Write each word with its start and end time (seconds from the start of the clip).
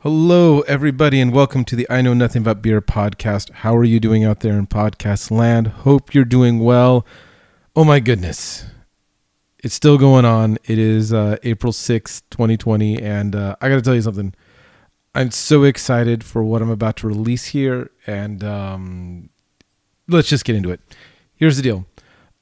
Hello, 0.00 0.60
everybody, 0.60 1.20
and 1.20 1.32
welcome 1.32 1.64
to 1.64 1.74
the 1.74 1.86
I 1.88 2.02
Know 2.02 2.12
Nothing 2.12 2.42
About 2.42 2.60
Beer 2.60 2.82
podcast. 2.82 3.50
How 3.50 3.74
are 3.74 3.82
you 3.82 3.98
doing 3.98 4.24
out 4.24 4.40
there 4.40 4.58
in 4.58 4.66
podcast 4.66 5.30
land? 5.30 5.68
Hope 5.68 6.14
you're 6.14 6.26
doing 6.26 6.60
well. 6.60 7.06
Oh 7.74 7.82
my 7.82 7.98
goodness. 7.98 8.66
It's 9.64 9.74
still 9.74 9.96
going 9.96 10.26
on. 10.26 10.58
It 10.64 10.78
is 10.78 11.14
uh, 11.14 11.38
April 11.44 11.72
6th, 11.72 12.22
2020, 12.30 13.00
and 13.00 13.34
uh, 13.34 13.56
I 13.62 13.70
got 13.70 13.76
to 13.76 13.82
tell 13.82 13.94
you 13.94 14.02
something. 14.02 14.34
I'm 15.14 15.30
so 15.30 15.64
excited 15.64 16.22
for 16.22 16.44
what 16.44 16.60
I'm 16.60 16.70
about 16.70 16.98
to 16.98 17.08
release 17.08 17.46
here, 17.46 17.90
and 18.06 18.44
um, 18.44 19.30
let's 20.08 20.28
just 20.28 20.44
get 20.44 20.56
into 20.56 20.70
it. 20.70 20.80
Here's 21.34 21.56
the 21.56 21.62
deal 21.62 21.86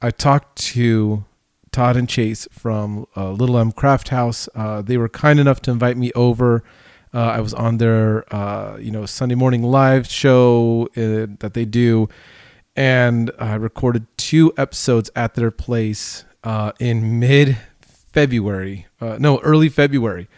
I 0.02 0.10
talked 0.10 0.56
to 0.72 1.24
Todd 1.70 1.96
and 1.96 2.08
Chase 2.08 2.48
from 2.50 3.06
uh, 3.16 3.30
Little 3.30 3.56
Elm 3.56 3.70
Craft 3.70 4.08
House. 4.08 4.48
Uh, 4.56 4.82
they 4.82 4.96
were 4.96 5.08
kind 5.08 5.38
enough 5.38 5.62
to 5.62 5.70
invite 5.70 5.96
me 5.96 6.10
over. 6.16 6.64
Uh, 7.14 7.18
I 7.36 7.40
was 7.40 7.54
on 7.54 7.78
their, 7.78 8.24
uh, 8.34 8.76
you 8.78 8.90
know, 8.90 9.06
Sunday 9.06 9.36
morning 9.36 9.62
live 9.62 10.08
show 10.08 10.88
uh, 10.96 11.30
that 11.38 11.52
they 11.54 11.64
do, 11.64 12.08
and 12.74 13.30
I 13.38 13.54
recorded 13.54 14.06
two 14.16 14.52
episodes 14.56 15.10
at 15.14 15.34
their 15.34 15.52
place 15.52 16.24
uh, 16.42 16.72
in 16.80 17.20
mid 17.20 17.56
February. 17.80 18.86
Uh, 19.00 19.16
no, 19.20 19.38
early 19.40 19.68
February. 19.68 20.28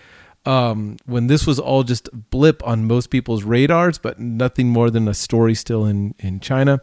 Um, 0.44 0.98
when 1.06 1.28
this 1.28 1.46
was 1.46 1.58
all 1.58 1.82
just 1.82 2.08
blip 2.30 2.64
on 2.64 2.86
most 2.86 3.08
people's 3.08 3.42
radars, 3.42 3.96
but 3.96 4.20
nothing 4.20 4.68
more 4.68 4.90
than 4.90 5.08
a 5.08 5.14
story 5.14 5.54
still 5.54 5.86
in 5.86 6.14
in 6.18 6.40
China 6.40 6.82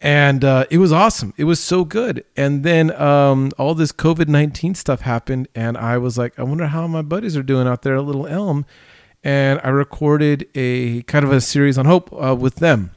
and 0.00 0.44
uh, 0.44 0.66
it 0.70 0.78
was 0.78 0.92
awesome. 0.92 1.32
It 1.36 1.44
was 1.44 1.60
so 1.60 1.84
good. 1.84 2.24
And 2.36 2.62
then 2.64 2.90
um, 3.00 3.50
all 3.58 3.74
this 3.74 3.92
COVID 3.92 4.28
nineteen 4.28 4.74
stuff 4.74 5.00
happened, 5.02 5.48
and 5.54 5.76
I 5.76 5.98
was 5.98 6.18
like, 6.18 6.38
I 6.38 6.42
wonder 6.42 6.66
how 6.66 6.86
my 6.86 7.02
buddies 7.02 7.36
are 7.36 7.42
doing 7.42 7.66
out 7.66 7.82
there 7.82 7.96
at 7.96 8.04
Little 8.04 8.26
Elm. 8.26 8.66
And 9.24 9.60
I 9.64 9.70
recorded 9.70 10.46
a 10.54 11.02
kind 11.02 11.24
of 11.24 11.32
a 11.32 11.40
series 11.40 11.78
on 11.78 11.86
hope 11.86 12.12
uh, 12.12 12.36
with 12.36 12.56
them. 12.56 12.92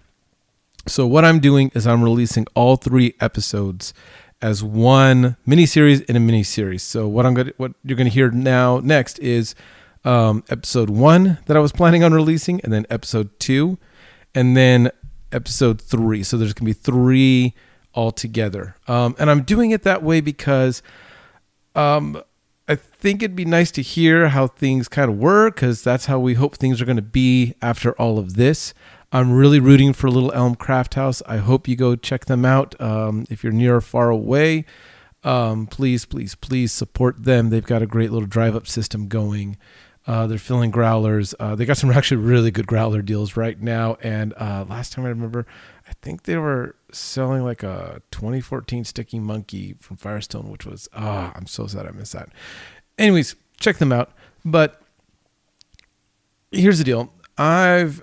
So 0.87 1.07
what 1.07 1.25
I'm 1.25 1.39
doing 1.39 1.71
is 1.73 1.87
I'm 1.87 2.03
releasing 2.03 2.45
all 2.53 2.75
three 2.75 3.15
episodes 3.19 3.93
as 4.41 4.63
one 4.63 5.37
mini 5.45 5.65
series 5.65 6.01
in 6.01 6.15
a 6.15 6.19
mini 6.19 6.43
series. 6.43 6.83
So 6.83 7.07
what 7.07 7.25
I'm 7.25 7.33
gonna 7.33 7.53
what 7.57 7.73
you're 7.83 7.97
gonna 7.97 8.09
hear 8.09 8.29
now 8.29 8.79
next 8.79 9.19
is 9.19 9.55
um, 10.05 10.43
episode 10.49 10.89
one 10.89 11.39
that 11.47 11.57
I 11.57 11.59
was 11.59 11.71
planning 11.71 12.03
on 12.03 12.13
releasing, 12.13 12.61
and 12.61 12.71
then 12.71 12.85
episode 12.89 13.37
two, 13.39 13.77
and 14.35 14.55
then 14.55 14.91
episode 15.31 15.81
three. 15.81 16.23
So 16.23 16.37
there's 16.37 16.53
going 16.53 16.73
to 16.73 16.79
be 16.79 16.83
three 16.83 17.53
altogether. 17.93 18.75
Um, 18.87 19.15
and 19.19 19.29
I'm 19.29 19.43
doing 19.43 19.71
it 19.71 19.83
that 19.83 20.03
way 20.03 20.21
because 20.21 20.81
um, 21.75 22.21
I 22.67 22.75
think 22.75 23.23
it'd 23.23 23.35
be 23.35 23.45
nice 23.45 23.71
to 23.71 23.81
hear 23.81 24.29
how 24.29 24.47
things 24.47 24.87
kind 24.87 25.09
of 25.09 25.17
were 25.17 25.49
because 25.49 25.83
that's 25.83 26.05
how 26.05 26.19
we 26.19 26.35
hope 26.35 26.55
things 26.55 26.81
are 26.81 26.85
going 26.85 26.97
to 26.97 27.01
be 27.01 27.55
after 27.61 27.93
all 27.93 28.19
of 28.19 28.35
this. 28.35 28.73
I'm 29.11 29.33
really 29.33 29.59
rooting 29.59 29.93
for 29.93 30.09
Little 30.09 30.31
Elm 30.33 30.53
Craft 30.53 30.93
House. 30.93 31.23
I 31.25 31.37
hope 31.37 31.67
you 31.67 31.75
go 31.75 31.95
check 31.95 32.25
them 32.25 32.45
out. 32.45 32.79
Um, 32.79 33.25
if 33.29 33.43
you're 33.43 33.51
near 33.51 33.77
or 33.77 33.81
far 33.81 34.11
away, 34.11 34.65
um, 35.23 35.65
please, 35.65 36.05
please, 36.05 36.35
please 36.35 36.71
support 36.71 37.23
them. 37.23 37.49
They've 37.49 37.65
got 37.65 37.81
a 37.81 37.87
great 37.87 38.11
little 38.11 38.27
drive 38.27 38.55
up 38.55 38.67
system 38.67 39.07
going. 39.07 39.57
Uh, 40.09 40.25
they're 40.25 40.39
filling 40.39 40.71
growlers. 40.71 41.35
Uh, 41.39 41.53
they 41.53 41.65
got 41.65 41.77
some 41.77 41.91
actually 41.95 42.17
really 42.17 42.49
good 42.49 42.65
growler 42.65 43.03
deals 43.03 43.37
right 43.37 43.61
now. 43.61 43.95
And 44.01 44.33
uh, 44.37 44.65
last 44.67 44.91
time 44.91 45.05
I 45.05 45.09
remember, 45.09 45.45
I 45.87 45.93
think 46.01 46.23
they 46.23 46.35
were 46.35 46.75
selling 46.91 47.43
like 47.43 47.61
a 47.61 48.01
2014 48.09 48.85
Sticky 48.85 49.19
Monkey 49.19 49.75
from 49.79 49.97
Firestone, 49.97 50.49
which 50.49 50.65
was 50.65 50.89
ah, 50.95 51.31
I'm 51.35 51.45
so 51.45 51.67
sad 51.67 51.85
I 51.85 51.91
missed 51.91 52.13
that. 52.13 52.29
Anyways, 52.97 53.35
check 53.59 53.77
them 53.77 53.91
out. 53.91 54.11
But 54.43 54.81
here's 56.51 56.79
the 56.79 56.83
deal. 56.83 57.13
I've 57.37 58.01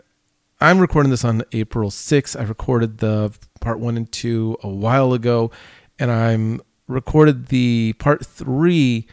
I'm 0.60 0.78
recording 0.78 1.10
this 1.10 1.24
on 1.24 1.42
April 1.50 1.90
6th. 1.90 2.38
I 2.38 2.44
recorded 2.44 2.98
the 2.98 3.36
part 3.60 3.80
one 3.80 3.96
and 3.96 4.10
two 4.12 4.56
a 4.62 4.68
while 4.68 5.12
ago, 5.12 5.50
and 5.98 6.12
I'm 6.12 6.60
recorded 6.86 7.48
the 7.48 7.94
part 7.98 8.24
three 8.24 9.08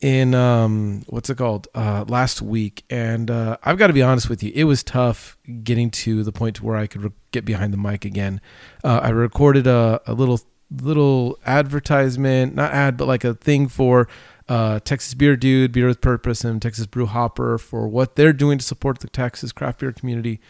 in 0.00 0.32
um 0.34 1.02
what's 1.08 1.28
it 1.28 1.36
called? 1.36 1.66
Uh 1.74 2.04
last 2.06 2.40
week 2.40 2.84
and 2.88 3.30
uh 3.30 3.56
i've 3.64 3.78
got 3.78 3.88
to 3.88 3.92
be 3.92 4.02
honest 4.02 4.28
with 4.28 4.42
you 4.42 4.52
it 4.54 4.64
was 4.64 4.82
tough 4.84 5.36
getting 5.64 5.90
to 5.90 6.22
the 6.22 6.30
point 6.30 6.56
to 6.56 6.64
where 6.64 6.76
i 6.76 6.86
could 6.86 7.02
re- 7.02 7.10
get 7.32 7.44
behind 7.44 7.72
the 7.72 7.76
mic 7.78 8.04
again. 8.04 8.40
Uh, 8.84 9.00
i 9.02 9.08
recorded 9.08 9.66
a, 9.66 10.00
a 10.06 10.14
little 10.14 10.40
little 10.70 11.38
advertisement 11.46 12.54
not 12.54 12.72
ad 12.72 12.96
but 12.96 13.08
like 13.08 13.24
a 13.24 13.34
thing 13.34 13.66
for 13.66 14.06
uh 14.48 14.78
texas 14.80 15.14
beer 15.14 15.36
dude 15.36 15.72
beer 15.72 15.88
with 15.88 16.00
purpose 16.00 16.44
and 16.44 16.62
texas 16.62 16.86
brew 16.86 17.06
hopper 17.06 17.58
for 17.58 17.88
what 17.88 18.14
they're 18.16 18.32
doing 18.32 18.58
to 18.58 18.64
support 18.64 19.00
the 19.00 19.08
texas 19.08 19.52
craft 19.52 19.80
beer 19.80 19.92
community. 19.92 20.40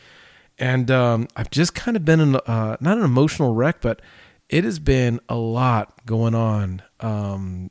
And 0.58 0.90
um 0.90 1.28
i've 1.36 1.50
just 1.50 1.74
kind 1.74 1.96
of 1.96 2.04
been 2.04 2.20
in 2.20 2.36
uh 2.36 2.76
not 2.80 2.98
an 2.98 3.04
emotional 3.04 3.54
wreck 3.54 3.80
but 3.80 4.02
it 4.48 4.64
has 4.64 4.78
been 4.78 5.20
a 5.28 5.36
lot 5.36 6.04
going 6.06 6.34
on. 6.34 6.82
Um 7.00 7.70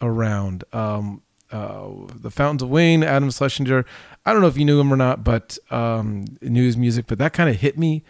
around. 0.00 0.64
Um, 0.72 1.22
uh, 1.50 1.88
the 2.14 2.30
Fountains 2.30 2.62
of 2.62 2.70
Wayne, 2.70 3.02
Adam 3.02 3.30
Schlesinger. 3.30 3.84
I 4.24 4.32
don't 4.32 4.42
know 4.42 4.48
if 4.48 4.58
you 4.58 4.64
knew 4.64 4.80
him 4.80 4.92
or 4.92 4.96
not, 4.96 5.22
but 5.22 5.58
um, 5.70 6.26
knew 6.42 6.64
his 6.64 6.76
music. 6.76 7.06
But 7.06 7.18
that 7.18 7.32
kind 7.32 7.48
of 7.48 7.56
hit 7.56 7.78
me. 7.78 8.02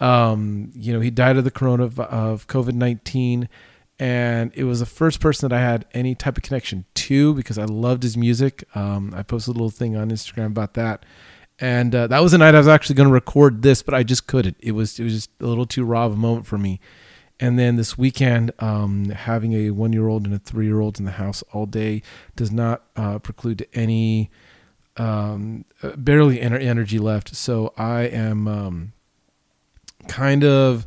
Um, 0.00 0.70
you 0.74 0.92
know, 0.92 1.00
he 1.00 1.10
died 1.10 1.36
of 1.36 1.44
the 1.44 1.50
corona 1.50 1.84
of 1.84 2.46
COVID 2.46 2.74
nineteen, 2.74 3.48
and 3.98 4.52
it 4.54 4.64
was 4.64 4.80
the 4.80 4.86
first 4.86 5.20
person 5.20 5.48
that 5.48 5.56
I 5.56 5.60
had 5.60 5.86
any 5.92 6.14
type 6.14 6.36
of 6.36 6.42
connection 6.42 6.84
to 6.94 7.34
because 7.34 7.58
I 7.58 7.64
loved 7.64 8.02
his 8.02 8.16
music. 8.16 8.64
Um, 8.76 9.12
I 9.16 9.22
posted 9.22 9.50
a 9.50 9.58
little 9.58 9.70
thing 9.70 9.96
on 9.96 10.10
Instagram 10.10 10.46
about 10.46 10.74
that, 10.74 11.04
and 11.58 11.94
uh, 11.94 12.06
that 12.08 12.20
was 12.20 12.32
the 12.32 12.38
night 12.38 12.54
I 12.54 12.58
was 12.58 12.68
actually 12.68 12.96
going 12.96 13.08
to 13.08 13.12
record 13.14 13.62
this, 13.62 13.82
but 13.82 13.94
I 13.94 14.02
just 14.02 14.26
couldn't. 14.26 14.56
It 14.60 14.72
was 14.72 14.98
it 14.98 15.04
was 15.04 15.14
just 15.14 15.30
a 15.40 15.46
little 15.46 15.66
too 15.66 15.84
raw 15.84 16.06
of 16.06 16.12
a 16.12 16.16
moment 16.16 16.46
for 16.46 16.58
me. 16.58 16.80
And 17.40 17.58
then 17.58 17.76
this 17.76 17.98
weekend, 17.98 18.52
um, 18.60 19.10
having 19.10 19.52
a 19.52 19.70
one 19.70 19.92
year 19.92 20.08
old 20.08 20.24
and 20.24 20.34
a 20.34 20.38
three 20.38 20.66
year 20.66 20.80
old 20.80 20.98
in 20.98 21.04
the 21.04 21.12
house 21.12 21.42
all 21.52 21.66
day 21.66 22.02
does 22.36 22.52
not 22.52 22.84
uh, 22.96 23.18
preclude 23.18 23.66
any, 23.74 24.30
um, 24.96 25.64
uh, 25.82 25.96
barely 25.96 26.40
energy 26.40 26.98
left. 26.98 27.34
So 27.34 27.72
I 27.76 28.02
am 28.02 28.46
um, 28.46 28.92
kind 30.08 30.44
of 30.44 30.86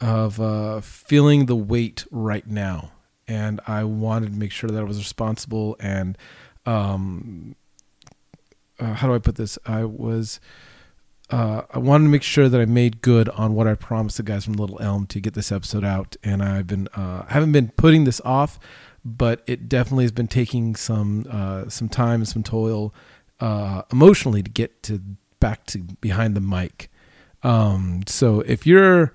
of 0.00 0.40
uh, 0.40 0.80
feeling 0.80 1.46
the 1.46 1.56
weight 1.56 2.04
right 2.10 2.46
now. 2.46 2.92
And 3.26 3.60
I 3.66 3.84
wanted 3.84 4.32
to 4.32 4.38
make 4.38 4.52
sure 4.52 4.68
that 4.68 4.78
I 4.78 4.84
was 4.84 4.98
responsible 4.98 5.76
and 5.80 6.18
um, 6.66 7.56
uh, 8.78 8.94
how 8.94 9.08
do 9.08 9.14
I 9.14 9.18
put 9.18 9.36
this? 9.36 9.58
I 9.64 9.84
was 9.84 10.40
uh, 11.30 11.62
I 11.70 11.78
wanted 11.78 12.04
to 12.04 12.10
make 12.10 12.22
sure 12.22 12.48
that 12.48 12.60
I 12.60 12.66
made 12.66 13.00
good 13.00 13.28
on 13.30 13.54
what 13.54 13.66
I 13.66 13.74
promised 13.74 14.18
the 14.18 14.22
guys 14.22 14.44
from 14.44 14.54
Little 14.54 14.80
Elm 14.80 15.06
to 15.06 15.20
get 15.20 15.34
this 15.34 15.50
episode 15.50 15.84
out, 15.84 16.16
and 16.22 16.42
I've 16.42 16.66
been 16.66 16.88
uh, 16.94 17.24
haven't 17.26 17.52
been 17.52 17.68
putting 17.76 18.04
this 18.04 18.20
off, 18.24 18.58
but 19.04 19.42
it 19.46 19.68
definitely 19.68 20.04
has 20.04 20.12
been 20.12 20.28
taking 20.28 20.76
some 20.76 21.26
uh, 21.30 21.68
some 21.68 21.88
time 21.88 22.20
and 22.20 22.28
some 22.28 22.42
toil 22.42 22.94
uh, 23.40 23.82
emotionally 23.90 24.42
to 24.42 24.50
get 24.50 24.82
to 24.84 25.00
back 25.40 25.64
to 25.66 25.78
behind 25.78 26.36
the 26.36 26.40
mic. 26.40 26.90
Um, 27.42 28.02
so 28.06 28.40
if 28.40 28.66
you're 28.66 29.14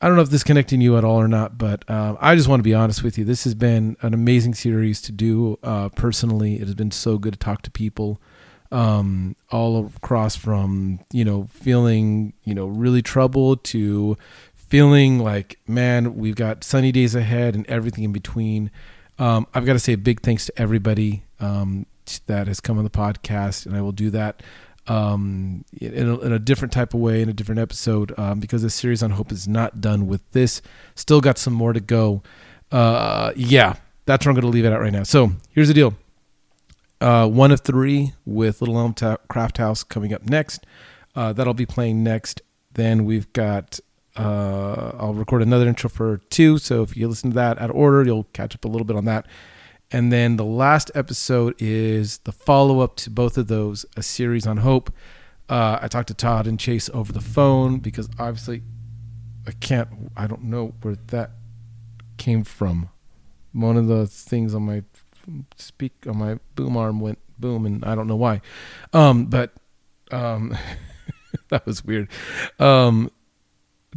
I 0.00 0.06
don't 0.06 0.16
know 0.16 0.22
if 0.22 0.30
this 0.30 0.44
connecting 0.44 0.80
you 0.80 0.96
at 0.96 1.04
all 1.04 1.20
or 1.20 1.28
not, 1.28 1.58
but 1.58 1.88
uh, 1.90 2.16
I 2.20 2.34
just 2.34 2.48
want 2.48 2.60
to 2.60 2.64
be 2.64 2.74
honest 2.74 3.02
with 3.02 3.18
you. 3.18 3.24
This 3.24 3.44
has 3.44 3.54
been 3.54 3.96
an 4.00 4.14
amazing 4.14 4.54
series 4.54 5.02
to 5.02 5.12
do 5.12 5.58
uh, 5.62 5.90
personally. 5.90 6.54
It 6.54 6.62
has 6.62 6.74
been 6.74 6.90
so 6.90 7.18
good 7.18 7.34
to 7.34 7.38
talk 7.38 7.62
to 7.62 7.70
people 7.70 8.20
um, 8.72 9.36
all 9.50 9.86
across 9.96 10.36
from 10.36 11.00
you 11.12 11.24
know 11.24 11.48
feeling 11.50 12.32
you 12.44 12.54
know 12.54 12.66
really 12.66 13.02
troubled 13.02 13.64
to 13.64 14.16
feeling 14.54 15.18
like 15.18 15.58
man 15.66 16.16
we've 16.16 16.36
got 16.36 16.62
sunny 16.62 16.92
days 16.92 17.14
ahead 17.14 17.54
and 17.54 17.66
everything 17.68 18.04
in 18.04 18.12
between. 18.12 18.70
Um, 19.18 19.46
i've 19.52 19.66
got 19.66 19.74
to 19.74 19.78
say 19.78 19.92
a 19.92 19.98
big 19.98 20.22
thanks 20.22 20.46
to 20.46 20.52
everybody 20.56 21.24
um, 21.40 21.84
that 22.26 22.46
has 22.46 22.58
come 22.58 22.78
on 22.78 22.84
the 22.84 22.90
podcast 22.90 23.66
and 23.66 23.76
i 23.76 23.82
will 23.82 23.92
do 23.92 24.08
that 24.10 24.42
um, 24.86 25.64
in, 25.78 26.08
a, 26.08 26.18
in, 26.20 26.32
a, 26.32 26.38
different 26.38 26.72
type 26.72 26.94
of 26.94 27.00
way 27.00 27.20
in 27.20 27.28
a 27.28 27.32
different 27.34 27.60
episode 27.60 28.18
um, 28.18 28.40
because 28.40 28.62
the 28.62 28.70
series 28.70 29.02
on 29.02 29.10
hope 29.10 29.30
is 29.30 29.46
not 29.46 29.80
done 29.80 30.08
with 30.08 30.28
this. 30.32 30.62
Still 30.96 31.20
got 31.20 31.38
some 31.38 31.52
more 31.52 31.72
to 31.72 31.80
go. 31.80 32.22
Uh, 32.72 33.32
yeah 33.36 33.76
that's 34.10 34.26
where 34.26 34.30
i'm 34.30 34.34
going 34.34 34.42
to 34.42 34.48
leave 34.48 34.64
it 34.64 34.72
at 34.72 34.80
right 34.80 34.92
now. 34.92 35.04
So 35.04 35.32
here's 35.50 35.68
the 35.68 35.74
deal 35.74 35.94
uh, 37.00 37.28
one 37.28 37.50
of 37.50 37.60
three 37.60 38.14
with 38.24 38.60
Little 38.60 38.78
Elm 38.78 38.94
Ta- 38.94 39.18
Craft 39.28 39.58
House 39.58 39.82
coming 39.82 40.12
up 40.12 40.22
next. 40.24 40.66
Uh, 41.14 41.32
that'll 41.32 41.54
be 41.54 41.66
playing 41.66 42.02
next. 42.02 42.42
Then 42.72 43.04
we've 43.04 43.32
got. 43.32 43.80
Uh, 44.16 44.92
I'll 44.98 45.14
record 45.14 45.40
another 45.40 45.66
intro 45.68 45.88
for 45.88 46.18
two. 46.30 46.58
So 46.58 46.82
if 46.82 46.96
you 46.96 47.08
listen 47.08 47.30
to 47.30 47.34
that 47.36 47.60
out 47.60 47.70
of 47.70 47.76
order, 47.76 48.04
you'll 48.04 48.24
catch 48.32 48.54
up 48.54 48.64
a 48.64 48.68
little 48.68 48.84
bit 48.84 48.96
on 48.96 49.04
that. 49.06 49.26
And 49.92 50.12
then 50.12 50.36
the 50.36 50.44
last 50.44 50.90
episode 50.94 51.54
is 51.58 52.18
the 52.18 52.32
follow 52.32 52.80
up 52.80 52.96
to 52.96 53.10
both 53.10 53.38
of 53.38 53.48
those, 53.48 53.86
a 53.96 54.02
series 54.02 54.46
on 54.46 54.58
hope. 54.58 54.92
Uh, 55.48 55.78
I 55.82 55.88
talked 55.88 56.08
to 56.08 56.14
Todd 56.14 56.46
and 56.46 56.60
Chase 56.60 56.88
over 56.94 57.12
the 57.12 57.20
phone 57.20 57.78
because 57.78 58.08
obviously 58.18 58.62
I 59.46 59.52
can't, 59.52 59.88
I 60.16 60.26
don't 60.26 60.44
know 60.44 60.74
where 60.82 60.96
that 61.08 61.32
came 62.18 62.44
from. 62.44 62.88
One 63.52 63.76
of 63.76 63.88
the 63.88 64.06
things 64.06 64.54
on 64.54 64.62
my 64.62 64.84
speak 65.56 65.92
on 66.06 66.18
my 66.18 66.38
boom 66.54 66.76
arm 66.76 67.00
went 67.00 67.18
boom, 67.38 67.66
and 67.66 67.84
I 67.84 67.94
don't 67.94 68.06
know 68.06 68.16
why. 68.16 68.40
Um, 68.92 69.26
but 69.26 69.52
um, 70.10 70.56
that 71.48 71.66
was 71.66 71.84
weird. 71.84 72.08
Um, 72.58 73.10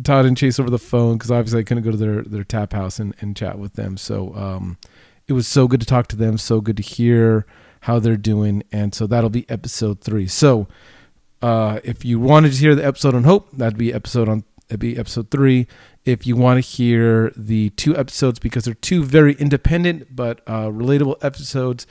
Todd 0.02 0.26
and 0.26 0.38
Chase 0.38 0.60
over 0.60 0.70
the 0.70 0.80
phone 0.80 1.18
because 1.18 1.32
obviously 1.32 1.60
I 1.60 1.64
couldn't 1.64 1.84
go 1.84 1.92
to 1.92 1.98
their 1.98 2.22
their 2.24 2.44
tap 2.44 2.74
house 2.74 3.00
and, 3.00 3.14
and 3.20 3.36
chat 3.36 3.60
with 3.60 3.74
them. 3.74 3.98
So 3.98 4.34
um, 4.36 4.78
it 5.28 5.34
was 5.34 5.48
so 5.48 5.68
good 5.68 5.80
to 5.82 5.86
talk 5.86 6.08
to 6.08 6.16
them. 6.16 6.38
So 6.38 6.62
good 6.62 6.78
to 6.78 6.84
hear 6.84 7.46
how 7.82 8.00
they're 8.00 8.18
doing. 8.18 8.64
And 8.72 8.96
so 8.96 9.06
that'll 9.06 9.30
be 9.30 9.50
episode 9.50 10.02
three. 10.02 10.28
So 10.28 10.68
uh, 11.42 11.80
if 11.84 12.06
you 12.06 12.20
wanted 12.20 12.54
to 12.54 12.58
hear 12.58 12.76
the 12.76 12.86
episode 12.86 13.14
on 13.14 13.24
hope, 13.24 13.52
that'd 13.52 13.78
be 13.78 13.94
episode 13.94 14.30
on 14.30 14.46
that'd 14.68 14.80
be 14.80 14.98
episode 14.98 15.30
three. 15.32 15.68
If 16.06 16.28
you 16.28 16.36
want 16.36 16.64
to 16.64 16.70
hear 16.70 17.32
the 17.36 17.70
two 17.72 17.96
episodes 17.96 18.40
because 18.40 18.66
they're 18.66 18.74
two 18.74 19.04
very 19.04 19.34
independent 19.36 20.16
but 20.16 20.42
uh, 20.48 20.68
relatable 20.68 21.24
episodes 21.24 21.88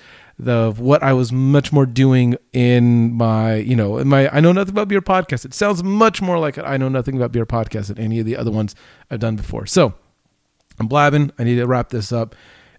of 0.47 0.81
what 0.81 1.03
I 1.03 1.13
was 1.13 1.33
much 1.33 1.73
more 1.73 1.87
doing 1.87 2.37
in 2.53 3.13
my, 3.13 3.57
you 3.57 3.77
know, 3.77 3.99
in 3.99 4.09
my 4.09 4.29
I 4.35 4.41
know 4.41 4.53
nothing 4.53 4.73
about 4.73 4.89
beer 4.89 5.03
podcast. 5.03 5.45
It 5.45 5.55
sounds 5.55 5.83
much 5.83 6.21
more 6.21 6.39
like 6.39 6.59
I 6.59 6.77
know 6.77 6.89
nothing 6.89 7.17
about 7.17 7.33
beer 7.33 7.47
podcast 7.47 7.89
than 7.89 7.99
any 7.99 8.19
of 8.19 8.27
the 8.27 8.37
other 8.37 8.51
ones 8.51 8.75
I've 9.11 9.21
done 9.21 9.37
before. 9.37 9.67
So 9.67 9.95
I'm 10.79 10.89
blabbing. 10.89 11.33
I 11.39 11.45
need 11.45 11.57
to 11.57 11.67
wrap 11.67 11.91
this 11.91 12.13
up. 12.13 12.35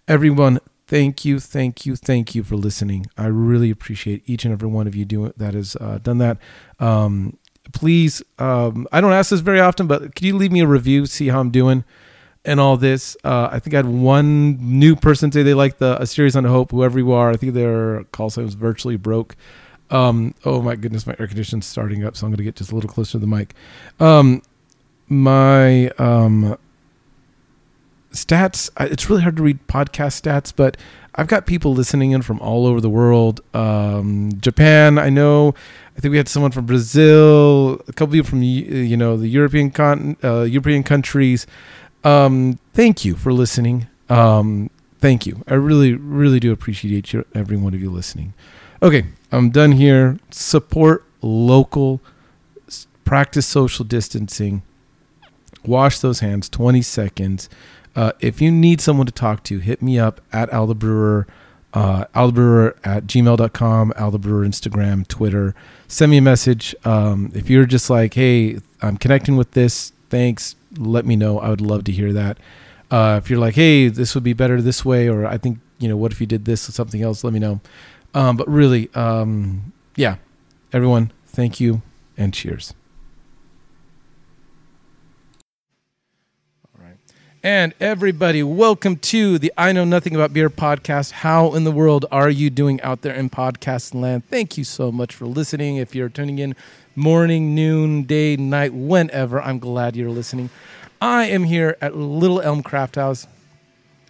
Everyone, 0.08 0.60
thank 0.88 1.24
you, 1.24 1.40
thank 1.40 1.86
you, 1.86 1.96
thank 1.96 2.36
you 2.36 2.44
for 2.44 2.56
listening. 2.56 3.06
I 3.18 3.28
really 3.28 3.70
appreciate 3.70 4.24
each 4.26 4.46
and 4.46 4.52
every 4.52 4.68
one 4.68 4.88
of 4.88 4.96
you 4.96 5.06
doing 5.06 5.34
that 5.38 5.54
has 5.54 5.78
uh, 5.80 6.00
done 6.00 6.18
that. 6.18 6.38
Um, 6.80 7.38
please, 7.74 8.24
um, 8.40 8.88
I 8.92 9.02
don't 9.02 9.14
ask 9.14 9.32
this 9.32 9.42
very 9.42 9.60
often, 9.60 9.88
but 9.88 10.16
could 10.16 10.24
you 10.24 10.38
leave 10.38 10.52
me 10.52 10.62
a 10.62 10.68
review, 10.68 11.06
see 11.06 11.28
how 11.28 11.40
I'm 11.40 11.52
doing? 11.52 11.84
and 12.46 12.60
all 12.60 12.78
this. 12.78 13.16
Uh, 13.24 13.50
I 13.52 13.60
think 13.60 13.74
I 13.74 13.78
had 13.78 13.86
one 13.86 14.58
new 14.60 14.96
person 14.96 15.32
say 15.32 15.44
they 15.44 15.54
like 15.54 15.78
the 15.78 16.02
a 16.02 16.06
series 16.06 16.36
on 16.36 16.44
hope. 16.44 16.72
Whoever 16.72 17.00
you 17.00 17.12
are, 17.12 17.32
I 17.32 17.38
think 17.38 17.54
their 17.54 18.04
call 18.06 18.30
sign 18.30 18.46
was 18.46 18.56
virtually 18.56 18.98
broke. 18.98 19.36
Um, 19.90 20.34
oh 20.44 20.62
my 20.62 20.76
goodness, 20.76 21.06
my 21.06 21.16
air 21.20 21.28
conditioning's 21.28 21.66
starting 21.66 22.04
up, 22.04 22.18
so 22.18 22.26
I'm 22.26 22.32
going 22.32 22.38
to 22.38 22.44
get 22.44 22.56
just 22.56 22.72
a 22.72 22.76
little 22.76 22.90
closer 22.90 23.14
to 23.14 23.20
the 23.20 23.28
mic. 23.28 23.54
Um, 24.00 24.42
my 25.08 25.90
um, 26.00 26.58
stats. 28.14 28.70
It's 28.80 29.10
really 29.10 29.22
hard 29.22 29.38
to 29.38 29.44
read 29.44 29.68
podcast 29.68 30.22
stats, 30.22 30.54
but 30.56 30.78
I've 31.16 31.28
got 31.28 31.46
people 31.46 31.74
listening 31.74 32.12
in 32.12 32.22
from 32.22 32.40
all 32.40 32.66
over 32.66 32.82
the 32.82 32.90
world. 32.90 33.42
Um, 33.54 34.32
Japan, 34.40 34.98
I 34.98 35.10
know. 35.10 35.54
I 35.96 36.00
think 36.00 36.12
we 36.12 36.18
had 36.18 36.28
someone 36.28 36.52
from 36.52 36.66
Brazil, 36.66 37.74
a 37.88 37.94
couple 37.94 38.14
people 38.14 38.30
from 38.30 38.42
you 38.42 38.98
know 38.98 39.18
the 39.18 39.28
European 39.28 39.70
con- 39.70 40.18
uh, 40.24 40.42
European 40.44 40.84
countries. 40.84 41.46
Um, 42.04 42.60
thank 42.74 43.06
you 43.06 43.16
for 43.16 43.32
listening. 43.32 43.88
Um, 44.10 44.70
thank 45.00 45.26
you. 45.26 45.44
I 45.48 45.54
really, 45.54 45.94
really 45.94 46.40
do 46.40 46.52
appreciate 46.52 47.14
every 47.36 47.58
one 47.58 47.74
of 47.74 47.82
you 47.82 47.92
listening. 47.92 48.34
Okay, 48.82 49.06
I'm 49.32 49.52
done 49.52 49.74
here. 49.74 50.18
Support 50.32 51.06
local, 51.22 52.02
practice 53.06 53.46
social 53.46 53.86
distancing, 53.86 54.64
wash 55.66 56.00
those 56.00 56.20
hands 56.20 56.50
20 56.50 56.82
seconds. 56.82 57.50
Uh, 57.96 58.12
if 58.20 58.42
you 58.42 58.52
need 58.52 58.82
someone 58.82 59.06
to 59.06 59.12
talk 59.12 59.44
to, 59.44 59.60
hit 59.60 59.82
me 59.82 60.00
up 60.00 60.22
at 60.32 60.52
Al 60.52 60.70
uh, 60.72 60.76
at 61.74 63.08
gmail.com, 63.08 63.94
Al 63.96 64.12
Instagram, 64.12 65.08
Twitter. 65.08 65.56
Send 65.88 66.12
me 66.12 66.18
a 66.18 66.22
message. 66.22 66.76
Um, 66.86 67.32
if 67.36 67.50
you're 67.50 67.66
just 67.66 67.90
like, 67.90 68.14
hey, 68.14 68.60
I'm 68.82 68.98
connecting 68.98 69.36
with 69.36 69.52
this, 69.52 69.92
thanks 70.10 70.56
let 70.78 71.06
me 71.06 71.16
know. 71.16 71.40
I 71.40 71.50
would 71.50 71.62
love 71.62 71.84
to 71.86 71.92
hear 71.92 72.14
that. 72.14 72.38
Uh, 72.92 73.20
if 73.22 73.30
you're 73.30 73.40
like, 73.40 73.56
hey, 73.56 73.88
this 73.88 74.14
would 74.16 74.24
be 74.24 74.34
better 74.34 74.62
this 74.62 74.86
way, 74.86 75.08
or 75.08 75.26
I 75.26 75.38
think, 75.38 75.60
you 75.80 75.88
know, 75.88 75.98
what 75.98 76.12
if 76.12 76.22
you 76.22 76.28
did 76.28 76.46
this 76.46 76.68
or 76.70 76.72
something 76.72 77.02
else, 77.02 77.24
let 77.24 77.34
me 77.34 77.40
know. 77.40 77.60
Um, 78.14 78.38
but 78.38 78.48
really, 78.48 78.90
um, 78.94 79.74
yeah, 79.96 80.18
everyone, 80.72 81.12
thank 81.26 81.60
you 81.60 81.82
and 82.18 82.34
cheers. 82.34 82.74
All 86.78 86.86
right. 86.86 86.98
And 87.46 87.74
everybody, 87.82 88.42
welcome 88.42 88.96
to 88.96 89.38
the 89.38 89.52
I 89.58 89.74
Know 89.74 89.84
Nothing 89.84 90.16
About 90.16 90.32
Beer 90.32 90.50
podcast. 90.50 91.12
How 91.12 91.54
in 91.56 91.66
the 91.66 91.74
world 91.74 92.06
are 92.10 92.30
you 92.30 92.50
doing 92.50 92.80
out 92.80 93.02
there 93.02 93.14
in 93.14 93.30
podcast 93.30 93.94
land? 93.94 94.26
Thank 94.30 94.58
you 94.58 94.64
so 94.64 94.94
much 94.94 95.14
for 95.14 95.26
listening. 95.26 95.76
If 95.76 95.94
you're 95.94 96.08
tuning 96.08 96.40
in 96.40 96.56
morning, 96.96 97.54
noon, 97.54 98.04
day, 98.04 98.38
night, 98.38 98.74
whenever. 98.74 99.42
I'm 99.42 99.60
glad 99.60 99.98
you're 99.98 100.10
listening. 100.10 100.52
I 101.02 101.26
am 101.26 101.44
here 101.44 101.76
at 101.82 101.98
Little 101.98 102.40
Elm 102.40 102.64
Craft 102.64 102.96
House. 102.96 103.28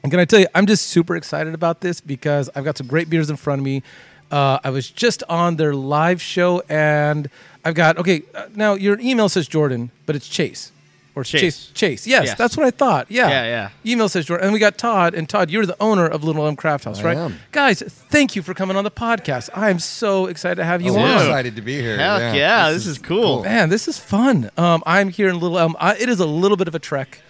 And 0.03 0.12
can 0.12 0.19
I 0.19 0.25
tell 0.25 0.39
you, 0.39 0.47
I'm 0.53 0.68
just 0.68 0.85
super 0.85 1.15
excited 1.15 1.56
about 1.56 1.81
this 1.81 2.01
because 2.01 2.51
I've 2.53 2.65
got 2.65 2.77
some 2.77 2.85
great 2.85 3.09
beers 3.09 3.31
in 3.31 3.38
front 3.38 3.62
of 3.62 3.65
me. 3.65 3.81
Uh, 4.30 4.59
I 4.63 4.69
was 4.69 4.91
just 4.91 5.24
on 5.27 5.56
their 5.56 5.74
live 5.74 6.21
show 6.21 6.62
and 6.69 7.31
I've 7.65 7.74
got, 7.74 7.97
okay, 7.97 8.21
uh, 8.35 8.50
now 8.53 8.75
your 8.75 9.00
email 9.00 9.27
says 9.27 9.47
Jordan, 9.47 9.89
but 10.06 10.15
it's 10.15 10.27
Chase 10.27 10.71
or 11.15 11.24
Chase. 11.24 11.42
Chase. 11.42 11.71
Chase. 11.74 12.07
Yes, 12.07 12.25
yes, 12.25 12.38
that's 12.38 12.57
what 12.57 12.65
I 12.65 12.71
thought. 12.71 13.06
Yeah. 13.10 13.30
Yeah, 13.30 13.44
yeah. 13.45 13.69
Email 13.92 14.10
says 14.10 14.25
Jordan. 14.25 14.45
And 14.48 14.54
we 14.54 14.60
got 14.60 14.77
Todd. 14.77 15.13
And 15.13 15.30
Todd, 15.30 15.51
you're 15.51 15.65
the 15.65 15.75
owner 15.80 16.07
of 16.07 16.24
Little 16.24 16.45
Elm 16.45 16.56
Craft 16.56 16.86
House, 16.86 17.00
I 17.01 17.04
right? 17.04 17.18
am. 17.18 17.36
Guys, 17.51 17.81
thank 17.81 18.36
you 18.36 18.42
for 18.42 18.54
coming 18.54 18.75
on 18.77 18.83
the 18.83 18.92
podcast. 18.92 19.50
I 19.54 19.69
am 19.69 19.77
so 19.80 20.25
excited 20.25 20.56
to 20.56 20.63
have 20.63 20.81
you 20.81 20.92
Oh, 20.92 20.95
on. 20.98 21.01
we're 21.04 21.15
excited 21.18 21.56
to 21.56 21.62
be 21.62 21.80
here. 21.81 21.98
Heck 21.98 22.36
yeah, 22.36 22.71
this 22.71 22.88
is 22.88 22.98
cool. 22.98 23.44
Man, 23.44 23.69
this 23.69 23.88
is 23.88 24.00
fun. 24.00 24.50
Um, 24.57 24.81
I'm 24.86 25.10
here 25.10 25.30
in 25.30 25.39
Little 25.39 25.60
Elm. 25.60 25.75
I, 25.80 25.95
it 25.98 26.10
is 26.10 26.19
a 26.19 26.25
little 26.25 26.57
bit 26.57 26.68
of 26.68 26.74
a 26.75 26.80
trek 26.80 27.21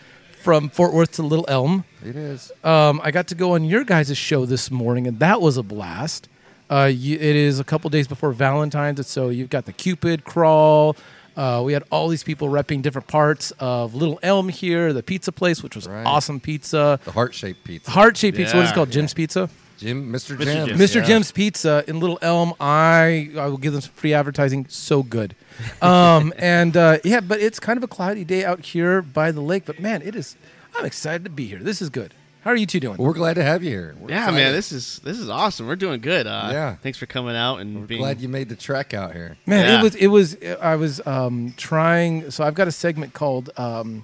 from 0.41 0.69
Fort 0.69 0.93
Worth 0.93 1.11
to 1.13 1.23
Little 1.23 1.45
Elm. 1.47 1.83
It 2.05 2.15
is. 2.15 2.51
Um, 2.63 2.99
I 3.03 3.11
got 3.11 3.27
to 3.27 3.35
go 3.35 3.53
on 3.53 3.63
your 3.65 3.83
guys' 3.83 4.17
show 4.17 4.45
this 4.45 4.69
morning, 4.71 5.07
and 5.07 5.19
that 5.19 5.41
was 5.41 5.57
a 5.57 5.63
blast. 5.63 6.27
Uh, 6.69 6.85
you, 6.85 7.15
it 7.15 7.21
is 7.35 7.59
a 7.59 7.63
couple 7.63 7.89
days 7.89 8.07
before 8.07 8.31
Valentine's, 8.31 8.97
and 8.99 9.05
so 9.05 9.29
you've 9.29 9.49
got 9.49 9.65
the 9.65 9.73
Cupid 9.73 10.23
crawl. 10.23 10.95
Uh, 11.35 11.61
we 11.65 11.73
had 11.73 11.83
all 11.91 12.07
these 12.09 12.23
people 12.23 12.47
repping 12.49 12.81
different 12.81 13.07
parts 13.07 13.51
of 13.59 13.95
Little 13.95 14.19
Elm 14.23 14.49
here, 14.49 14.93
the 14.93 15.03
pizza 15.03 15.31
place, 15.31 15.63
which 15.63 15.75
was 15.75 15.87
Right. 15.87 16.05
awesome 16.05 16.39
pizza. 16.39 16.99
The 17.03 17.11
heart 17.11 17.33
shaped 17.33 17.63
pizza. 17.63 17.89
Heart 17.91 18.17
shaped 18.17 18.37
pizza. 18.37 18.55
What 18.55 18.63
is 18.63 18.69
it 18.69 18.71
Yeah. 18.71 18.75
called? 18.75 18.91
Jim's 18.91 19.13
Pizza. 19.13 19.49
Jim, 19.79 20.13
Mr. 20.13 20.37
Mr. 20.37 20.43
Jim. 20.43 20.67
Jim. 20.69 20.77
Mr. 20.77 20.95
Yeah. 20.97 21.05
Jim's 21.05 21.31
Pizza 21.31 21.83
in 21.87 21.99
Little 21.99 22.19
Elm. 22.21 22.53
I 22.59 23.31
I 23.37 23.47
will 23.47 23.57
give 23.57 23.73
them 23.73 23.81
some 23.81 23.91
free 23.95 24.13
advertising. 24.13 24.65
So 24.69 25.03
good. 25.03 25.35
Um, 25.81 26.31
and 26.37 26.77
uh, 26.77 26.99
yeah, 27.03 27.19
but 27.19 27.41
it's 27.41 27.59
kind 27.59 27.75
of 27.77 27.83
a 27.83 27.87
cloudy 27.87 28.23
day 28.23 28.45
out 28.45 28.63
here 28.67 29.01
by 29.01 29.31
the 29.31 29.41
lake. 29.41 29.63
But 29.65 29.79
man, 29.79 30.01
it 30.03 30.15
is. 30.15 30.35
I'm 30.77 30.85
excited 30.85 31.23
to 31.25 31.29
be 31.29 31.47
here. 31.47 31.59
This 31.59 31.81
is 31.81 31.89
good. 31.89 32.13
How 32.43 32.51
are 32.51 32.55
you 32.57 32.65
two 32.65 32.79
doing? 32.81 32.97
We're 32.97 33.13
glad 33.13 33.35
to 33.35 33.43
have 33.43 33.63
you 33.63 33.69
here. 33.69 33.95
We're 33.99 34.09
Yeah, 34.09 34.23
excited. 34.25 34.35
man, 34.37 34.53
this 34.53 34.71
is 34.73 34.99
this 35.03 35.17
is 35.17 35.29
awesome. 35.29 35.65
We're 35.65 35.77
doing 35.77 36.01
good. 36.01 36.27
Uh, 36.27 36.49
Yeah. 36.51 36.75
Thanks 36.83 36.97
for 36.97 37.05
coming 37.05 37.35
out 37.37 37.57
and 37.61 37.79
We're 37.81 37.85
being. 37.87 38.01
glad 38.01 38.19
you 38.19 38.27
made 38.27 38.49
the 38.49 38.55
trek 38.57 38.93
out 38.93 39.13
here. 39.13 39.37
Man, 39.45 39.65
Yeah. 39.65 39.79
it 39.79 39.83
was 39.83 39.95
it 39.95 40.07
was 40.07 40.37
I 40.61 40.75
was 40.75 41.01
um, 41.07 41.53
trying. 41.55 42.31
So 42.31 42.43
I've 42.43 42.53
got 42.53 42.67
a 42.67 42.71
segment 42.71 43.13
called 43.13 43.49
um, 43.57 44.03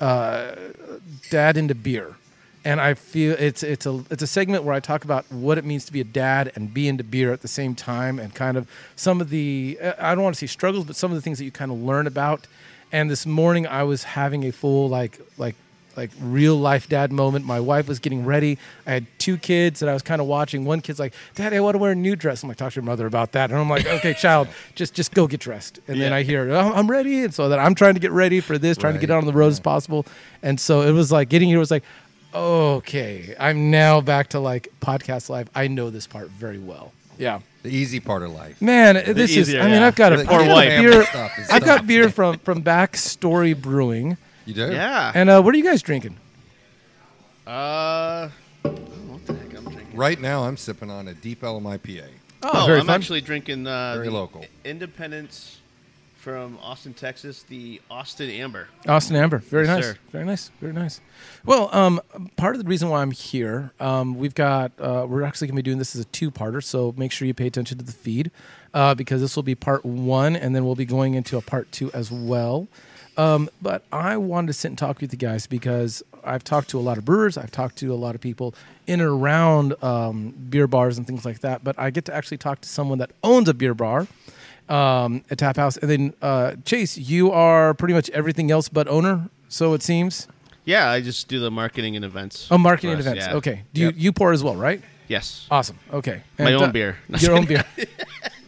uh, 0.00 0.52
"Dad 1.30 1.58
into 1.58 1.74
Beer," 1.74 2.16
and 2.64 2.80
I 2.80 2.94
feel 2.94 3.36
it's 3.38 3.62
it's 3.62 3.84
a 3.84 4.02
it's 4.10 4.22
a 4.22 4.26
segment 4.26 4.64
where 4.64 4.74
I 4.74 4.80
talk 4.80 5.04
about 5.04 5.30
what 5.30 5.58
it 5.58 5.64
means 5.66 5.84
to 5.84 5.92
be 5.92 6.00
a 6.00 6.04
dad 6.04 6.52
and 6.56 6.72
be 6.72 6.88
into 6.88 7.04
beer 7.04 7.32
at 7.34 7.42
the 7.42 7.48
same 7.48 7.74
time, 7.74 8.18
and 8.18 8.34
kind 8.34 8.56
of 8.56 8.66
some 8.96 9.20
of 9.20 9.28
the 9.28 9.78
uh, 9.82 9.92
I 9.98 10.14
don't 10.14 10.24
want 10.24 10.36
to 10.36 10.38
say 10.40 10.46
struggles, 10.50 10.86
but 10.86 10.96
some 10.96 11.10
of 11.10 11.16
the 11.16 11.22
things 11.22 11.36
that 11.36 11.44
you 11.44 11.50
kind 11.52 11.70
of 11.70 11.78
learn 11.82 12.06
about. 12.06 12.46
And 12.92 13.10
this 13.10 13.26
morning 13.26 13.66
I 13.66 13.82
was 13.82 14.04
having 14.04 14.44
a 14.44 14.52
full 14.52 14.88
like 14.88 15.18
like 15.36 15.56
like 15.96 16.10
real 16.20 16.56
life 16.56 16.88
dad 16.88 17.12
moment. 17.12 17.44
My 17.44 17.60
wife 17.60 17.86
was 17.88 17.98
getting 17.98 18.24
ready. 18.24 18.58
I 18.86 18.92
had 18.92 19.06
two 19.18 19.36
kids 19.36 19.80
that 19.80 19.88
I 19.88 19.92
was 19.92 20.02
kind 20.02 20.20
of 20.20 20.26
watching. 20.26 20.64
One 20.64 20.80
kid's 20.80 20.98
like, 20.98 21.14
"Daddy, 21.34 21.56
I 21.56 21.60
want 21.60 21.74
to 21.74 21.78
wear 21.78 21.92
a 21.92 21.94
new 21.94 22.16
dress." 22.16 22.42
I'm 22.42 22.48
like, 22.48 22.56
"Talk 22.58 22.72
to 22.72 22.76
your 22.76 22.84
mother 22.84 23.06
about 23.06 23.32
that." 23.32 23.50
And 23.50 23.58
I'm 23.58 23.68
like, 23.70 23.86
"Okay, 23.86 24.14
child, 24.18 24.48
just 24.74 24.94
just 24.94 25.14
go 25.14 25.26
get 25.26 25.40
dressed." 25.40 25.80
And 25.88 26.00
then 26.00 26.12
I 26.12 26.22
hear, 26.22 26.50
oh, 26.50 26.72
"I'm 26.74 26.90
ready," 26.90 27.24
and 27.24 27.32
so 27.34 27.48
that 27.48 27.58
I'm 27.58 27.74
trying 27.74 27.94
to 27.94 28.00
get 28.00 28.10
ready 28.12 28.40
for 28.40 28.58
this, 28.58 28.76
trying 28.76 28.94
to 28.94 29.00
get 29.00 29.10
out 29.10 29.18
on 29.18 29.26
the 29.26 29.32
road 29.32 29.48
as 29.52 29.60
possible. 29.60 30.04
And 30.42 30.58
so 30.60 30.82
it 30.82 30.92
was 30.92 31.10
like 31.12 31.28
getting 31.28 31.48
here 31.48 31.58
was 31.58 31.70
like, 31.70 31.84
okay, 32.34 33.34
I'm 33.38 33.70
now 33.70 34.00
back 34.00 34.28
to 34.30 34.40
like 34.40 34.68
podcast 34.80 35.28
life. 35.28 35.48
I 35.54 35.68
know 35.68 35.90
this 35.90 36.06
part 36.06 36.28
very 36.28 36.58
well. 36.58 36.92
Yeah. 37.18 37.40
The 37.62 37.70
easy 37.70 38.00
part 38.00 38.22
of 38.22 38.32
life. 38.32 38.60
Man, 38.60 38.96
this 39.14 39.36
is. 39.36 39.48
I 39.54 39.62
mean, 39.62 39.70
yeah. 39.70 39.86
I've 39.86 39.94
got 39.94 40.12
a 40.12 40.18
The- 40.18 40.24
Poor 40.24 40.46
wife. 40.46 40.80
beer. 40.80 41.06
I've 41.50 41.64
got 41.64 41.86
beer 41.86 42.10
from 42.10 42.38
from 42.40 42.62
Backstory 42.62 43.56
Brewing. 43.58 44.16
You 44.46 44.54
do? 44.54 44.72
Yeah. 44.72 45.12
And 45.14 45.30
uh, 45.30 45.40
what 45.42 45.54
are 45.54 45.58
you 45.58 45.64
guys 45.64 45.82
drinking? 45.82 46.16
uh, 47.46 48.28
what 48.62 49.26
the 49.26 49.34
heck 49.34 49.56
I'm 49.56 49.64
drinking? 49.64 49.96
Right 49.96 50.20
now, 50.20 50.44
I'm 50.44 50.56
sipping 50.56 50.90
on 50.90 51.08
a 51.08 51.14
Deep 51.14 51.42
Elm 51.42 51.64
IPA. 51.64 52.08
Oh, 52.42 52.66
very 52.66 52.80
I'm 52.80 52.86
fun. 52.86 52.94
actually 52.96 53.20
drinking 53.22 53.66
uh, 53.66 53.94
Very 53.94 54.08
the 54.08 54.12
local. 54.12 54.44
Independence 54.64 55.60
from 56.16 56.58
Austin, 56.62 56.92
Texas. 56.92 57.42
The 57.44 57.80
Austin 57.90 58.28
Amber. 58.30 58.68
Austin 58.86 59.16
Amber. 59.16 59.38
Very 59.38 59.64
Yes, 59.66 59.76
nice. 59.76 59.84
sir. 59.84 59.96
Very 60.12 60.24
nice. 60.26 60.50
Very 60.60 60.72
nice. 60.74 61.00
Well, 61.46 61.70
um, 61.72 62.00
part 62.36 62.54
of 62.54 62.62
the 62.62 62.68
reason 62.68 62.90
why 62.90 63.00
I'm 63.00 63.12
here, 63.12 63.72
um, 63.80 64.18
we've 64.18 64.34
got, 64.34 64.72
uh, 64.78 65.06
we're 65.08 65.22
actually 65.22 65.48
going 65.48 65.56
to 65.56 65.62
be 65.62 65.64
doing 65.70 65.78
this 65.78 65.94
as 65.96 66.02
a 66.02 66.06
two 66.06 66.30
parter. 66.30 66.62
So 66.62 66.92
make 66.98 67.12
sure 67.12 67.26
you 67.26 67.32
pay 67.34 67.46
attention 67.46 67.78
to 67.78 67.84
the 67.84 67.92
feed 67.92 68.30
uh, 68.74 68.94
because 68.94 69.22
this 69.22 69.36
will 69.36 69.42
be 69.42 69.54
part 69.54 69.84
one 69.84 70.36
and 70.36 70.54
then 70.54 70.66
we'll 70.66 70.74
be 70.74 70.84
going 70.86 71.14
into 71.14 71.38
a 71.38 71.42
part 71.42 71.72
two 71.72 71.90
as 71.92 72.10
well. 72.10 72.68
Um, 73.16 73.48
but 73.62 73.84
I 73.92 74.16
wanted 74.16 74.48
to 74.48 74.52
sit 74.54 74.68
and 74.68 74.78
talk 74.78 75.00
with 75.00 75.12
you 75.12 75.18
guys 75.18 75.46
because 75.46 76.02
I've 76.24 76.42
talked 76.42 76.70
to 76.70 76.78
a 76.78 76.82
lot 76.82 76.98
of 76.98 77.04
brewers, 77.04 77.38
I've 77.38 77.50
talked 77.52 77.76
to 77.78 77.92
a 77.92 77.96
lot 77.96 78.14
of 78.14 78.20
people 78.20 78.54
in 78.86 79.00
and 79.00 79.08
around 79.08 79.80
um, 79.84 80.30
beer 80.50 80.66
bars 80.66 80.98
and 80.98 81.06
things 81.06 81.24
like 81.24 81.40
that. 81.40 81.62
But 81.62 81.78
I 81.78 81.90
get 81.90 82.04
to 82.06 82.14
actually 82.14 82.38
talk 82.38 82.60
to 82.62 82.68
someone 82.68 82.98
that 82.98 83.10
owns 83.22 83.48
a 83.48 83.54
beer 83.54 83.74
bar, 83.74 84.06
um, 84.68 85.24
a 85.30 85.36
tap 85.36 85.56
house, 85.56 85.76
and 85.76 85.88
then 85.90 86.14
uh, 86.22 86.56
Chase, 86.64 86.98
you 86.98 87.30
are 87.30 87.72
pretty 87.74 87.94
much 87.94 88.10
everything 88.10 88.50
else 88.50 88.68
but 88.68 88.88
owner. 88.88 89.28
So 89.48 89.74
it 89.74 89.82
seems. 89.82 90.26
Yeah, 90.64 90.88
I 90.90 91.00
just 91.00 91.28
do 91.28 91.38
the 91.40 91.50
marketing 91.50 91.94
and 91.94 92.04
events. 92.04 92.48
Oh, 92.50 92.58
marketing 92.58 92.94
us, 92.96 93.00
events. 93.00 93.26
yeah. 93.26 93.34
Okay. 93.34 93.62
Do 93.74 93.82
Yep. 93.82 93.94
you 93.94 94.00
you 94.00 94.12
pour 94.12 94.32
as 94.32 94.42
well, 94.42 94.56
right? 94.56 94.80
Yes. 95.06 95.46
Awesome. 95.50 95.78
Okay. 95.92 96.22
My 96.38 96.54
own 96.54 96.62
uh, 96.64 96.72
beer. 96.72 96.96
Your 97.18 97.36
own 97.36 97.44
beer. 97.44 97.64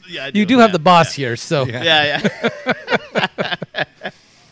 Yeah, 0.08 0.26
I 0.26 0.30
You 0.32 0.46
do 0.46 0.60
have 0.60 0.70
the 0.70 0.78
boss 0.78 1.12
here, 1.12 1.34
so 1.34 1.66
Yeah. 1.66 1.82
Yeah, 1.82 2.20
yeah. 3.14 3.54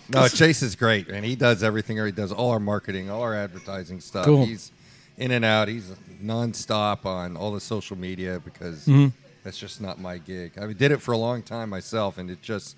No, 0.09 0.29
Chase 0.29 0.63
is 0.63 0.77
great, 0.77 1.09
and 1.09 1.25
he 1.25 1.35
does 1.37 1.63
everything. 1.63 1.97
He 2.05 2.13
does 2.13 2.31
all 2.33 2.51
our 2.51 2.61
marketing, 2.61 3.11
all 3.11 3.23
our 3.23 3.35
advertising 3.35 4.01
stuff. 4.01 4.27
Cool. 4.27 4.45
He's 4.47 4.71
in 5.17 5.31
and 5.31 5.45
out. 5.45 5.69
He's 5.69 5.91
nonstop 6.23 7.07
on 7.07 7.37
all 7.37 7.53
the 7.53 7.61
social 7.61 7.97
media 7.97 8.41
because 8.45 8.85
Mm-hmm. 8.87 9.09
that's 9.43 9.59
just 9.59 9.81
not 9.81 9.99
my 10.01 10.19
gig. 10.19 10.53
I 10.59 10.73
did 10.73 10.91
it 10.93 11.01
for 11.01 11.13
a 11.13 11.17
long 11.19 11.43
time 11.43 11.71
myself, 11.71 12.19
and 12.19 12.31
it 12.31 12.43
just 12.43 12.77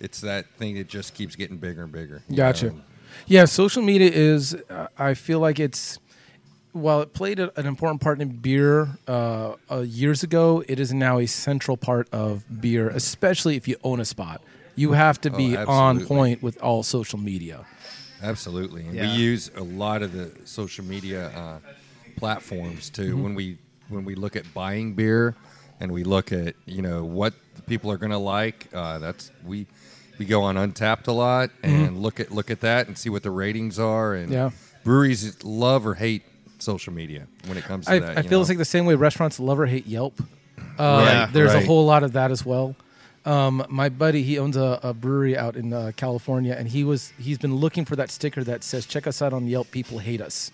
it's 0.00 0.20
that 0.22 0.46
thing 0.58 0.76
that 0.76 0.88
just 0.88 1.14
keeps 1.14 1.36
getting 1.36 1.58
bigger 1.58 1.82
and 1.82 1.92
bigger. 1.92 2.22
you 2.28 2.36
Gotcha. 2.36 2.68
know, 2.68 2.80
Yeah, 3.26 3.44
social 3.44 3.82
media 3.82 4.10
is. 4.12 4.54
Uh, 4.70 4.86
I 4.98 5.14
feel 5.14 5.40
like 5.40 5.60
it's. 5.60 5.98
While 6.72 7.02
it 7.02 7.12
played 7.12 7.38
a, 7.38 7.52
an 7.60 7.66
important 7.66 8.00
part 8.00 8.22
in 8.22 8.30
beer 8.30 8.96
uh, 9.06 9.56
uh, 9.70 9.80
years 9.80 10.22
ago, 10.22 10.64
it 10.66 10.80
is 10.80 10.90
now 10.94 11.18
a 11.18 11.26
central 11.26 11.76
part 11.76 12.08
of 12.12 12.44
beer, 12.62 12.88
especially 12.88 13.56
if 13.56 13.68
you 13.68 13.76
own 13.84 14.00
a 14.00 14.06
spot. 14.06 14.42
You 14.74 14.92
have 14.92 15.20
to 15.22 15.30
Oh, 15.32 15.36
be 15.36 15.56
on 15.56 16.04
point 16.06 16.42
with 16.42 16.60
all 16.62 16.82
social 16.82 17.18
media. 17.18 17.64
Absolutely, 18.22 18.82
and 18.86 18.94
Yeah. 18.94 19.02
we 19.02 19.08
use 19.22 19.50
a 19.56 19.62
lot 19.62 20.02
of 20.02 20.12
the 20.12 20.30
social 20.44 20.84
media 20.84 21.28
uh, 21.28 21.58
platforms 22.16 22.90
too 22.90 23.14
Mm-hmm. 23.14 23.22
when 23.22 23.34
we 23.34 23.58
when 23.88 24.04
we 24.04 24.14
look 24.14 24.36
at 24.36 24.54
buying 24.54 24.94
beer, 24.94 25.34
and 25.80 25.92
we 25.92 26.04
look 26.04 26.32
at 26.32 26.54
you 26.66 26.82
know 26.82 27.04
what 27.04 27.34
people 27.66 27.90
are 27.90 27.98
going 27.98 28.12
to 28.12 28.18
like. 28.18 28.68
Uh, 28.72 28.98
that's 28.98 29.30
we 29.44 29.66
we 30.18 30.24
go 30.24 30.42
on 30.42 30.56
Untappd 30.56 31.08
a 31.08 31.12
lot 31.12 31.50
and 31.62 32.00
look 32.02 32.20
at 32.20 32.30
look 32.30 32.50
at 32.50 32.60
that 32.60 32.86
and 32.86 32.96
see 32.96 33.10
what 33.10 33.22
the 33.22 33.30
ratings 33.30 33.78
are. 33.78 34.14
And 34.14 34.26
Mm-hmm. 34.30 34.32
Yeah. 34.34 34.50
breweries 34.84 35.42
love 35.44 35.86
or 35.86 35.94
hate 35.94 36.22
social 36.58 36.92
media 36.92 37.26
when 37.46 37.56
it 37.58 37.64
comes 37.64 37.86
to 37.86 37.92
I, 37.92 37.98
that. 37.98 38.18
I 38.18 38.20
you 38.22 38.28
feel 38.28 38.38
know? 38.38 38.40
it's 38.42 38.48
like 38.48 38.58
the 38.58 38.64
same 38.64 38.86
way 38.86 38.94
restaurants 38.94 39.38
love 39.40 39.58
or 39.60 39.66
hate 39.66 39.86
Yelp. 39.86 40.20
Uh, 40.78 41.26
Right, 41.26 41.28
there's 41.32 41.54
a 41.54 41.64
whole 41.66 41.84
lot 41.86 42.02
of 42.04 42.12
that 42.12 42.30
as 42.30 42.46
well. 42.46 42.76
Um, 43.24 43.64
my 43.68 43.88
buddy, 43.88 44.22
he 44.22 44.38
owns 44.38 44.56
a, 44.56 44.80
a 44.82 44.92
brewery 44.92 45.36
out 45.36 45.54
in 45.56 45.72
uh, 45.72 45.92
California, 45.96 46.54
and 46.58 46.68
he 46.68 46.82
was 46.84 47.12
he's 47.20 47.38
been 47.38 47.54
looking 47.56 47.84
for 47.84 47.94
that 47.96 48.10
sticker 48.10 48.42
that 48.44 48.64
says 48.64 48.84
"Check 48.86 49.06
us 49.06 49.22
out 49.22 49.32
on 49.32 49.46
Yelp. 49.46 49.70
People 49.70 49.98
hate 49.98 50.20
us." 50.20 50.50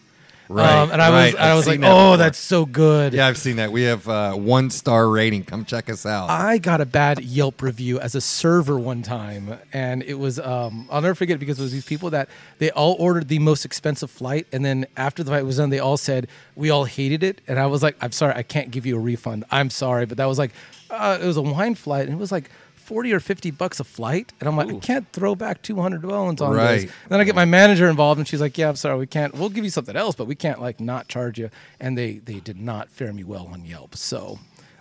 Right, 0.50 0.78
Um, 0.78 0.90
and 0.92 1.02
I 1.02 1.10
right. 1.10 1.32
was 1.34 1.40
I 1.42 1.50
I've 1.50 1.56
was 1.56 1.66
like, 1.66 1.80
that 1.80 1.90
"Oh, 1.90 2.12
before. 2.12 2.16
that's 2.18 2.38
so 2.38 2.64
good." 2.66 3.12
yeah, 3.12 3.26
I've 3.26 3.36
seen 3.36 3.56
that. 3.56 3.70
We 3.70 3.82
have 3.82 4.08
uh, 4.08 4.32
one 4.34 4.70
star 4.70 5.08
rating. 5.08 5.44
Come 5.44 5.66
check 5.66 5.90
us 5.90 6.06
out. 6.06 6.30
I 6.30 6.56
got 6.58 6.80
a 6.80 6.86
bad 6.86 7.20
Yelp 7.20 7.60
review 7.60 8.00
as 8.00 8.14
a 8.14 8.20
server 8.22 8.78
one 8.78 9.02
time, 9.02 9.58
and 9.74 10.02
it 10.02 10.14
was 10.18 10.38
um, 10.40 10.88
I'll 10.90 11.02
never 11.02 11.14
forget 11.14 11.36
it 11.36 11.38
because 11.38 11.58
it 11.58 11.62
was 11.62 11.72
these 11.72 11.84
people 11.84 12.08
that 12.10 12.30
they 12.58 12.70
all 12.70 12.96
ordered 12.98 13.28
the 13.28 13.38
most 13.40 13.66
expensive 13.66 14.10
flight, 14.10 14.46
and 14.52 14.64
then 14.64 14.86
after 14.96 15.22
the 15.22 15.30
flight 15.30 15.44
was 15.44 15.58
done, 15.58 15.68
they 15.68 15.80
all 15.80 15.98
said 15.98 16.28
we 16.54 16.70
all 16.70 16.84
hated 16.84 17.22
it, 17.22 17.42
and 17.46 17.58
I 17.58 17.66
was 17.66 17.82
like, 17.82 17.96
I'm 18.00 18.12
sorry, 18.12 18.32
I 18.34 18.42
can't 18.42 18.70
give 18.70 18.86
you 18.86 18.96
a 18.96 19.00
refund. 19.00 19.44
I'm 19.50 19.68
sorry, 19.68 20.06
but 20.06 20.16
that 20.16 20.26
was 20.26 20.38
like 20.38 20.52
uh, 20.90 21.18
it 21.20 21.26
was 21.26 21.36
a 21.36 21.42
wine 21.42 21.74
flight, 21.74 22.04
and 22.06 22.12
it 22.14 22.18
was 22.20 22.32
like. 22.32 22.50
40 22.88 23.12
or 23.12 23.20
50 23.20 23.50
bucks 23.50 23.80
a 23.80 23.84
flight 23.84 24.32
and 24.40 24.48
i'm 24.48 24.56
like 24.56 24.70
i 24.70 24.78
can't 24.78 25.06
throw 25.12 25.34
back 25.34 25.60
200 25.60 26.00
dwellings 26.00 26.40
on 26.40 26.54
Right. 26.56 26.72
this 26.76 26.82
and 26.84 27.10
then 27.10 27.20
i 27.20 27.24
get 27.24 27.34
my 27.34 27.44
manager 27.44 27.86
involved 27.86 28.16
and 28.18 28.26
she's 28.26 28.40
like 28.40 28.56
yeah 28.56 28.70
i'm 28.70 28.76
sorry 28.76 28.96
we 28.98 29.06
can't 29.06 29.34
we'll 29.34 29.50
give 29.50 29.62
you 29.62 29.68
something 29.68 29.94
else 29.94 30.14
but 30.16 30.26
we 30.26 30.34
can't 30.34 30.58
like 30.58 30.80
not 30.80 31.06
charge 31.06 31.38
you 31.38 31.50
and 31.78 31.98
they 31.98 32.12
they 32.14 32.40
did 32.40 32.58
not 32.58 32.88
fare 32.88 33.12
me 33.12 33.24
well 33.24 33.46
on 33.52 33.66
yelp 33.66 33.94
so 33.94 34.38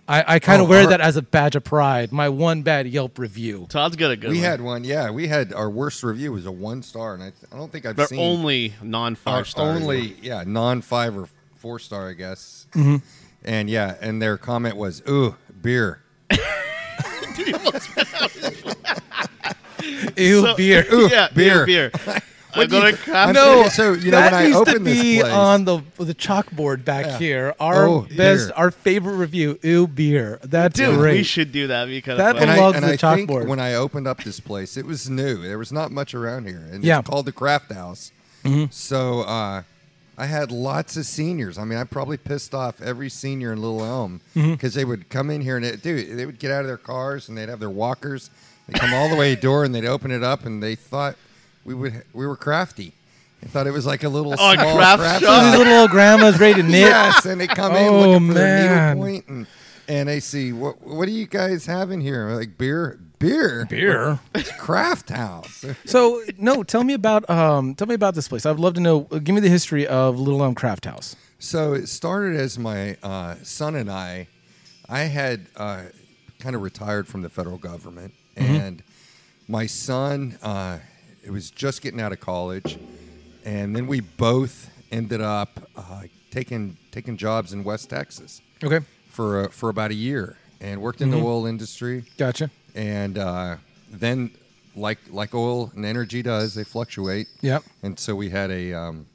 I, 0.08 0.36
I 0.36 0.40
kind 0.40 0.62
of 0.62 0.68
Oh, 0.68 0.70
wear 0.70 0.84
our- 0.84 0.88
that 0.92 1.02
as 1.02 1.18
a 1.18 1.22
badge 1.22 1.58
of 1.58 1.66
pride. 1.66 2.14
My 2.14 2.30
one 2.30 2.62
bad 2.62 2.88
Yelp 2.88 3.20
review. 3.20 3.66
Todd's 3.68 3.98
got 3.98 4.12
a 4.12 4.16
good 4.16 4.30
we 4.30 4.38
one. 4.38 4.44
had 4.46 4.62
one. 4.62 4.84
Yeah, 4.86 5.12
we 5.12 5.28
had 5.28 5.52
our 5.52 5.70
worst 5.70 6.02
review 6.02 6.32
was 6.32 6.46
a 6.46 6.52
one 6.52 6.82
star, 6.84 7.14
and 7.14 7.22
I, 7.22 7.34
I 7.52 7.58
don't 7.58 7.70
think 7.70 7.86
I've 7.86 7.98
but 7.98 8.08
seen 8.08 8.20
only 8.22 8.74
non 8.82 9.12
Our 9.12 9.16
five 9.18 9.48
star. 9.50 9.68
only 9.70 10.16
yeah 10.22 10.46
non 10.48 10.80
five 10.82 11.18
or 11.18 11.28
four 11.58 11.78
star 11.80 12.08
I 12.10 12.14
guess. 12.14 12.68
Mm-hmm. 12.72 12.96
And 13.44 13.70
yeah, 13.70 13.96
and 14.00 14.22
their 14.22 14.38
comment 14.38 14.78
was, 14.78 15.02
"Ooh, 15.10 15.36
beer." 15.68 16.00
Ew, 20.18 20.42
So- 20.42 20.56
beer. 20.56 20.86
Ooh, 20.94 21.10
yeah, 21.10 21.28
beer. 21.34 21.66
beer. 21.66 21.92
beer. 22.06 22.22
I 22.54 22.60
What 22.62 22.70
go 22.70 22.82
do 22.90 22.96
to 22.98 23.06
you- 23.12 23.14
I'm 23.14 23.34
No, 23.34 23.68
so 23.70 23.92
you 23.94 24.10
know 24.10 24.18
that 24.20 24.32
when 24.32 24.42
I 24.42 24.46
used 24.48 24.54
to 24.66 24.72
opened 24.72 24.88
this 24.88 25.02
be 25.02 25.20
place, 25.20 25.32
on 25.34 25.66
the 25.66 25.82
the 26.00 26.16
chalkboard 26.16 26.84
back 26.86 27.06
Yeah. 27.06 27.18
here. 27.20 27.56
Our 27.60 27.86
Oh, 27.88 28.02
best, 28.16 28.48
beer. 28.48 28.54
our 28.56 28.72
favorite 28.72 29.16
review. 29.18 29.60
Ew, 29.62 29.86
beer. 29.88 30.40
That's 30.44 30.76
Dude, 30.76 30.96
great. 30.96 31.18
we 31.18 31.24
should 31.24 31.52
do 31.52 31.68
that 31.68 31.86
because 31.88 32.18
That 32.18 32.38
and 32.38 32.50
I, 32.50 32.56
belongs 32.56 32.76
to 32.76 32.82
the 32.82 32.94
I 32.94 32.96
chalkboard. 32.98 33.48
when 33.48 33.60
I 33.60 33.76
opened 33.76 34.08
up 34.08 34.24
this 34.24 34.40
place, 34.40 34.76
it 34.78 34.86
was 34.86 35.08
new. 35.10 35.42
There 35.44 35.60
was 35.60 35.72
not 35.72 35.92
much 35.92 36.16
around 36.16 36.48
here, 36.48 36.66
and 36.72 36.84
Yeah. 36.84 36.94
Mm-hmm. 36.96 37.00
it's 37.02 37.10
called 37.10 37.26
the 37.28 37.32
Craft 37.34 37.72
House. 37.74 38.12
So 38.72 39.22
uh, 39.22 39.64
I 40.18 40.26
had 40.26 40.52
lots 40.52 40.98
of 40.98 41.06
seniors. 41.06 41.58
I 41.60 41.64
mean, 41.64 41.78
I 41.78 41.84
probably 41.84 42.18
pissed 42.18 42.56
off 42.56 42.82
every 42.82 43.10
senior 43.10 43.54
in 43.54 43.62
Little 43.62 43.84
Elm 43.84 44.22
Mm-hmm. 44.36 44.54
because 44.54 44.74
they 44.74 44.84
would 44.86 45.10
come 45.10 45.30
in 45.30 45.42
here 45.42 45.56
and 45.58 45.66
it, 45.66 45.82
dude, 45.84 46.18
they 46.18 46.26
would 46.26 46.40
get 46.40 46.50
out 46.52 46.62
of 46.62 46.68
their 46.68 46.78
cars 46.78 47.30
and 47.30 47.38
they'd 47.38 47.50
have 47.50 47.60
their 47.60 47.70
walkers. 47.70 48.30
They 48.68 48.80
come 48.80 48.94
all 48.94 49.10
the 49.10 49.16
way 49.16 49.30
to 49.32 49.36
the 49.36 49.42
door 49.42 49.64
and 49.64 49.74
they'd 49.76 49.86
open 49.86 50.10
it 50.12 50.24
up 50.24 50.46
and 50.46 50.62
they 50.62 50.76
thought 50.76 51.16
we 51.66 51.74
would 51.74 52.04
we 52.14 52.26
were 52.26 52.36
crafty. 52.36 52.94
They 53.42 53.48
thought 53.48 53.68
it 53.68 53.72
was 53.72 53.86
like 53.86 54.04
a 54.04 54.10
little 54.10 54.34
Oh, 54.34 54.54
small 54.56 54.76
craft 54.78 55.00
craft 55.00 55.24
shop? 55.24 55.44
These 55.52 55.60
little 55.60 55.74
old 55.82 55.92
grandmas 55.92 56.40
ready 56.40 56.56
to 56.62 56.68
knit. 56.68 56.80
Yes, 56.82 57.26
and 57.26 57.40
they 57.40 57.46
come 57.48 57.76
in 57.76 57.88
Oh, 57.88 58.00
looking 58.10 58.28
for 58.30 58.34
man. 58.34 58.34
their 58.34 58.96
needlepoint 58.96 59.28
and, 59.28 59.48
and 59.88 60.10
they 60.10 60.20
see 60.20 60.52
what 60.52 60.82
what 60.82 61.06
do 61.06 61.12
you 61.12 61.28
guys 61.28 61.66
have 61.68 61.92
in 61.92 62.02
here? 62.02 62.28
Like 62.30 62.58
beer, 62.58 63.00
beer, 63.20 63.66
Beer. 63.70 64.20
It's 64.36 64.52
craft 64.54 65.10
house. 65.10 65.66
So 65.86 66.22
no, 66.38 66.64
tell 66.64 66.84
me 66.84 66.94
about 66.94 67.30
um, 67.30 67.76
tell 67.76 67.88
me 67.88 67.96
about 67.96 68.16
this 68.16 68.28
place. 68.28 68.46
I'd 68.46 68.58
love 68.60 68.74
to 68.76 68.82
know. 68.82 69.02
Give 69.02 69.34
me 69.36 69.42
the 69.42 69.50
history 69.50 69.88
of 69.88 70.20
Little 70.20 70.44
Elm 70.44 70.56
Craft 70.56 70.86
House. 70.86 71.16
So 71.40 71.74
it 71.74 71.88
started 71.88 72.40
as 72.40 72.58
my 72.60 72.98
uh, 73.04 73.36
son 73.44 73.76
and 73.76 73.90
I. 73.92 74.28
I 74.90 75.02
had 75.02 75.48
uh, 75.56 75.84
kind 76.40 76.56
of 76.56 76.62
retired 76.62 77.08
from 77.08 77.22
the 77.22 77.30
federal 77.30 77.58
government, 77.58 78.14
and 78.36 78.82
my 79.48 79.66
son 79.66 80.38
uh, 80.42 80.80
it 81.24 81.32
was 81.32 81.50
just 81.52 81.82
getting 81.82 82.00
out 82.02 82.12
of 82.12 82.20
college, 82.20 82.78
and 83.46 83.76
then 83.76 83.88
we 83.88 84.00
both 84.02 84.70
ended 84.92 85.22
up 85.22 85.70
uh, 85.76 86.04
taking 86.32 86.78
taking 86.92 87.18
jobs 87.18 87.52
in 87.54 87.64
West 87.64 87.90
Texas 87.90 88.42
Okay, 88.64 88.80
for 89.10 89.46
uh, 89.46 89.48
for 89.50 89.70
about 89.70 89.92
a 89.92 89.96
year, 89.96 90.38
and 90.62 90.82
worked 90.82 91.02
in 91.02 91.12
the 91.12 91.18
oil 91.18 91.46
industry. 91.46 92.04
gotcha. 92.18 92.50
And 92.78 93.18
uh, 93.18 93.58
then 93.92 94.32
like 94.76 95.00
like 95.10 95.34
oil 95.34 95.72
and 95.76 95.84
energy 95.86 96.22
does, 96.22 96.54
they 96.54 96.64
fluctuate. 96.64 97.28
Yep. 97.42 97.64
And 97.84 98.00
so 98.00 98.16
we 98.16 98.30
had 98.30 98.52
a, 98.52 98.74
um, 98.74 99.08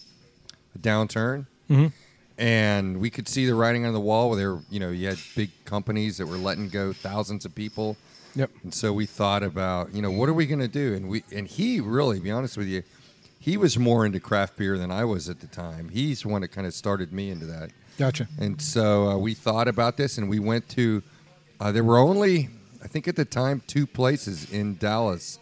a 0.75 0.79
downturn, 0.79 1.47
Mhm. 1.71 1.93
and 2.37 3.01
we 3.01 3.09
could 3.11 3.29
see 3.29 3.47
the 3.47 3.55
writing 3.55 3.87
on 3.87 3.93
the 3.93 4.01
wall. 4.01 4.29
Where 4.31 4.39
there, 4.39 4.59
you 4.71 4.81
know, 4.81 4.91
you 4.91 5.09
had 5.09 5.19
big 5.37 5.51
companies 5.65 6.17
that 6.19 6.27
were 6.27 6.37
letting 6.37 6.69
go 6.69 6.93
thousands 6.93 7.45
of 7.45 7.55
people. 7.55 7.97
Yep. 8.35 8.51
And 8.65 8.73
so 8.75 8.93
we 8.93 9.05
thought 9.07 9.43
about, 9.43 9.95
you 9.95 10.01
know, 10.03 10.11
what 10.11 10.29
are 10.29 10.33
we 10.35 10.47
going 10.47 10.61
to 10.61 10.69
do? 10.69 10.95
And 10.95 11.09
we 11.09 11.23
and 11.35 11.47
he 11.47 11.81
really, 11.81 12.17
to 12.19 12.23
be 12.25 12.31
honest 12.31 12.57
with 12.57 12.67
you, 12.67 12.83
he 13.39 13.57
was 13.57 13.79
more 13.79 14.07
into 14.07 14.21
craft 14.21 14.57
beer 14.57 14.79
than 14.79 14.91
I 14.91 15.05
was 15.05 15.29
at 15.29 15.41
the 15.41 15.47
time. 15.49 15.91
He's 15.91 16.23
the 16.23 16.29
one 16.29 16.41
that 16.43 16.49
kind 16.49 16.67
of 16.67 16.73
started 16.75 17.13
me 17.13 17.31
into 17.31 17.47
that. 17.47 17.71
Gotcha. 17.99 18.27
And 18.39 18.61
so 18.61 19.09
uh, 19.09 19.17
we 19.19 19.35
thought 19.35 19.69
about 19.69 19.97
this, 19.97 20.17
and 20.19 20.29
we 20.31 20.39
went 20.39 20.69
to. 20.71 21.03
Uh, 21.61 21.71
there 21.71 21.85
were 21.85 21.99
only, 21.99 22.49
I 22.83 22.89
think, 22.89 23.07
at 23.09 23.17
the 23.17 23.25
time, 23.25 23.63
two 23.67 23.87
places 23.87 24.51
in 24.53 24.77
Dallas 24.77 25.39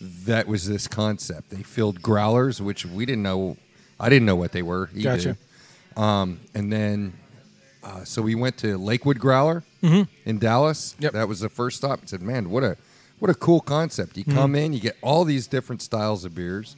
that 0.00 0.46
was 0.46 0.66
this 0.66 0.86
concept. 0.86 1.50
They 1.50 1.62
filled 1.62 2.00
growlers, 2.00 2.62
which 2.62 2.86
we 2.86 3.04
didn't 3.04 3.22
know. 3.22 3.56
I 3.98 4.08
didn't 4.08 4.26
know 4.26 4.36
what 4.36 4.52
they 4.52 4.62
were. 4.62 4.86
He 4.86 5.02
Gotcha. 5.02 5.36
Um, 5.96 6.40
and 6.54 6.72
then, 6.72 7.12
uh, 7.82 8.04
so 8.04 8.22
we 8.22 8.34
went 8.34 8.56
to 8.58 8.78
Lakewood 8.78 9.18
Growler 9.18 9.64
in 10.24 10.38
Dallas. 10.38 10.94
Yep. 11.00 11.12
That 11.12 11.28
was 11.28 11.40
the 11.40 11.48
first 11.48 11.78
stop. 11.78 12.00
And 12.00 12.08
said, 12.08 12.22
"Man, 12.22 12.50
what 12.50 12.62
a 12.62 12.76
what 13.18 13.30
a 13.30 13.34
cool 13.34 13.60
concept! 13.60 14.16
You 14.16 14.24
come 14.24 14.54
in, 14.54 14.72
you 14.72 14.80
get 14.80 14.96
all 15.02 15.24
these 15.24 15.46
different 15.46 15.82
styles 15.82 16.24
of 16.24 16.34
beers." 16.34 16.76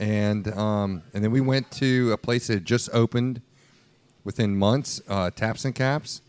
and 0.00 0.48
um, 0.56 1.02
and 1.12 1.22
then 1.22 1.30
we 1.30 1.42
went 1.42 1.70
to 1.72 2.10
a 2.10 2.16
place 2.16 2.48
that 2.48 2.54
had 2.54 2.64
just 2.64 2.88
opened 2.92 3.42
within 4.24 4.56
months, 4.56 5.00
uh, 5.08 5.30
Taps 5.30 5.64
and 5.64 5.74
Caps. 5.74 6.22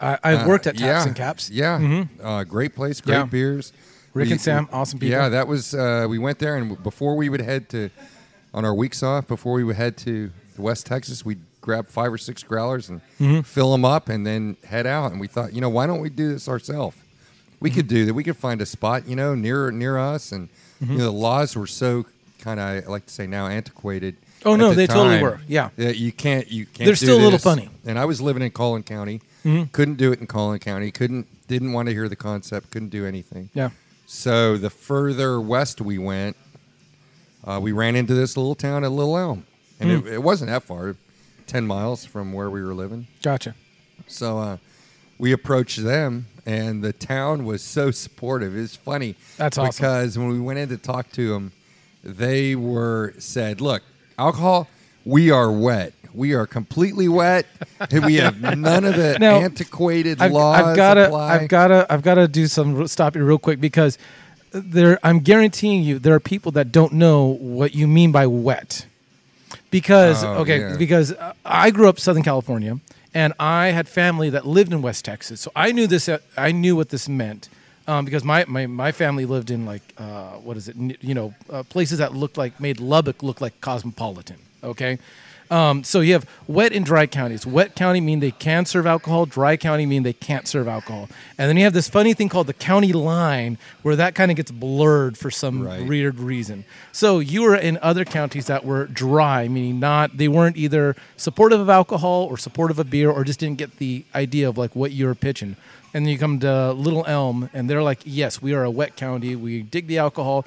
I, 0.00 0.18
I've 0.22 0.44
Uh, 0.44 0.48
worked 0.48 0.66
at 0.66 0.76
Taps 0.76 0.84
yeah, 0.86 1.06
and 1.06 1.16
Caps. 1.16 1.50
Yeah, 1.50 2.04
uh, 2.22 2.44
great 2.44 2.74
place, 2.74 3.00
great 3.00 3.14
Yeah. 3.14 3.24
beers. 3.24 3.72
Rick 4.14 4.30
and 4.30 4.40
Sam, 4.40 4.68
awesome 4.72 4.98
people. 4.98 5.12
Yeah, 5.18 5.28
that 5.28 5.46
was. 5.48 5.74
Uh, 5.74 6.06
we 6.08 6.18
went 6.18 6.38
there, 6.38 6.56
and 6.56 6.80
before 6.82 7.16
we 7.16 7.28
would 7.28 7.40
head 7.40 7.68
to 7.70 7.90
on 8.54 8.64
our 8.64 8.74
weeks 8.74 9.02
off, 9.02 9.26
before 9.28 9.52
we 9.54 9.64
would 9.64 9.76
head 9.76 9.96
to 9.98 10.30
West 10.56 10.86
Texas, 10.86 11.24
we'd 11.24 11.40
grab 11.60 11.86
five 11.86 12.12
or 12.12 12.18
six 12.18 12.42
growlers 12.42 12.88
and 12.88 13.00
Mm-hmm. 13.20 13.40
fill 13.42 13.72
them 13.72 13.84
up, 13.84 14.08
and 14.08 14.26
then 14.26 14.56
head 14.64 14.86
out. 14.86 15.12
And 15.12 15.20
we 15.20 15.26
thought, 15.28 15.52
you 15.52 15.60
know, 15.60 15.68
why 15.68 15.86
don't 15.86 16.00
we 16.00 16.10
do 16.10 16.32
this 16.32 16.48
ourselves? 16.48 16.96
we 17.60 17.70
could 17.70 17.88
do 17.88 18.06
that. 18.06 18.14
We 18.14 18.22
could 18.22 18.36
find 18.36 18.62
a 18.62 18.66
spot, 18.66 19.08
you 19.08 19.16
know, 19.16 19.34
near 19.34 19.70
near 19.72 19.98
us, 19.98 20.32
and 20.32 20.48
Mm-hmm. 20.82 20.92
you 20.92 20.98
know, 20.98 21.04
the 21.06 21.10
laws 21.10 21.56
were 21.56 21.66
so 21.66 22.06
kind 22.38 22.60
of, 22.60 22.66
I 22.66 22.88
like 22.88 23.06
to 23.06 23.12
say 23.12 23.26
now, 23.26 23.48
antiquated. 23.48 24.16
Oh, 24.44 24.54
no, 24.54 24.68
the 24.70 24.76
they 24.76 24.86
totally 24.86 25.20
were. 25.20 25.40
Yeah. 25.48 25.70
you 25.76 26.12
can't, 26.12 26.48
you 26.48 26.66
can't. 26.66 26.86
They're 26.86 26.94
still 26.94 27.18
a 27.18 27.24
little 27.24 27.40
funny. 27.40 27.68
And 27.84 27.98
I 27.98 28.04
was 28.04 28.20
living 28.20 28.44
in 28.44 28.52
Collin 28.52 28.84
County, 28.84 29.20
Mhm. 29.44 29.72
couldn't 29.72 29.96
do 29.96 30.12
it 30.12 30.20
in 30.20 30.26
Collin 30.26 30.58
County, 30.58 30.90
couldn't, 30.90 31.26
didn't 31.46 31.72
want 31.72 31.86
to 31.88 31.92
hear 31.94 32.08
the 32.08 32.16
concept, 32.16 32.70
couldn't 32.70 32.88
do 32.90 33.06
anything. 33.06 33.50
Yeah. 33.54 33.70
So 34.06 34.56
the 34.56 34.70
further 34.70 35.40
west 35.40 35.80
we 35.80 35.98
went, 35.98 36.36
uh, 37.44 37.58
we 37.62 37.72
ran 37.72 37.94
into 37.96 38.14
this 38.14 38.36
little 38.36 38.54
town 38.54 38.84
at 38.84 38.90
Little 38.90 39.16
Elm, 39.16 39.44
and 39.80 39.90
Hmm. 39.90 40.06
it, 40.06 40.14
it 40.14 40.22
wasn't 40.22 40.50
that 40.50 40.62
far, 40.64 40.96
ten 41.46 41.66
miles 41.66 42.04
from 42.04 42.32
where 42.32 42.50
we 42.50 42.62
were 42.62 42.74
living. 42.74 43.06
Gotcha. 43.22 43.54
So 44.06 44.38
uh, 44.38 44.56
we 45.18 45.32
approached 45.32 45.82
them, 45.82 46.26
and 46.46 46.82
the 46.82 46.92
town 46.92 47.44
was 47.44 47.62
so 47.62 47.90
supportive. 47.90 48.56
It's 48.56 48.76
funny. 48.76 49.14
That's 49.36 49.56
awesome. 49.58 49.70
because 49.82 50.18
when 50.18 50.28
we 50.28 50.40
went 50.40 50.58
in 50.58 50.68
to 50.70 50.76
talk 50.78 51.10
to 51.12 51.28
them, 51.30 51.52
they 52.02 52.54
were 52.54 53.14
said, 53.18 53.60
"Look, 53.60 53.82
alcohol, 54.18 54.68
we 55.04 55.30
are 55.30 55.50
wet." 55.50 55.92
We 56.18 56.34
are 56.34 56.46
completely 56.46 57.06
wet. 57.08 57.46
And 57.92 58.04
we 58.04 58.16
have 58.16 58.40
none 58.40 58.84
of 58.84 58.96
the 58.96 59.18
Now, 59.20 59.36
antiquated 59.38 60.20
I've, 60.20 60.32
laws 60.32 60.58
I've 60.58 60.76
gotta. 60.76 61.14
I've 61.14 61.48
gotta, 61.48 61.86
I've 61.88 62.02
gotta 62.02 62.26
do 62.26 62.48
some 62.48 62.88
stop 62.88 63.14
you 63.14 63.24
real 63.24 63.38
quick 63.38 63.60
because 63.60 63.96
there. 64.50 64.98
I'm 65.04 65.20
guaranteeing 65.20 65.84
you, 65.84 66.00
there 66.00 66.14
are 66.14 66.20
people 66.20 66.50
that 66.52 66.72
don't 66.72 66.94
know 66.94 67.26
what 67.26 67.74
you 67.74 67.86
mean 67.86 68.10
by 68.10 68.26
wet. 68.26 68.86
Because 69.70 70.24
Oh, 70.24 70.38
okay, 70.42 70.58
yeah. 70.60 70.76
because 70.76 71.12
uh, 71.12 71.34
I 71.44 71.70
grew 71.70 71.88
up 71.88 72.00
Southern 72.00 72.24
California, 72.24 72.80
and 73.14 73.32
I 73.38 73.68
had 73.68 73.88
family 73.88 74.28
that 74.30 74.44
lived 74.46 74.72
in 74.72 74.82
West 74.82 75.04
Texas, 75.04 75.40
so 75.40 75.52
I 75.54 75.72
knew 75.72 75.86
this. 75.86 76.08
uh, 76.08 76.18
I 76.36 76.50
knew 76.52 76.74
what 76.74 76.88
this 76.88 77.08
meant. 77.08 77.48
Um, 77.86 78.04
because 78.04 78.22
my, 78.22 78.44
my, 78.46 78.66
my 78.66 78.92
family 78.92 79.24
lived 79.24 79.50
in 79.50 79.64
like 79.64 79.94
uh, 79.96 80.32
what 80.46 80.56
is 80.58 80.68
it 80.68 80.76
you 81.00 81.14
know 81.14 81.32
uh, 81.48 81.62
places 81.62 81.98
that 81.98 82.12
looked 82.14 82.36
like 82.36 82.60
made 82.60 82.80
Lubbock 82.80 83.22
look 83.22 83.40
like 83.40 83.58
cosmopolitan 83.62 84.36
okay 84.62 84.98
um, 85.50 85.82
so 85.84 86.00
you 86.00 86.12
have 86.12 86.26
wet 86.46 86.72
and 86.72 86.84
dry 86.84 87.06
counties. 87.06 87.46
Wet 87.46 87.74
county 87.74 88.00
mean 88.00 88.20
they 88.20 88.30
can 88.30 88.66
serve 88.66 88.86
alcohol. 88.86 89.24
Dry 89.26 89.56
county 89.56 89.86
mean 89.86 90.02
they 90.02 90.12
can't 90.12 90.46
serve 90.46 90.68
alcohol. 90.68 91.08
And 91.38 91.48
then 91.48 91.56
you 91.56 91.64
have 91.64 91.72
this 91.72 91.88
funny 91.88 92.12
thing 92.14 92.28
called 92.28 92.46
the 92.46 92.52
county 92.52 92.92
line, 92.92 93.56
where 93.82 93.96
that 93.96 94.14
kind 94.14 94.30
of 94.30 94.36
gets 94.36 94.50
blurred 94.50 95.16
for 95.16 95.30
some 95.30 95.62
Right. 95.62 95.86
weird 95.86 96.18
reason. 96.18 96.64
So 96.92 97.18
you 97.20 97.42
were 97.42 97.56
in 97.56 97.78
other 97.82 98.04
counties 98.04 98.46
that 98.46 98.64
were 98.64 98.86
dry, 98.86 99.48
meaning 99.48 99.80
not 99.80 100.16
they 100.16 100.28
weren't 100.28 100.56
either 100.56 100.96
supportive 101.16 101.60
of 101.60 101.68
alcohol 101.70 102.24
or 102.30 102.36
supportive 102.36 102.78
of 102.78 102.90
beer, 102.90 103.10
or 103.10 103.24
just 103.24 103.40
didn't 103.40 103.58
get 103.58 103.78
the 103.78 104.04
idea 104.14 104.48
of 104.48 104.58
like 104.58 104.76
what 104.76 104.92
you 104.92 105.06
were 105.06 105.14
pitching. 105.14 105.56
And 105.94 106.04
then 106.04 106.12
you 106.12 106.18
come 106.18 106.38
to 106.40 106.72
Little 106.72 107.04
Elm, 107.06 107.48
and 107.54 107.70
they're 107.70 107.82
like, 107.82 108.00
"Yes, 108.04 108.42
we 108.42 108.52
are 108.52 108.64
a 108.64 108.70
wet 108.70 108.96
county. 108.96 109.34
We 109.34 109.62
dig 109.62 109.86
the 109.86 109.96
alcohol. 109.98 110.44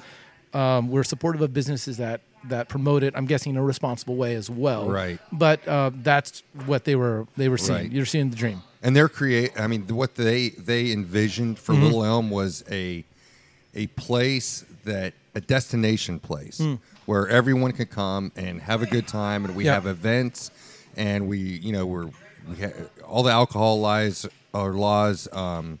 Um, 0.54 0.90
we're 0.90 1.02
supportive 1.02 1.42
of 1.42 1.52
businesses 1.52 1.96
that 1.96 2.20
that 2.48 2.68
promote 2.68 3.02
it. 3.02 3.14
I'm 3.16 3.26
guessing 3.26 3.50
in 3.52 3.56
a 3.58 3.62
responsible 3.62 4.16
way 4.16 4.34
as 4.34 4.48
well. 4.50 4.88
Right. 4.88 5.18
But 5.32 5.66
uh, 5.68 5.90
that's 5.94 6.42
what 6.66 6.84
they 6.84 6.96
were 6.96 7.26
they 7.36 7.48
were 7.48 7.58
seeing. 7.58 7.78
Right. 7.78 7.92
You're 7.92 8.06
seeing 8.06 8.30
the 8.30 8.36
dream. 8.36 8.62
and 8.82 8.96
they're 8.96 9.08
create 9.08 9.52
i 9.60 9.66
mean 9.68 9.86
what 9.86 10.16
they 10.16 10.48
they 10.50 10.90
envisioned 10.90 11.56
for 11.58 11.72
Mm-hmm. 11.72 11.82
little 11.84 12.04
elm 12.04 12.30
was 12.30 12.64
a 12.70 13.04
a 13.74 13.86
place 13.88 14.64
that 14.84 15.14
a 15.36 15.40
destination 15.40 16.18
place 16.18 16.60
where 17.06 17.28
everyone 17.28 17.70
can 17.72 17.86
come 17.86 18.32
and 18.36 18.60
have 18.62 18.82
a 18.82 18.86
good 18.86 19.06
time 19.06 19.44
and 19.44 19.54
we. 19.54 19.64
Yeah. 19.66 19.74
have 19.74 19.86
events 19.86 20.50
and 20.96 21.28
we 21.28 21.38
you 21.38 21.70
know 21.72 21.86
we're 21.86 22.10
we 22.48 22.56
ha- 22.60 22.76
all 23.06 23.22
the 23.22 23.30
alcohol 23.30 23.80
lies 23.80 24.26
or 24.52 24.72
laws 24.74 25.28
um 25.32 25.78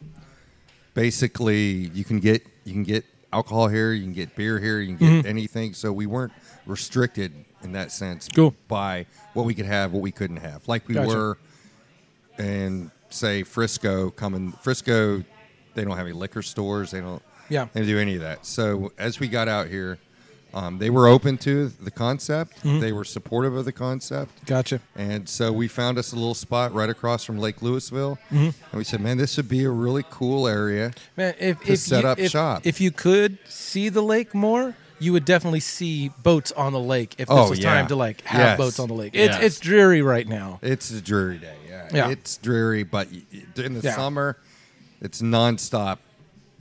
basically 0.94 1.90
you 1.94 2.04
can 2.04 2.20
get 2.20 2.46
you 2.64 2.72
can 2.72 2.82
get 2.84 3.04
alcohol 3.32 3.68
here 3.68 3.92
you 3.92 4.02
can 4.04 4.12
get 4.12 4.34
beer 4.36 4.58
here 4.58 4.80
you 4.80 4.96
can 4.96 5.06
Mm-hmm. 5.06 5.20
get 5.22 5.26
anything 5.26 5.74
so 5.74 5.92
we 5.92 6.06
weren't 6.06 6.32
restricted 6.66 7.32
in 7.62 7.72
that 7.72 7.90
sense 7.92 8.28
Cool. 8.34 8.54
by 8.68 9.06
what 9.34 9.46
we 9.46 9.54
could 9.54 9.66
have 9.66 9.92
what 9.92 10.02
we 10.02 10.10
couldn't 10.12 10.38
have 10.38 10.66
like 10.68 10.86
we 10.88 10.94
Gotcha. 10.94 11.08
were 11.16 11.38
and 12.38 12.90
say 13.10 13.42
Frisco 13.42 14.10
coming 14.10 14.52
Frisco 14.62 15.22
they 15.74 15.84
don't 15.84 15.96
have 15.96 16.06
any 16.06 16.12
liquor 16.14 16.42
stores 16.42 16.90
they 16.90 17.00
don't 17.00 17.22
Yeah. 17.48 17.66
they 17.72 17.80
don't 17.80 17.88
do 17.88 17.98
any 17.98 18.14
of 18.16 18.20
that 18.22 18.46
so 18.46 18.92
as 18.98 19.20
we 19.20 19.28
got 19.28 19.48
out 19.48 19.68
here 19.68 19.98
um, 20.54 20.76
they 20.78 20.90
were 20.90 21.08
open 21.08 21.38
to 21.38 21.68
the 21.68 21.90
concept 21.90 22.62
Mm-hmm. 22.62 22.80
they 22.80 22.92
were 22.92 23.04
supportive 23.04 23.54
of 23.54 23.64
the 23.64 23.72
concept 23.72 24.44
Gotcha. 24.46 24.80
and 24.96 25.28
so 25.28 25.52
we 25.52 25.68
found 25.68 25.98
us 25.98 26.12
a 26.12 26.16
little 26.16 26.34
spot 26.34 26.72
right 26.74 26.90
across 26.90 27.24
from 27.24 27.38
Lake 27.38 27.60
Lewisville 27.60 28.18
Mm-hmm. 28.30 28.36
and 28.44 28.54
we 28.74 28.84
said 28.84 29.00
man 29.00 29.18
this 29.18 29.36
would 29.36 29.48
be 29.48 29.64
a 29.64 29.70
really 29.70 30.04
cool 30.10 30.46
area 30.48 30.92
Man, 31.16 31.34
if 31.38 31.60
To 31.64 31.72
if 31.72 31.78
set 31.78 32.02
you, 32.04 32.08
up 32.08 32.18
if, 32.18 32.30
shop. 32.30 32.66
if 32.66 32.80
you 32.80 32.90
could 32.90 33.38
see 33.48 33.88
the 33.88 34.02
lake 34.02 34.34
more, 34.34 34.74
you 35.02 35.12
would 35.12 35.24
definitely 35.24 35.60
see 35.60 36.08
boats 36.22 36.52
on 36.52 36.72
the 36.72 36.80
lake. 36.80 37.14
If 37.18 37.28
this 37.28 37.36
Oh, 37.36 37.50
was 37.50 37.58
yeah. 37.58 37.74
time 37.74 37.86
to 37.88 37.96
like 37.96 38.20
have 38.22 38.40
Yes. 38.40 38.58
boats 38.58 38.78
on 38.78 38.88
the 38.88 38.94
lake, 38.94 39.14
it's 39.14 39.34
Yes. 39.34 39.42
it's 39.44 39.60
dreary 39.60 40.02
right 40.02 40.26
now. 40.28 40.58
it's 40.62 40.90
a 40.90 41.00
dreary 41.00 41.38
day 41.38 41.56
yeah, 41.68 41.88
Yeah. 41.92 42.08
it's 42.10 42.36
dreary 42.36 42.82
but 42.84 43.10
y- 43.10 43.22
y- 43.32 43.64
in 43.64 43.74
the 43.74 43.80
Yeah. 43.80 43.94
summer 43.96 44.36
it's 45.00 45.20
nonstop 45.20 45.98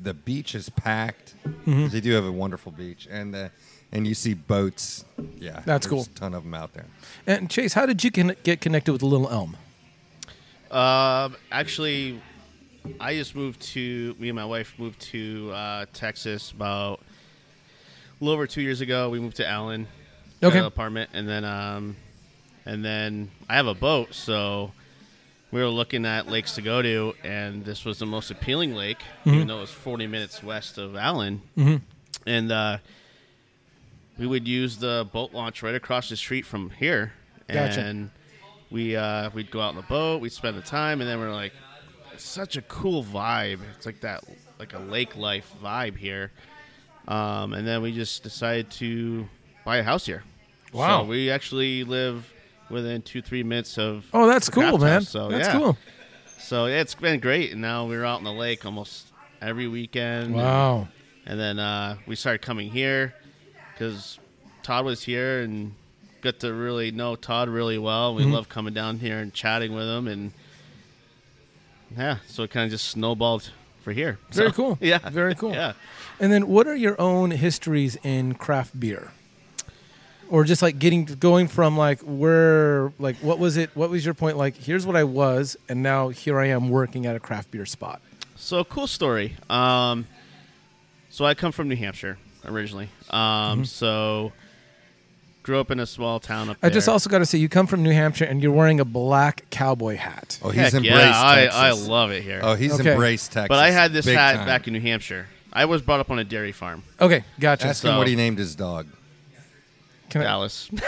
the 0.02 0.14
beach 0.14 0.56
is 0.56 0.70
packed 0.70 1.36
Mm-hmm. 1.46 1.88
they 1.90 2.02
do 2.02 2.12
have 2.14 2.26
a 2.26 2.32
wonderful 2.32 2.72
beach 2.72 3.08
and 3.12 3.36
uh, 3.36 3.50
and 3.92 4.08
you 4.08 4.14
see 4.16 4.34
boats 4.34 5.06
yeah 5.40 5.62
That's 5.66 5.86
there's 5.86 5.88
cool. 5.88 6.02
a 6.16 6.20
ton 6.20 6.34
of 6.34 6.44
them 6.44 6.54
out 6.54 6.74
there 6.74 6.86
And 7.28 7.50
Chase, 7.50 7.74
how 7.74 7.86
did 7.86 8.04
you 8.04 8.12
con- 8.12 8.36
get 8.44 8.62
connected 8.62 8.92
with 8.94 9.04
Little 9.04 9.30
Elm? 9.30 9.58
Um, 10.72 11.36
actually, 11.52 12.22
I 13.00 13.14
just 13.16 13.36
moved 13.36 13.62
to. 13.74 14.16
Me 14.20 14.30
and 14.30 14.36
my 14.36 14.46
wife 14.46 14.74
moved 14.78 15.00
to 15.12 15.52
uh, 15.54 15.86
Texas 15.94 16.52
about 16.52 17.02
a 17.02 17.11
little 18.22 18.34
over 18.34 18.48
two 18.48 18.62
years 18.62 18.80
ago. 18.82 19.10
We 19.10 19.20
moved 19.20 19.38
to 19.38 19.48
Allen, 19.48 19.88
Okay. 20.44 20.60
apartment, 20.60 21.10
and 21.14 21.28
then 21.28 21.44
um, 21.44 21.96
and 22.66 22.86
then 22.86 23.30
I 23.50 23.56
have 23.56 23.68
a 23.68 23.74
boat, 23.74 24.14
so 24.14 24.72
we 25.52 25.60
were 25.62 25.68
looking 25.70 26.06
at 26.06 26.28
lakes 26.28 26.56
to 26.56 26.62
go 26.62 26.82
to, 26.82 27.14
and 27.24 27.66
this 27.66 27.84
was 27.84 28.00
the 28.00 28.06
most 28.06 28.32
appealing 28.32 28.74
lake, 28.74 29.00
Mm-hmm. 29.26 29.34
even 29.36 29.48
though 29.48 29.58
it 29.58 29.62
was 29.62 29.72
40 29.72 30.08
minutes 30.08 30.42
west 30.44 30.78
of 30.78 30.96
Allen, 30.96 31.42
and 32.26 32.52
uh, 32.52 32.78
we 34.18 34.28
would 34.28 34.48
use 34.48 34.78
the 34.78 35.08
boat 35.12 35.34
launch 35.34 35.64
right 35.64 35.76
across 35.76 36.10
the 36.10 36.16
street 36.16 36.46
from 36.46 36.70
here, 36.72 37.14
Gotcha. 37.48 37.82
and 37.82 38.10
we 38.70 38.96
uh, 38.96 39.30
we'd 39.34 39.52
go 39.52 39.60
out 39.62 39.70
on 39.70 39.76
the 39.76 39.82
boat, 39.84 40.22
we'd 40.22 40.32
spend 40.32 40.58
the 40.58 40.62
time, 40.62 41.02
and 41.02 41.10
then 41.10 41.20
we're 41.20 41.34
like, 41.34 41.54
it's 42.14 42.24
such 42.24 42.56
a 42.58 42.62
cool 42.64 43.04
vibe. 43.04 43.60
It's 43.76 43.86
like 43.86 44.02
that, 44.02 44.24
like 44.60 44.74
a 44.74 44.80
lake 44.80 45.16
life 45.16 45.52
vibe 45.64 45.98
here. 45.98 46.32
Um, 47.08 47.54
and 47.54 47.68
then 47.68 47.82
we 47.82 47.92
just 47.92 48.24
decided 48.24 48.70
to 48.72 49.28
buy 49.66 49.78
a 49.78 49.84
house 49.84 50.06
here. 50.06 50.24
Wow. 50.74 51.02
So 51.02 51.08
we 51.08 51.30
actually 51.30 51.84
live 51.84 52.32
within 52.70 53.02
two 53.02 53.22
three 53.22 53.44
minutes 53.44 53.78
of. 53.78 54.06
Oh, 54.14 54.28
that's 54.28 54.50
cool, 54.50 54.64
craft 54.64 54.82
man. 54.82 54.94
house, 54.94 55.10
So 55.10 55.30
that's 55.30 55.48
yeah. 55.48 55.60
cool. 55.60 55.78
So 56.38 56.66
yeah, 56.66 56.82
it's 56.82 56.96
been 56.96 57.20
great, 57.20 57.52
and 57.52 57.62
now 57.62 57.88
we're 57.88 58.06
out 58.06 58.20
in 58.20 58.24
the 58.24 58.32
lake 58.34 58.66
almost 58.66 59.08
every 59.42 59.68
weekend. 59.68 60.36
Wow. 60.36 60.88
And 61.26 61.40
then 61.40 61.60
uh, 61.60 61.98
we 62.08 62.16
started 62.16 62.42
coming 62.42 62.72
here 62.72 63.14
because 63.74 64.20
Todd 64.64 64.86
was 64.86 65.04
here 65.04 65.42
and 65.42 65.74
got 66.22 66.40
to 66.40 66.54
really 66.54 66.92
know 66.92 67.16
Todd 67.16 67.50
really 67.50 67.78
well. 67.78 68.16
Mm-hmm. 68.16 68.26
We 68.26 68.32
love 68.32 68.50
coming 68.50 68.74
down 68.74 69.00
here 69.00 69.20
and 69.20 69.34
chatting 69.34 69.74
with 69.74 69.88
him, 69.88 70.08
and 70.08 70.32
yeah, 71.96 72.18
so 72.28 72.44
it 72.44 72.52
kind 72.52 72.66
of 72.66 72.72
just 72.72 72.88
snowballed 72.88 73.52
for 73.82 73.92
here. 73.92 74.18
Very 74.32 74.50
So, 74.50 74.54
cool. 74.56 74.78
Yeah, 74.82 74.98
Very 75.10 75.36
cool. 75.36 75.52
Yeah. 75.54 75.74
And 76.20 76.32
then, 76.32 76.48
what 76.48 76.68
are 76.68 76.76
your 76.76 77.00
own 77.02 77.32
histories 77.32 77.98
in 78.04 78.36
craft 78.36 78.80
beer? 78.80 79.12
Or 80.30 80.46
just 80.46 80.62
like 80.62 80.80
getting 80.80 81.04
going 81.06 81.50
from 81.50 81.76
like 81.78 82.00
where 82.02 82.94
like 83.00 83.18
what 83.18 83.38
was 83.38 83.58
it? 83.58 83.70
What 83.76 83.90
was 83.90 84.06
your 84.06 84.14
point? 84.14 84.38
Like 84.38 84.56
here's 84.56 84.86
what 84.86 84.96
I 84.96 85.04
was, 85.04 85.58
and 85.68 85.84
now 85.84 86.08
here 86.08 86.40
I 86.40 86.46
am 86.48 86.70
working 86.70 87.06
at 87.06 87.18
a 87.18 87.20
craft 87.20 87.52
beer 87.52 87.66
spot. 87.66 88.02
So 88.38 88.64
cool 88.64 88.88
story. 88.88 89.36
Um, 89.50 90.08
so 91.10 91.26
I 91.26 91.34
come 91.34 91.52
from 91.52 91.68
New 91.68 91.76
Hampshire 91.76 92.18
originally. 92.46 92.88
Um, 93.10 93.66
so 93.66 94.32
grew 95.44 95.60
up 95.60 95.72
in 95.72 95.80
a 95.80 95.86
small 95.86 96.20
town 96.20 96.50
up. 96.50 96.58
I 96.62 96.70
there. 96.70 96.76
just 96.76 96.88
also 96.90 97.10
got 97.10 97.20
to 97.20 97.26
say, 97.26 97.38
you 97.40 97.50
come 97.50 97.66
from 97.68 97.82
New 97.84 97.92
Hampshire 97.92 98.26
and 98.26 98.42
you're 98.44 98.52
wearing 98.52 98.80
a 98.80 98.86
black 98.86 99.50
cowboy 99.50 99.96
hat. 99.98 100.40
oh 100.44 100.50
Heck 100.50 100.66
he's 100.66 100.74
embraced 100.76 100.96
yeah, 100.96 101.22
I, 101.26 101.36
Texas. 101.36 101.60
I 101.60 101.72
love 101.72 102.12
it 102.12 102.24
here. 102.24 102.40
oh 102.44 102.54
he's 102.56 102.80
Okay. 102.80 102.92
embraced 102.92 103.32
Texas 103.32 103.50
but 103.50 103.60
I 103.60 103.72
had 103.72 103.92
this 103.94 104.06
big 104.06 104.16
hat 104.18 104.36
time. 104.38 104.46
back 104.46 104.68
in 104.68 104.74
New 104.74 104.82
Hampshire. 104.82 105.28
I 105.54 105.66
was 105.66 105.82
brought 105.82 106.00
up 106.00 106.10
on 106.12 106.20
a 106.20 106.24
dairy 106.24 106.52
farm, 106.54 106.84
Okay, 107.00 107.24
gotcha. 107.40 107.68
ask 107.68 107.84
him 107.84 107.92
So- 107.92 107.98
what 107.98 108.08
he 108.08 108.16
named 108.16 108.38
his 108.38 108.56
dog 108.56 108.88
Can 110.10 110.22
I- 110.22 110.26
Dallas. 110.26 110.70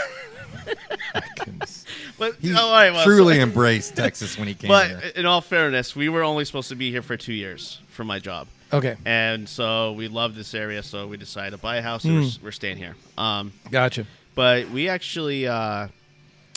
but 2.18 2.34
he 2.40 2.54
oh, 2.54 2.58
all 2.58 2.72
right, 2.72 2.90
well, 2.92 3.04
truly 3.04 3.40
embraced 3.40 3.96
Texas 3.96 4.38
when 4.38 4.48
he 4.48 4.54
came 4.54 4.68
but 4.68 4.88
here 4.88 5.12
in 5.16 5.26
all 5.26 5.40
fairness, 5.40 5.94
we 5.96 6.08
were 6.08 6.22
only 6.22 6.44
supposed 6.44 6.68
to 6.68 6.74
be 6.76 6.90
here 6.90 7.02
for 7.02 7.16
two 7.16 7.32
years 7.32 7.80
for 7.88 8.04
my 8.04 8.18
job, 8.18 8.46
Okay, 8.72 8.96
and 9.04 9.48
so 9.48 9.92
we 9.92 10.08
loved 10.08 10.34
this 10.36 10.54
area, 10.54 10.82
so 10.82 11.06
we 11.06 11.16
decided 11.16 11.50
to 11.52 11.58
buy 11.58 11.76
a 11.76 11.82
house. 11.82 12.04
and 12.04 12.14
we're, 12.14 12.22
Hmm. 12.28 12.44
we're 12.44 12.50
staying 12.52 12.76
here. 12.76 12.96
Um, 13.18 13.52
gotcha. 13.70 14.06
But 14.34 14.68
we 14.70 14.88
actually 14.88 15.46
uh, 15.46 15.88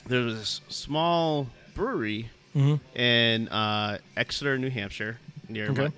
there 0.08 0.22
was 0.22 0.36
this 0.40 0.62
small 0.70 1.48
brewery 1.76 2.30
Mhm. 2.56 2.80
in 2.96 3.48
uh, 3.50 4.00
Exeter, 4.16 4.58
New 4.58 4.70
Hampshire, 4.70 5.20
near 5.50 5.70
Okay. 5.70 5.90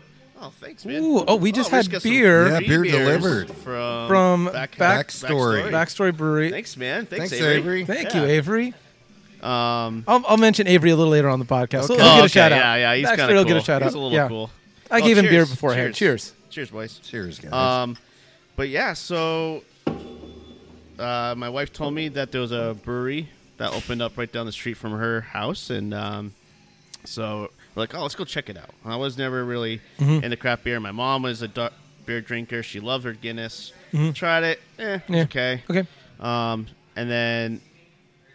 Oh, 0.42 0.54
thanks, 0.62 0.86
man. 0.86 1.04
Ooh, 1.04 1.24
oh, 1.28 1.36
we 1.36 1.52
just 1.52 1.70
had 1.70 1.90
got 1.92 2.02
some 2.02 2.12
beer. 2.12 2.50
Yeah, 2.50 2.60
beer 2.60 2.84
delivered. 2.84 3.52
from 3.52 4.08
From 4.08 4.46
back, 4.46 4.78
Back- 4.78 5.08
Backstory. 5.08 5.70
Backstory 5.70 6.16
Brewery. 6.16 6.50
Thanks, 6.50 6.78
man. 6.78 7.06
Thanks, 7.06 7.30
Thanks, 7.32 7.44
Avery. 7.46 7.58
Avery. 7.82 7.86
Thank 7.86 8.14
Yeah. 8.14 8.22
you, 8.22 8.28
Avery. 8.28 8.74
Um, 9.42 10.04
I'll, 10.08 10.24
I'll 10.28 10.38
mention 10.38 10.68
Avery 10.68 10.92
a 10.92 10.96
little 10.96 11.12
later 11.12 11.30
on 11.30 11.40
the 11.40 11.46
podcast. 11.46 11.86
So 11.86 11.96
he'll 11.96 12.04
oh, 12.06 12.08
get 12.16 12.20
a 12.20 12.24
okay, 12.24 12.28
shout 12.30 12.52
out. 12.54 12.58
Yeah, 12.58 12.76
yeah, 12.76 12.96
he's 12.96 13.08
kind 13.08 13.22
of 13.22 13.30
will 13.38 13.44
get 13.46 13.58
a 13.58 13.62
shout 13.62 13.82
he's 13.82 13.94
out. 13.94 13.98
a 13.98 14.00
little 14.00 14.12
yeah. 14.18 14.28
cool. 14.30 14.50
I 14.92 15.00
Oh, 15.02 15.06
gave 15.06 15.18
him 15.18 15.26
beer 15.26 15.32
cheers. 15.46 15.52
beforehand. 15.52 15.96
Cheers. 15.96 16.34
Cheers, 16.50 16.72
boys. 16.72 17.00
Cheers, 17.04 17.40
guys. 17.40 17.54
Um, 17.54 17.98
but 18.56 18.70
yeah, 18.70 18.94
so 18.94 19.64
uh, 21.00 21.36
my 21.38 21.50
wife 21.50 21.72
told 21.74 21.94
me 21.94 22.10
that 22.10 22.32
there 22.32 22.42
was 22.42 22.52
a 22.52 22.76
brewery 22.84 23.30
that 23.58 23.72
opened 23.74 24.02
up 24.02 24.18
right 24.18 24.32
down 24.32 24.46
the 24.46 24.52
street 24.52 24.76
from 24.76 24.92
her 24.94 25.22
house, 25.22 25.70
and 25.70 25.94
um, 25.94 26.34
so 27.06 27.50
we're 27.76 27.82
like, 27.84 27.94
oh, 27.96 28.02
let's 28.02 28.16
go 28.16 28.26
check 28.26 28.50
it 28.50 28.58
out. 28.58 28.70
I 28.86 28.96
was 28.96 29.18
never 29.18 29.44
really 29.44 29.82
Mm-hmm. 30.00 30.24
into 30.24 30.38
craft 30.38 30.64
beer. 30.64 30.80
My 30.80 30.92
mom 30.92 31.24
was 31.24 31.42
a 31.42 31.48
dark 31.48 31.74
beer 32.06 32.22
drinker. 32.22 32.64
She 32.64 32.80
loved 32.80 33.04
her 33.06 33.14
Guinness. 33.14 33.74
Mhm. 33.94 34.14
Tried 34.16 34.44
it, 34.44 34.62
eh, 34.78 35.00
Yeah. 35.08 35.24
okay. 35.24 35.64
Okay. 35.70 35.88
Um, 36.20 36.68
and 36.96 37.10
then 37.10 37.62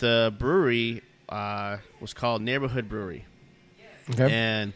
the 0.00 0.34
brewery 0.38 1.02
uh, 1.28 1.78
was 2.00 2.12
called 2.12 2.42
Neighborhood 2.42 2.88
Brewery, 2.88 3.24
Okay. 4.10 4.30
and 4.32 4.72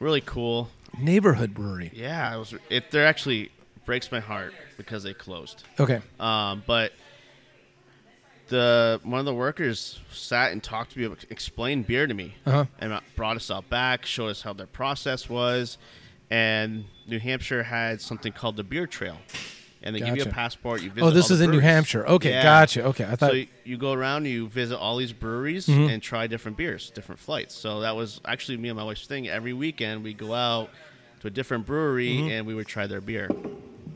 really 0.00 0.20
cool. 0.20 0.68
Neighborhood 0.98 1.54
Brewery. 1.54 1.90
Yeah, 1.94 2.34
it 2.34 2.38
was. 2.38 2.54
It 2.70 2.90
there 2.90 3.06
actually 3.06 3.50
breaks 3.86 4.10
my 4.12 4.20
heart 4.20 4.52
because 4.76 5.02
they 5.04 5.14
closed. 5.14 5.64
Okay. 5.80 6.00
Um, 6.20 6.62
but 6.66 6.92
the 8.48 9.00
one 9.02 9.18
of 9.20 9.26
the 9.26 9.34
workers 9.34 9.98
sat 10.12 10.52
and 10.52 10.62
talked 10.62 10.92
to 10.92 10.98
me, 10.98 11.16
explained 11.30 11.86
beer 11.86 12.06
to 12.06 12.14
me, 12.14 12.34
Uh-huh. 12.46 12.66
and 12.78 12.98
brought 13.16 13.36
us 13.36 13.50
out 13.50 13.68
back, 13.68 14.06
showed 14.06 14.28
us 14.28 14.42
how 14.42 14.52
their 14.52 14.66
process 14.66 15.28
was, 15.28 15.78
and 16.30 16.84
New 17.06 17.18
Hampshire 17.18 17.62
had 17.64 18.00
something 18.00 18.32
called 18.32 18.56
the 18.56 18.64
beer 18.64 18.86
trail, 18.86 19.18
and 19.82 19.94
they 19.94 20.00
give 20.00 20.16
you 20.16 20.22
a 20.22 20.26
passport. 20.26 20.82
You 20.82 20.90
visit 20.90 21.06
Oh, 21.06 21.10
this 21.10 21.30
all 21.30 21.34
is 21.34 21.40
in 21.40 21.50
New. 21.50 21.60
Hampshire. 21.60 22.06
Okay, 22.06 22.30
Yeah. 22.30 22.42
gotcha. 22.42 22.84
Okay, 22.84 23.04
I 23.04 23.16
thought. 23.16 23.30
So 23.30 23.36
you, 23.36 23.46
you 23.64 23.76
go 23.76 23.92
around, 23.92 24.26
you 24.26 24.48
visit 24.48 24.76
all 24.78 24.96
these 24.96 25.12
breweries 25.12 25.66
Mhm. 25.66 25.90
and 25.92 26.02
try 26.02 26.26
different 26.26 26.56
beers, 26.56 26.90
different 26.90 27.20
flights. 27.20 27.54
So 27.54 27.80
that 27.80 27.94
was 27.96 28.20
actually 28.24 28.56
me 28.58 28.68
and 28.68 28.76
my 28.78 28.84
wife's 28.84 29.06
thing. 29.06 29.28
Every 29.28 29.52
weekend 29.52 30.02
we 30.04 30.14
go 30.14 30.34
out 30.34 30.70
to 31.20 31.28
a 31.28 31.30
different 31.30 31.66
brewery 31.66 32.32
and 32.32 32.46
we 32.46 32.54
would 32.54 32.66
try 32.66 32.86
their 32.86 33.00
beer. 33.00 33.28
Mm-hmm. 33.28 33.54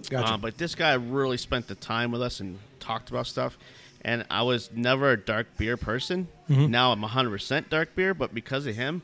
gotcha. 0.08 0.32
Uh, 0.34 0.36
but 0.38 0.56
this 0.58 0.74
guy 0.74 0.94
really 0.94 1.36
spent 1.36 1.66
the 1.68 1.74
time 1.74 2.10
with 2.10 2.22
us 2.22 2.40
and 2.40 2.58
talked 2.80 3.10
about 3.10 3.26
stuff. 3.26 3.58
And 4.02 4.24
I 4.30 4.42
was 4.42 4.70
never 4.74 5.10
a 5.10 5.16
dark 5.16 5.56
beer 5.58 5.76
person. 5.76 6.28
Mhm. 6.48 6.70
Now 6.70 6.92
I'm 6.92 7.02
100% 7.02 7.68
dark 7.68 7.94
beer, 7.94 8.14
but 8.14 8.34
because 8.34 8.66
of 8.66 8.74
him, 8.74 9.02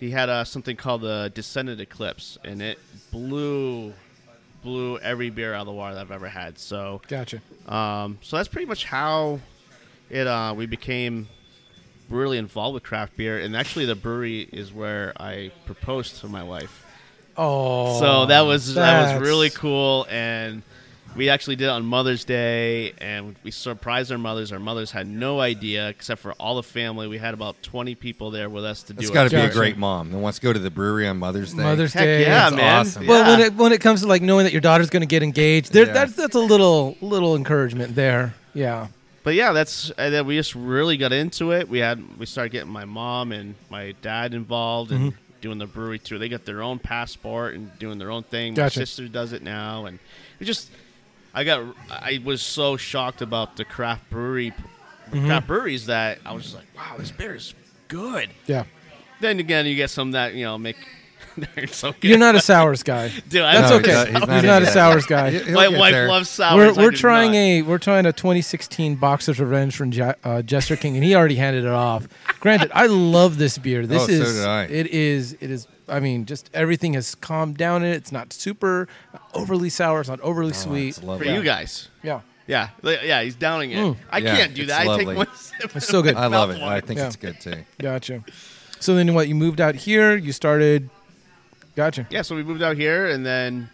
he 0.00 0.10
had 0.10 0.28
uh, 0.28 0.44
something 0.44 0.76
called 0.76 1.02
the 1.02 1.30
Descendant 1.34 1.80
Eclipse, 1.80 2.36
and 2.44 2.60
it 2.60 2.78
blew 3.10 3.94
blew 4.62 4.98
every 4.98 5.28
beer 5.30 5.52
out 5.52 5.60
of 5.60 5.66
the 5.66 5.72
water 5.72 5.94
that 5.94 6.00
I've 6.00 6.10
ever 6.10 6.28
had. 6.28 6.58
So, 6.58 7.02
gotcha. 7.06 7.40
um, 7.68 8.18
so 8.22 8.38
that's 8.38 8.48
pretty 8.48 8.66
much 8.66 8.86
how 8.86 9.40
it 10.08 10.26
uh, 10.26 10.54
we 10.56 10.66
became 10.66 11.28
really 12.08 12.38
involved 12.38 12.74
with 12.74 12.82
craft 12.82 13.16
beer. 13.16 13.38
And 13.38 13.56
actually, 13.56 13.84
the 13.84 13.94
brewery 13.94 14.48
is 14.52 14.72
where 14.72 15.12
I 15.20 15.52
proposed 15.66 16.20
to 16.20 16.28
my 16.28 16.42
wife. 16.42 16.84
Oh. 17.36 17.98
So 18.00 18.26
that 18.26 18.42
was 18.42 18.74
that 18.74 19.14
was 19.14 19.22
really 19.22 19.50
cool, 19.50 20.06
and 20.08 20.62
we 21.16 21.28
actually 21.28 21.56
did 21.56 21.66
it 21.66 21.70
on 21.70 21.84
Mother's 21.84 22.24
Day, 22.24 22.92
and 22.98 23.36
we 23.44 23.50
surprised 23.52 24.10
our 24.10 24.18
mothers. 24.18 24.50
Our 24.52 24.58
mothers 24.58 24.90
had 24.90 25.06
no 25.06 25.40
idea, 25.40 25.88
except 25.88 26.20
for 26.20 26.32
all 26.32 26.56
the 26.56 26.62
family. 26.62 27.06
We 27.06 27.18
had 27.18 27.34
about 27.34 27.62
twenty 27.62 27.94
people 27.94 28.30
there 28.30 28.50
with 28.50 28.64
us 28.64 28.82
to 28.84 28.92
That's 28.94 29.08
do 29.08 29.14
got 29.14 29.26
it. 29.26 29.30
to 29.30 29.36
be 29.36 29.42
a 29.42 29.50
great 29.52 29.76
mom 29.76 30.10
that 30.10 30.18
wants 30.18 30.38
to 30.40 30.44
go 30.44 30.52
to 30.52 30.58
the 30.58 30.70
brewery 30.70 31.06
on 31.06 31.18
Mother's 31.18 31.52
Day. 31.54 31.62
Mother's 31.62 31.92
Heck 31.92 32.04
Day. 32.04 32.22
yeah, 32.22 32.50
That's 32.50 32.56
man! 32.56 32.80
awesome. 32.80 33.06
Well, 33.06 33.30
when 33.30 33.40
it 33.46 33.54
when 33.54 33.72
it 33.72 33.80
comes 33.80 34.00
to 34.00 34.08
like 34.08 34.22
knowing 34.22 34.44
that 34.44 34.52
your 34.52 34.60
daughter's 34.60 34.90
going 34.90 35.02
to 35.02 35.06
get 35.06 35.22
engaged, 35.22 35.72
there 35.72 35.86
Yeah. 35.86 35.92
that's 35.92 36.14
that's 36.14 36.34
a 36.34 36.40
little 36.40 36.96
little 37.00 37.36
encouragement 37.36 37.94
there. 37.94 38.34
Yeah. 38.54 38.88
But 39.22 39.34
yeah, 39.34 39.52
that's 39.52 39.90
and 39.96 40.12
then 40.12 40.26
we 40.26 40.36
just 40.36 40.54
really 40.54 40.96
got 40.96 41.12
into 41.12 41.52
it. 41.52 41.68
We 41.68 41.78
had 41.78 42.18
we 42.18 42.26
started 42.26 42.50
getting 42.50 42.70
my 42.72 42.84
mom 42.84 43.30
and 43.32 43.54
my 43.70 43.94
dad 44.02 44.34
involved 44.34 44.90
and 44.92 45.12
Mm-hmm. 45.12 45.18
doing 45.40 45.58
the 45.58 45.66
brewery 45.66 45.98
tour. 45.98 46.18
They 46.18 46.28
got 46.28 46.44
their 46.44 46.62
own 46.62 46.78
passport 46.78 47.54
and 47.54 47.70
doing 47.78 47.98
their 47.98 48.10
own 48.10 48.22
thing. 48.24 48.54
Gotcha. 48.54 48.80
My 48.80 48.84
sister 48.84 49.08
does 49.08 49.32
it 49.32 49.42
now, 49.42 49.84
and 49.86 49.98
we 50.40 50.44
just 50.46 50.70
I 51.34 51.44
got 51.44 51.74
I 51.90 52.20
was 52.24 52.40
so 52.42 52.76
shocked 52.76 53.20
about 53.22 53.56
the 53.56 53.64
craft 53.64 54.08
brewery 54.10 54.52
Mm-hmm. 55.10 55.26
craft 55.26 55.46
breweries 55.46 55.86
that 55.86 56.18
I 56.24 56.32
was 56.32 56.44
just 56.44 56.54
like, 56.56 56.64
wow, 56.74 56.96
this 56.98 57.10
beer 57.10 57.34
is 57.34 57.54
good. 57.88 58.30
Yeah. 58.46 58.64
Then 59.20 59.38
again, 59.38 59.66
you 59.66 59.76
get 59.76 59.90
some 59.90 60.12
that 60.12 60.34
you 60.34 60.44
know 60.44 60.56
make. 60.58 60.76
They're 61.36 61.66
so 61.66 61.92
good. 61.92 62.04
You're 62.04 62.18
not 62.18 62.34
a 62.34 62.40
sours 62.40 62.82
guy. 62.82 63.08
Dude, 63.28 63.42
I 63.42 63.54
That's 63.60 63.70
No, 63.70 63.76
love 63.76 63.84
okay. 63.84 63.92
he's 63.96 64.04
He's 64.04 64.12
not- 64.14 64.28
not, 64.28 64.34
he's 64.34 64.44
a 64.44 64.46
not 64.46 64.62
into 64.62 64.72
sours 64.72 65.06
guy. 65.06 65.30
He'll 65.30 65.54
My 65.54 65.68
get 65.68 65.78
wife 65.78 65.92
there. 65.92 66.08
loves 66.08 66.28
sours. 66.28 66.56
We're, 66.56 66.82
I 66.82 66.84
we're 66.86 66.90
do 66.90 66.96
trying 66.96 67.30
not. 67.32 67.38
a 67.38 67.62
we're 67.62 67.78
trying 67.78 68.06
a 68.06 68.12
2016 68.12 68.96
Boxers 68.96 69.40
Revenge 69.40 69.76
from 69.76 69.90
Je- 69.90 70.14
uh, 70.24 70.42
Jester 70.42 70.76
King, 70.76 70.94
and 70.96 71.04
he 71.04 71.14
already 71.14 71.36
handed 71.36 71.64
it 71.64 71.70
off. 71.70 72.06
Granted, 72.40 72.70
I 72.74 72.86
love 72.86 73.38
this 73.38 73.58
beer. 73.58 73.86
This 73.86 74.02
Oh, 74.02 74.06
so 74.06 74.12
is 74.12 74.34
did 74.36 74.46
I. 74.46 74.64
it 74.64 74.86
is 74.88 75.32
it 75.40 75.50
is. 75.50 75.66
I 75.88 76.00
mean, 76.00 76.24
just 76.24 76.48
everything 76.54 76.94
has 76.94 77.14
calmed 77.14 77.56
down 77.58 77.82
in 77.82 77.90
it. 77.92 77.96
It's 77.96 78.12
not 78.12 78.32
super 78.32 78.88
overly 79.34 79.68
sour. 79.68 80.00
It's 80.00 80.08
not 80.08 80.20
overly 80.20 80.50
Oh, 80.50 80.54
sweet. 80.54 80.94
for. 80.94 81.22
Yeah. 81.24 81.34
you 81.36 81.42
guys. 81.42 81.88
Yeah, 82.02 82.20
Yeah, 82.46 82.68
li- 82.82 82.98
yeah, 83.04 83.22
he's 83.22 83.34
downing 83.34 83.72
it. 83.72 83.76
Mm. 83.78 83.96
I 84.10 84.18
Yeah, 84.18 84.36
can't 84.36 84.54
do 84.54 84.62
it's 84.62 84.70
that. 84.70 84.80
I 84.82 84.84
lovely. 84.84 85.04
take 85.06 85.16
one 85.16 85.26
sip. 85.36 85.76
it's 85.76 85.86
so 85.86 86.00
good. 86.00 86.14
I 86.16 86.26
love 86.28 86.50
it. 86.50 86.58
Mouthwater. 86.58 86.68
I 86.68 86.80
think 86.80 86.98
Yeah. 87.00 87.06
it's 87.06 87.16
good 87.16 87.38
too. 87.40 87.64
Gotcha. 87.80 88.24
So 88.80 88.94
then, 88.94 89.12
what? 89.14 89.28
You 89.28 89.34
moved 89.34 89.60
out 89.60 89.74
here. 89.74 90.16
You 90.16 90.32
started. 90.32 90.88
Gotcha. 91.76 92.06
Yeah, 92.10 92.22
so 92.22 92.36
we 92.36 92.42
moved 92.42 92.62
out 92.62 92.76
here, 92.76 93.06
and 93.08 93.24
then 93.26 93.68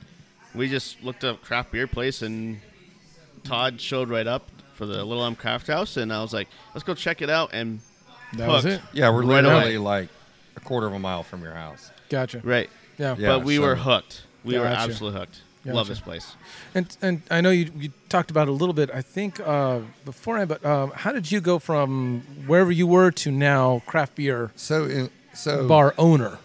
we 0.55 0.69
just 0.69 1.03
looked 1.03 1.23
up 1.25 1.43
craft 1.43 1.73
beer 1.73 1.87
place, 1.87 2.23
and 2.23 2.61
Todd 3.45 3.81
showed 3.81 4.09
right 4.09 4.27
up 4.27 4.49
for 4.75 4.87
the 4.87 5.05
Little 5.05 5.23
Elm 5.23 5.35
Craft 5.37 5.67
House, 5.67 5.97
and 5.97 6.13
I 6.13 6.23
was 6.23 6.33
like, 6.33 6.49
let's 6.75 6.85
go 6.85 6.95
check 6.95 7.21
it 7.23 7.29
out. 7.31 7.51
And 7.53 7.81
That 8.35 8.49
was 8.49 8.65
it. 8.65 8.81
Yeah, 8.93 9.11
we're 9.11 9.19
Right 9.23 9.43
literally 9.45 9.75
away. 9.75 9.79
like 9.79 10.09
a 10.57 10.61
quarter 10.61 10.87
of 10.87 10.93
a 10.95 10.99
mile 10.99 11.23
from 11.23 11.43
your 11.43 11.53
house. 11.55 11.91
Gotcha. 12.09 12.41
right, 12.43 12.71
Yeah. 12.99 13.17
Yeah. 13.19 13.29
but 13.37 13.45
we 13.45 13.57
so- 13.57 13.63
were 13.63 13.77
hooked. 13.77 14.23
We 14.45 14.59
were 14.59 14.65
absolutely 14.65 15.19
hooked. 15.21 15.41
Gotcha. 15.63 15.77
Love 15.77 15.89
this 15.89 16.01
place. 16.01 16.35
And 16.75 16.97
and 17.03 17.21
I 17.31 17.43
know 17.43 17.51
you 17.51 17.71
you 17.79 17.93
talked 18.09 18.31
about 18.31 18.49
it 18.49 18.51
a 18.51 18.55
little 18.55 18.73
bit. 18.73 18.91
I 18.95 19.03
think 19.03 19.39
uh, 19.41 19.81
beforehand, 20.07 20.49
but 20.49 20.65
um, 20.65 20.91
how 20.93 21.13
did 21.13 21.31
you 21.31 21.43
go 21.43 21.59
from 21.59 22.23
wherever 22.47 22.73
you 22.73 22.87
were 22.87 23.11
to 23.11 23.31
now 23.31 23.83
craft 23.85 24.15
beer 24.15 24.53
So, 24.57 24.85
in, 24.87 25.11
so 25.35 25.69
bar 25.69 25.95
owner? 25.99 26.39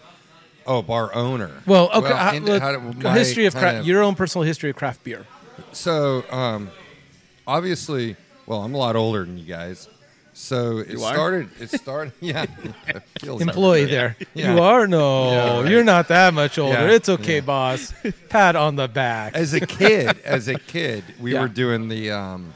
Oh, 0.66 0.82
bar 0.82 1.14
owner. 1.14 1.50
Well, 1.66 1.90
okay. 1.94 2.12
how- 2.12 2.32
and 2.34 2.44
look, 2.44 2.60
how 2.62 2.72
do- 2.76 2.80
my 3.00 3.12
history 3.16 3.46
of 3.46 3.54
kind 3.54 3.62
craft, 3.76 3.86
your 3.86 4.02
own 4.02 4.14
personal 4.14 4.44
history 4.44 4.70
of 4.70 4.76
craft 4.76 5.04
beer. 5.04 5.24
So, 5.72 6.24
um, 6.30 6.70
obviously, 7.46 8.16
well, 8.46 8.62
I'm 8.62 8.74
a 8.74 8.78
lot 8.78 8.96
older 8.96 9.24
than 9.24 9.38
you 9.38 9.44
guys. 9.44 9.88
So 10.34 10.78
it 10.78 10.90
You 10.90 11.02
are? 11.02 11.14
started. 11.14 11.48
It 11.60 11.70
started. 11.80 12.12
Yeah, 12.20 12.44
it 12.88 13.02
feels 13.20 13.40
Employee 13.40 13.86
there. 13.86 14.16
Yeah. 14.34 14.52
You 14.54 14.60
are 14.62 14.86
no, 14.86 15.30
Yeah, 15.30 15.60
right. 15.62 15.70
you're 15.70 15.84
not 15.84 16.08
that 16.08 16.34
much 16.34 16.58
older. 16.58 16.74
Yeah, 16.88 16.90
It's 16.94 17.08
okay, 17.08 17.36
yeah. 17.36 17.40
boss. 17.40 17.94
Pat 18.28 18.54
on 18.54 18.76
the 18.76 18.86
back. 18.86 19.34
As 19.34 19.54
a 19.54 19.60
kid, 19.60 20.18
as 20.24 20.48
a 20.48 20.58
kid, 20.58 21.04
we 21.20 21.32
Yeah. 21.34 21.40
were 21.42 21.48
doing 21.48 21.88
the 21.88 22.10
um, 22.10 22.52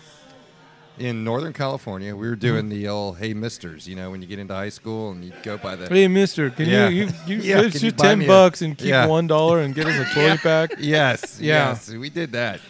in 1.00 1.24
Northern 1.24 1.52
California. 1.52 2.14
We 2.14 2.28
were 2.28 2.36
doing 2.36 2.68
the 2.68 2.86
old 2.88 3.18
"Hey 3.18 3.32
Misters." 3.34 3.88
You 3.88 3.96
know, 3.96 4.10
when 4.10 4.20
you 4.22 4.28
get 4.28 4.38
into 4.38 4.54
high 4.54 4.68
school 4.68 5.10
and 5.12 5.24
you 5.24 5.32
go 5.42 5.56
by 5.56 5.74
the 5.74 5.88
Hey, 5.88 6.06
Mister, 6.08 6.50
can 6.50 6.68
Yeah. 6.68 6.88
you 6.88 7.04
you, 7.06 7.10
you 7.26 7.36
Yeah, 7.38 7.62
you 7.62 7.90
ten 7.90 8.18
me 8.20 8.26
a- 8.26 8.28
bucks 8.28 8.62
and 8.62 8.76
keep 8.76 8.88
Yeah. 8.88 9.06
one 9.06 9.26
dollar 9.26 9.60
and 9.60 9.74
get 9.74 9.86
us 9.86 9.98
a 9.98 10.04
twenty 10.14 10.36
pack? 10.38 10.72
yes, 10.78 11.38
Yeah. 11.40 11.70
yes, 11.70 11.90
we 11.90 12.10
did 12.10 12.32
that. 12.32 12.60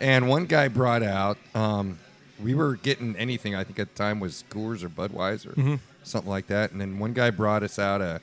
And 0.00 0.28
one 0.28 0.46
guy 0.46 0.68
brought 0.68 1.02
out. 1.02 1.38
Um, 1.54 1.98
we 2.42 2.54
were 2.54 2.76
getting 2.76 3.14
anything. 3.16 3.54
I 3.54 3.62
think 3.64 3.78
at 3.78 3.88
the 3.94 3.98
time 3.98 4.18
was 4.20 4.44
Coors 4.50 4.82
or 4.82 4.88
Budweiser, 4.88 5.54
Mm-hmm. 5.54 5.74
something 6.04 6.30
like 6.30 6.46
that. 6.48 6.72
And 6.72 6.80
then 6.80 6.98
one 6.98 7.12
guy 7.12 7.30
brought 7.30 7.62
us 7.62 7.78
out 7.78 8.00
a 8.00 8.20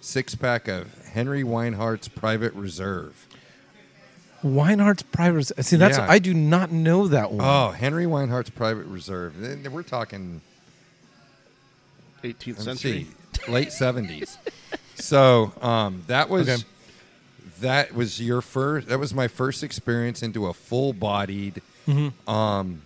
six 0.00 0.34
pack 0.34 0.66
of 0.68 0.88
Henry 1.12 1.42
Weinhard's 1.44 2.08
Private 2.08 2.52
Reserve. 2.54 3.26
Weinhard's 4.42 5.02
Private. 5.02 5.34
Reserve 5.36 5.64
see, 5.66 5.76
that's 5.76 5.98
Yeah. 5.98 6.06
I 6.08 6.18
do 6.18 6.32
not 6.34 6.72
know 6.72 7.08
that 7.08 7.30
one. 7.32 7.44
Oh, 7.46 7.70
Henry 7.72 8.06
Weinhard's 8.06 8.50
Private 8.50 8.86
Reserve. 8.86 9.34
We're 9.70 9.82
talking 9.82 10.40
18th 12.22 12.60
century. 12.60 13.06
see, 13.44 13.50
late 13.50 13.72
seventies. 13.72 14.38
so 14.94 15.52
um, 15.62 16.02
that 16.06 16.28
was 16.28 16.48
Okay. 16.48 16.62
that 17.60 17.94
was 17.94 18.20
your 18.20 18.40
first. 18.40 18.88
That 18.88 18.98
was 18.98 19.12
my 19.14 19.28
first 19.28 19.62
experience 19.62 20.22
into 20.22 20.46
a 20.46 20.52
full-bodied, 20.54 21.62
Mm-hmm. 21.86 22.30
um, 22.30 22.82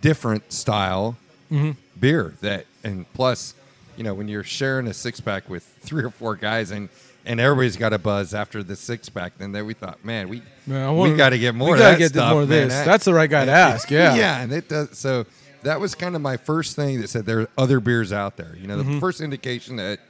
different 0.00 0.52
style 0.52 1.16
Mm-hmm. 1.50 1.72
beer. 1.98 2.34
That 2.42 2.66
and 2.84 3.10
plus, 3.14 3.54
you 3.96 4.04
know, 4.04 4.12
when 4.14 4.28
you're 4.28 4.44
sharing 4.44 4.86
a 4.86 4.94
six-pack 4.94 5.48
with 5.48 5.62
three 5.80 6.04
or 6.04 6.10
four 6.10 6.36
guys 6.36 6.70
and. 6.70 6.88
And 7.28 7.38
everybody's 7.40 7.76
got 7.76 7.92
a 7.92 7.98
buzz 7.98 8.32
after 8.32 8.62
the 8.62 8.74
six 8.74 9.08
pack. 9.10 9.36
Then 9.38 9.52
there 9.52 9.64
we 9.64 9.74
thought, 9.74 10.02
man, 10.04 10.28
we 10.30 10.42
Man, 10.66 10.82
I 10.88 10.90
we 10.90 10.96
wanna- 10.96 11.16
got 11.16 11.28
to 11.30 11.38
get 11.38 11.54
more. 11.54 11.72
we 11.74 11.78
gotta 11.78 11.98
get 11.98 12.08
stuff, 12.10 12.32
more 12.32 12.42
of 12.42 12.48
man. 12.48 12.68
this. 12.68 12.74
That- 12.78 12.86
That's 12.86 13.04
the 13.04 13.12
right 13.14 13.28
guy 13.30 13.44
to 13.44 13.50
ask. 13.68 13.90
Yeah. 13.90 14.16
yeah, 14.16 14.40
and 14.40 14.50
it 14.52 14.68
does. 14.68 14.96
So 14.98 15.26
that 15.62 15.78
was 15.78 15.94
kind 15.94 16.16
of 16.16 16.22
my 16.22 16.36
first 16.38 16.74
thing 16.74 17.00
that 17.02 17.08
said 17.08 17.26
there 17.26 17.40
are 17.42 17.48
other 17.58 17.80
beers 17.80 18.12
out 18.12 18.36
there. 18.38 18.56
You 18.58 18.66
know, 18.66 18.78
the 18.78 18.84
Mm-hmm. 18.84 18.98
first 18.98 19.20
indication 19.20 19.76
that 19.76 20.00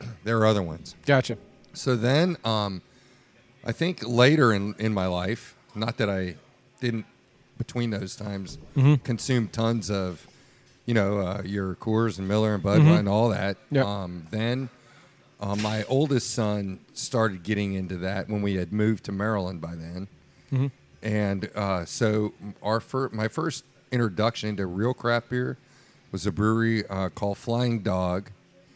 there 0.24 0.38
are 0.38 0.46
other 0.46 0.62
ones. 0.62 0.94
Gotcha. 1.04 1.36
So 1.72 1.96
then 1.96 2.36
um, 2.44 2.82
I 3.64 3.72
think 3.72 4.06
later 4.06 4.52
in 4.52 4.74
in 4.78 4.94
my 4.94 5.06
life, 5.06 5.56
not 5.74 5.96
that 5.98 6.08
I 6.08 6.36
didn't 6.80 7.06
between 7.56 7.90
those 7.90 8.14
times 8.14 8.58
Mhm. 8.76 9.02
consume 9.02 9.48
tons 9.48 9.90
of, 9.90 10.24
you 10.86 10.94
know, 10.94 11.18
uh, 11.18 11.42
your 11.44 11.74
Coors 11.74 12.16
and 12.18 12.28
Miller 12.28 12.54
and 12.54 12.62
Bud 12.62 12.80
Mhm. 12.82 12.98
and 13.00 13.08
all 13.08 13.28
that. 13.30 13.56
Yep. 13.72 13.84
Um, 13.84 14.26
then 14.30 14.68
uh, 15.40 15.56
my 15.56 15.84
oldest 15.84 16.32
son 16.34 16.80
started 16.94 17.42
getting 17.42 17.74
into 17.74 17.96
that 17.98 18.28
when 18.28 18.42
we 18.42 18.56
had 18.56 18.72
moved 18.72 19.04
to 19.04 19.12
Maryland 19.12 19.60
by 19.60 19.74
then. 19.74 20.08
Mhm. 20.52 20.70
And 21.02 21.50
uh, 21.54 21.84
so 21.84 22.32
our 22.62 22.80
fir- 22.80 23.10
my 23.12 23.28
first 23.28 23.64
introduction 23.92 24.48
into 24.50 24.66
real 24.66 24.94
craft 24.94 25.30
beer 25.30 25.56
was 26.12 26.26
a 26.26 26.32
brewery 26.32 26.86
uh, 26.88 27.08
called 27.10 27.38
Flying 27.38 27.80
Dog 27.80 28.30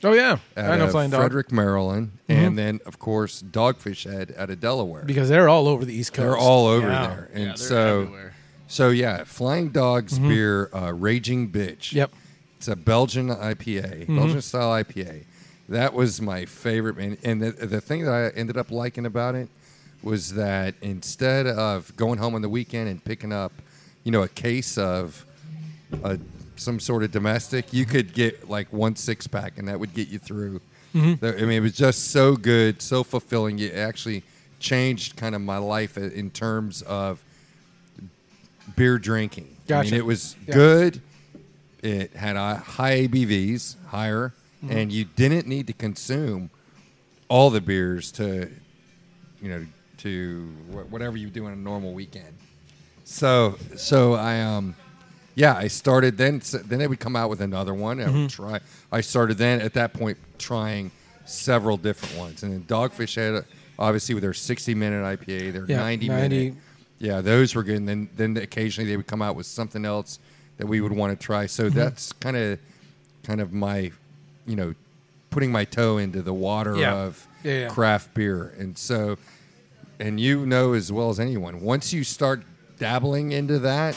Oh 0.04 0.12
yeah, 0.12 0.38
out 0.56 0.70
I 0.72 0.76
know 0.78 0.84
of 0.86 0.90
Flying 0.90 1.10
Dog 1.10 1.20
Frederick, 1.20 1.52
Maryland, 1.52 2.10
Mhm. 2.28 2.34
and 2.46 2.58
then 2.58 2.80
of 2.86 2.98
course 2.98 3.40
Dogfish 3.42 4.10
Head 4.10 4.34
out 4.36 4.50
of 4.50 4.58
Delaware. 4.60 5.04
because 5.04 5.28
they're 5.28 5.48
all 5.48 5.68
over 5.68 5.84
the 5.84 5.94
East 5.94 6.12
Coast. 6.12 6.24
They're 6.26 6.36
all 6.36 6.66
over 6.66 6.88
Yeah. 6.88 7.06
there, 7.06 7.30
and 7.32 7.46
they're 7.50 7.56
so 7.56 8.00
everywhere. 8.02 8.34
so 8.68 8.88
yeah, 8.90 9.22
Flying 9.24 9.68
Dog's 9.70 10.18
Mhm. 10.18 10.28
beer, 10.28 10.70
uh, 10.74 10.92
Raging 10.92 11.50
Bitch. 11.50 11.92
Yep. 11.92 12.10
It's 12.58 12.66
a 12.68 12.74
Belgian 12.76 13.28
IPA, 13.30 14.06
Mhm. 14.06 14.16
Belgian 14.16 14.42
style 14.42 14.72
IPA. 14.72 15.24
That 15.68 15.94
was 15.94 16.20
my 16.20 16.44
favorite, 16.44 16.96
and, 16.98 17.16
and 17.24 17.40
the, 17.42 17.52
the 17.52 17.80
thing 17.80 18.04
that 18.04 18.12
I 18.12 18.28
ended 18.38 18.56
up 18.56 18.70
liking 18.70 19.06
about 19.06 19.34
it 19.34 19.48
was 20.02 20.34
that 20.34 20.74
instead 20.82 21.46
of 21.46 21.94
going 21.96 22.18
home 22.18 22.34
on 22.34 22.42
the 22.42 22.48
weekend 22.48 22.88
and 22.88 23.02
picking 23.04 23.32
up, 23.32 23.52
you 24.04 24.10
know, 24.10 24.22
a 24.22 24.28
case 24.28 24.76
of 24.76 25.24
a, 26.02 26.18
some 26.56 26.80
sort 26.80 27.04
of 27.04 27.12
domestic, 27.12 27.72
you 27.72 27.84
could 27.86 28.12
get 28.12 28.48
like 28.50 28.72
one 28.72 28.96
six 28.96 29.26
pack, 29.26 29.58
and 29.58 29.68
that 29.68 29.78
would 29.78 29.94
get 29.94 30.08
you 30.08 30.18
through. 30.18 30.60
Mhm. 30.94 31.22
I 31.22 31.40
mean, 31.42 31.52
it 31.52 31.60
was 31.60 31.72
just 31.74 32.10
so 32.10 32.36
good, 32.36 32.82
so 32.82 33.02
fulfilling. 33.04 33.58
It 33.60 33.74
actually 33.74 34.24
changed 34.58 35.16
kind 35.16 35.34
of 35.34 35.40
my 35.40 35.56
life 35.58 35.96
in 35.96 36.30
terms 36.30 36.82
of 36.82 37.22
beer 38.76 38.98
drinking. 38.98 39.56
I 39.70 39.82
mean, 39.84 39.94
it 39.94 40.04
was 40.04 40.36
Yeah. 40.46 40.54
good. 40.54 41.00
It 41.82 42.12
had 42.14 42.36
uh, 42.36 42.56
high 42.56 43.06
ABVs, 43.08 43.76
higher, 43.86 44.32
Mm-hmm. 44.62 44.76
and 44.76 44.92
you 44.92 45.04
didn't 45.04 45.46
need 45.48 45.66
to 45.66 45.72
consume 45.72 46.50
all 47.28 47.50
the 47.50 47.60
beers 47.60 48.12
to, 48.12 48.48
you 49.40 49.48
know, 49.48 49.66
to 49.98 50.46
wh- 50.70 50.92
whatever 50.92 51.16
you 51.16 51.28
do 51.30 51.46
on 51.46 51.52
a 51.52 51.56
normal 51.56 51.92
weekend. 51.92 52.32
So, 53.04 53.56
so 53.76 54.14
I 54.14 54.40
um, 54.40 54.74
yeah, 55.34 55.54
I 55.56 55.66
started 55.68 56.16
then. 56.16 56.40
Then 56.66 56.78
they 56.78 56.86
would 56.86 57.00
come 57.00 57.16
out 57.16 57.28
with 57.30 57.40
another 57.40 57.74
one. 57.74 58.00
I 58.00 58.04
Mm-hmm. 58.04 58.20
would 58.22 58.30
try. 58.30 58.60
I 58.92 59.00
started 59.00 59.38
then 59.38 59.60
at 59.60 59.74
that 59.74 59.92
point 59.94 60.18
trying 60.38 60.90
several 61.24 61.76
different 61.76 62.16
ones, 62.16 62.42
and 62.42 62.52
then 62.52 62.62
Dogfish 62.62 63.16
Head 63.16 63.44
obviously 63.78 64.14
with 64.14 64.22
their 64.22 64.34
sixty 64.34 64.74
minute 64.74 65.02
IPA, 65.02 65.52
their 65.54 65.66
Yeah, 65.66 65.78
ninety 65.78 66.08
90. 66.08 66.36
minute. 66.38 66.54
Yeah, 66.98 67.20
those 67.20 67.54
were 67.56 67.64
good. 67.64 67.76
And 67.78 67.88
then 67.88 68.08
then 68.16 68.36
occasionally 68.36 68.88
they 68.88 68.96
would 68.96 69.08
come 69.08 69.22
out 69.22 69.34
with 69.34 69.46
something 69.46 69.84
else 69.84 70.20
that 70.58 70.66
we 70.68 70.80
would 70.80 70.92
want 70.92 71.18
to 71.18 71.26
try. 71.26 71.46
So 71.46 71.64
Mm-hmm. 71.64 71.78
that's 71.78 72.12
kind 72.12 72.36
of 72.36 72.58
kind 73.24 73.40
of 73.40 73.52
my, 73.52 73.90
you 74.46 74.56
know, 74.56 74.74
putting 75.30 75.50
my 75.52 75.64
toe 75.64 75.98
into 75.98 76.22
the 76.22 76.32
water 76.34 76.76
Yeah. 76.76 76.94
of 76.94 77.26
Yeah, 77.42 77.52
yeah. 77.60 77.68
craft 77.68 78.14
beer. 78.14 78.54
And 78.58 78.76
so, 78.76 79.16
and 79.98 80.18
you 80.20 80.44
know 80.46 80.72
as 80.74 80.90
well 80.92 81.10
as 81.10 81.18
anyone, 81.20 81.60
once 81.60 81.92
you 81.92 82.04
start 82.04 82.42
dabbling 82.78 83.32
into 83.32 83.58
that, 83.60 83.96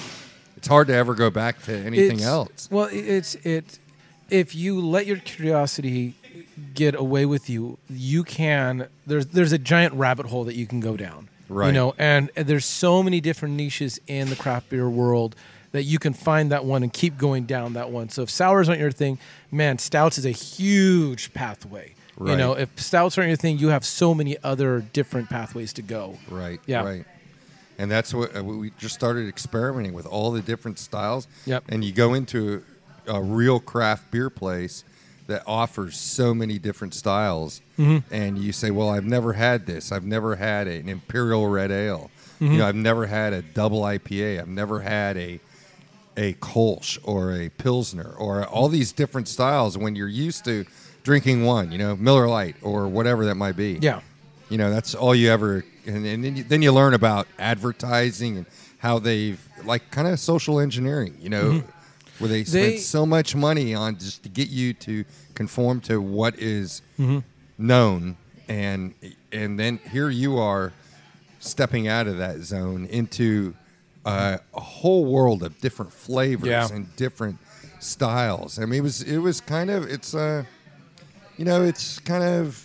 it's 0.57 0.67
hard 0.67 0.87
to 0.87 0.93
ever 0.93 1.13
go 1.13 1.29
back 1.29 1.61
to 1.63 1.75
anything 1.77 2.17
It's- 2.17 2.21
else. 2.23 2.67
Well, 2.71 2.89
it's 2.91 3.35
it. 3.43 3.79
If 4.29 4.55
you 4.55 4.79
let 4.81 5.05
your 5.05 5.17
curiosity 5.17 6.15
get 6.73 6.95
away 6.95 7.25
with 7.25 7.49
you, 7.49 7.77
you 7.89 8.23
can. 8.23 8.87
There's 9.05 9.27
there's 9.27 9.51
a 9.51 9.57
giant 9.59 9.93
rabbit 9.93 10.27
hole 10.27 10.43
that 10.45 10.55
you 10.55 10.65
can 10.65 10.79
go 10.79 10.97
down. 10.97 11.29
Right. 11.47 11.67
You 11.67 11.73
know, 11.73 11.93
and, 11.99 12.31
and 12.35 12.47
there's 12.47 12.65
so 12.65 13.03
many 13.03 13.21
different 13.21 13.53
niches 13.55 13.99
in 14.07 14.29
the 14.29 14.35
craft 14.35 14.69
beer 14.69 14.89
world 14.89 15.35
that 15.71 15.83
you 15.83 15.99
can 15.99 16.13
find 16.13 16.51
that 16.51 16.65
one 16.65 16.83
and 16.83 16.91
keep 16.93 17.17
going 17.17 17.45
down 17.45 17.73
that 17.73 17.89
one. 17.91 18.09
So 18.09 18.21
if 18.23 18.29
sours 18.29 18.69
aren't 18.69 18.81
your 18.81 18.91
thing, 18.91 19.19
man, 19.51 19.77
stouts 19.77 20.17
is 20.17 20.25
a 20.25 20.31
huge 20.31 21.33
pathway. 21.33 21.93
You 22.17 22.37
know, 22.37 22.53
if 22.53 22.69
stouts 22.79 23.17
aren't 23.17 23.27
your 23.27 23.35
thing, 23.35 23.57
you 23.57 23.67
have 23.69 23.83
so 23.83 24.13
many 24.13 24.37
other 24.41 24.79
different 24.93 25.29
pathways 25.29 25.73
to 25.73 25.81
go. 25.81 26.17
Right. 26.29 26.61
Yeah. 26.65 26.83
Right. 26.83 27.05
And 27.77 27.91
that's 27.91 28.13
what 28.13 28.33
uh, 28.37 28.41
we 28.41 28.71
just 28.77 28.95
started 28.95 29.27
experimenting 29.27 29.91
with 29.91 30.05
all 30.05 30.31
the 30.31 30.41
different 30.41 30.79
styles. 30.79 31.27
Yep. 31.45 31.65
And 31.67 31.83
you 31.83 31.91
go 31.91 32.13
into 32.13 32.63
a 33.05 33.21
real 33.21 33.59
craft 33.59 34.11
beer 34.11 34.29
place 34.29 34.85
that 35.27 35.43
offers 35.45 35.97
so 35.97 36.33
many 36.33 36.57
different 36.59 36.93
styles, 36.93 37.61
Mm-hmm. 37.77 38.13
and 38.13 38.37
you 38.37 38.53
say, 38.53 38.71
"Well, 38.71 38.87
I've 38.87 39.03
never 39.03 39.33
had 39.33 39.65
this. 39.65 39.91
I've 39.91 40.05
never 40.05 40.37
had 40.37 40.67
an 40.69 40.87
imperial 40.87 41.47
red 41.47 41.69
ale. 41.71 42.09
Mm-hmm. 42.39 42.53
You 42.53 42.59
know, 42.59 42.67
I've 42.67 42.75
never 42.75 43.07
had 43.07 43.33
a 43.33 43.41
double 43.41 43.81
IPA. 43.81 44.39
I've 44.39 44.47
never 44.47 44.79
had 44.79 45.17
a 45.17 45.41
a 46.17 46.33
Kolsch 46.35 46.97
or 47.03 47.33
a 47.33 47.49
Pilsner 47.49 48.13
or 48.17 48.45
all 48.45 48.67
these 48.69 48.91
different 48.91 49.27
styles. 49.27 49.77
When 49.77 49.95
you're 49.95 50.07
used 50.07 50.45
to 50.45 50.65
drinking 51.03 51.43
one, 51.45 51.71
you 51.71 51.77
know, 51.77 51.95
Miller 51.95 52.27
Lite 52.27 52.55
or 52.61 52.87
whatever 52.87 53.25
that 53.25 53.35
might 53.35 53.55
be. 53.55 53.77
Yeah. 53.81 54.01
You 54.49 54.57
know, 54.57 54.69
that's 54.69 54.93
all 54.95 55.13
you 55.15 55.29
ever, 55.31 55.65
and, 55.85 56.05
and 56.05 56.23
then, 56.23 56.35
you, 56.35 56.43
then 56.43 56.61
you 56.61 56.71
learn 56.71 56.93
about 56.93 57.27
advertising 57.39 58.37
and 58.37 58.45
how 58.77 58.99
they've, 58.99 59.39
like, 59.65 59.89
kind 59.91 60.07
of 60.07 60.19
social 60.19 60.59
engineering, 60.59 61.17
you 61.19 61.29
know, 61.29 61.63
where 62.19 62.27
they 62.29 62.43
spend 62.43 62.63
They- 62.73 62.77
so 62.77 63.05
much 63.05 63.35
money 63.35 63.73
on 63.73 63.97
just 63.97 64.23
to 64.23 64.29
get 64.29 64.49
you 64.49 64.73
to 64.73 65.03
conform 65.33 65.81
to 65.81 65.99
what 66.01 66.37
is 66.39 66.81
Mm-hmm. 66.99 67.19
known. 67.57 68.17
And, 68.47 68.93
and 69.31 69.59
then 69.59 69.79
here 69.91 70.09
you 70.11 70.37
are 70.37 70.71
stepping 71.39 71.87
out 71.87 72.05
of 72.07 72.17
that 72.17 72.39
zone 72.41 72.85
into 72.85 73.55
uh, 74.05 74.37
a 74.53 74.59
whole 74.61 75.05
world 75.05 75.43
of 75.43 75.59
different 75.59 75.91
flavors 75.91 76.47
Yeah. 76.47 76.67
and 76.71 76.95
different 76.95 77.37
styles. 77.79 78.59
I 78.59 78.65
mean, 78.65 78.79
it 78.79 78.83
was, 78.83 79.01
it 79.01 79.17
was 79.17 79.41
kind 79.41 79.69
of, 79.69 79.85
it's, 79.89 80.13
uh, 80.13 80.43
you 81.37 81.45
know, 81.45 81.63
it's 81.63 81.99
kind 81.99 82.23
of 82.23 82.61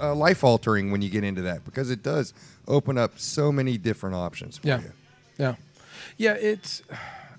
uh, 0.00 0.14
life 0.14 0.42
altering 0.42 0.90
when 0.90 1.02
you 1.02 1.08
get 1.10 1.24
into 1.24 1.42
that 1.42 1.64
because 1.64 1.90
it 1.90 2.02
does 2.02 2.32
open 2.66 2.98
up 2.98 3.18
so 3.18 3.52
many 3.52 3.76
different 3.78 4.16
options 4.16 4.58
for 4.58 4.66
Yeah. 4.68 4.80
you. 4.80 4.92
Yeah, 5.38 5.54
yeah. 6.16 6.32
It's 6.34 6.82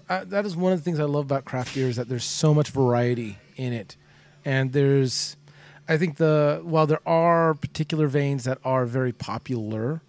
uh, 0.10 0.24
that 0.26 0.46
is 0.46 0.56
one 0.56 0.74
of 0.74 0.80
the 0.80 0.84
things 0.84 1.00
I 1.00 1.04
love 1.06 1.26
about 1.26 1.46
craft 1.46 1.74
beer 1.76 1.88
is 1.88 1.96
that 1.98 2.10
there's 2.10 2.24
so 2.26 2.54
much 2.54 2.70
variety 2.70 3.38
in 3.56 3.74
it, 3.74 3.96
and 4.44 4.74
there's, 4.74 5.38
I 5.88 5.98
think 5.98 6.18
the 6.18 6.62
while 6.64 6.88
there 6.88 7.06
are 7.08 7.54
particular 7.54 8.08
veins 8.08 8.44
that 8.46 8.58
are 8.66 8.86
very 8.86 9.12
popular, 9.14 10.02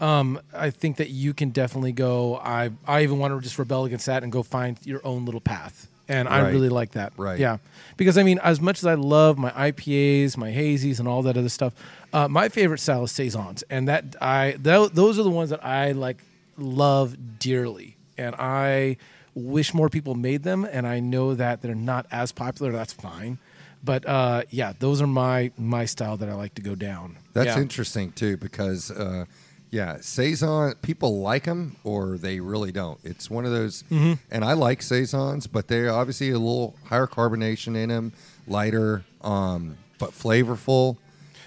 um, 0.00 0.40
I 0.54 0.70
think 0.70 0.96
that 0.98 1.10
you 1.10 1.34
can 1.34 1.50
definitely 1.50 1.92
go. 1.92 2.36
I 2.36 2.70
I 2.86 3.02
even 3.02 3.18
want 3.18 3.34
to 3.34 3.40
just 3.40 3.58
rebel 3.58 3.84
against 3.84 4.06
that 4.06 4.22
and 4.22 4.30
go 4.32 4.42
find 4.42 4.78
your 4.84 5.00
own 5.04 5.24
little 5.24 5.40
path, 5.40 5.88
and 6.08 6.28
I 6.28 6.42
Right. 6.42 6.52
really 6.52 6.68
like 6.68 6.92
that. 6.92 7.12
Right. 7.16 7.38
Yeah, 7.38 7.58
because 7.96 8.16
I 8.16 8.22
mean, 8.22 8.38
as 8.42 8.60
much 8.60 8.78
as 8.78 8.86
I 8.86 8.94
love 8.94 9.38
my 9.38 9.50
IPAs, 9.50 10.36
my 10.36 10.50
hazies, 10.50 10.98
and 11.00 11.08
all 11.08 11.22
that 11.22 11.36
other 11.36 11.48
stuff, 11.48 11.72
uh, 12.12 12.28
my 12.28 12.48
favorite 12.48 12.78
style 12.78 13.04
is 13.04 13.12
saisons, 13.12 13.64
and 13.70 13.88
that 13.88 14.14
I 14.20 14.56
tho- 14.58 14.88
those 14.88 15.18
are 15.18 15.24
the 15.24 15.30
ones 15.30 15.50
that 15.50 15.64
I 15.64 15.92
like 15.92 16.18
love 16.56 17.16
dearly, 17.38 17.96
and 18.16 18.34
I 18.38 18.96
wish 19.34 19.72
more 19.74 19.88
people 19.88 20.14
made 20.14 20.42
them. 20.42 20.64
And 20.64 20.86
I 20.86 20.98
know 21.00 21.34
that 21.34 21.62
they're 21.62 21.74
not 21.74 22.06
as 22.10 22.32
popular. 22.32 22.72
That's 22.72 22.92
fine, 22.92 23.38
but 23.84 24.06
uh, 24.06 24.42
yeah, 24.50 24.72
those 24.78 25.00
are 25.02 25.06
my 25.06 25.50
my 25.58 25.84
style 25.86 26.16
that 26.18 26.28
I 26.28 26.34
like 26.34 26.54
to 26.54 26.62
go 26.62 26.74
down. 26.74 27.16
That's 27.34 27.56
yeah. 27.56 27.60
interesting 27.60 28.12
too 28.12 28.36
because, 28.36 28.90
uh, 28.90 29.26
yeah, 29.70 29.98
saison 30.00 30.74
people 30.82 31.20
like 31.20 31.44
them 31.44 31.76
or 31.84 32.16
they 32.18 32.40
really 32.40 32.72
don't. 32.72 32.98
It's 33.04 33.30
one 33.30 33.44
of 33.44 33.52
those, 33.52 33.82
Mm-hmm. 33.90 34.14
and 34.30 34.44
I 34.44 34.54
like 34.54 34.82
saisons, 34.82 35.46
but 35.46 35.68
they're 35.68 35.92
obviously 35.92 36.30
a 36.30 36.38
little 36.38 36.74
higher 36.86 37.06
carbonation 37.06 37.76
in 37.76 37.88
them, 37.90 38.12
lighter, 38.46 39.04
um, 39.22 39.76
but 39.98 40.10
flavorful. 40.10 40.96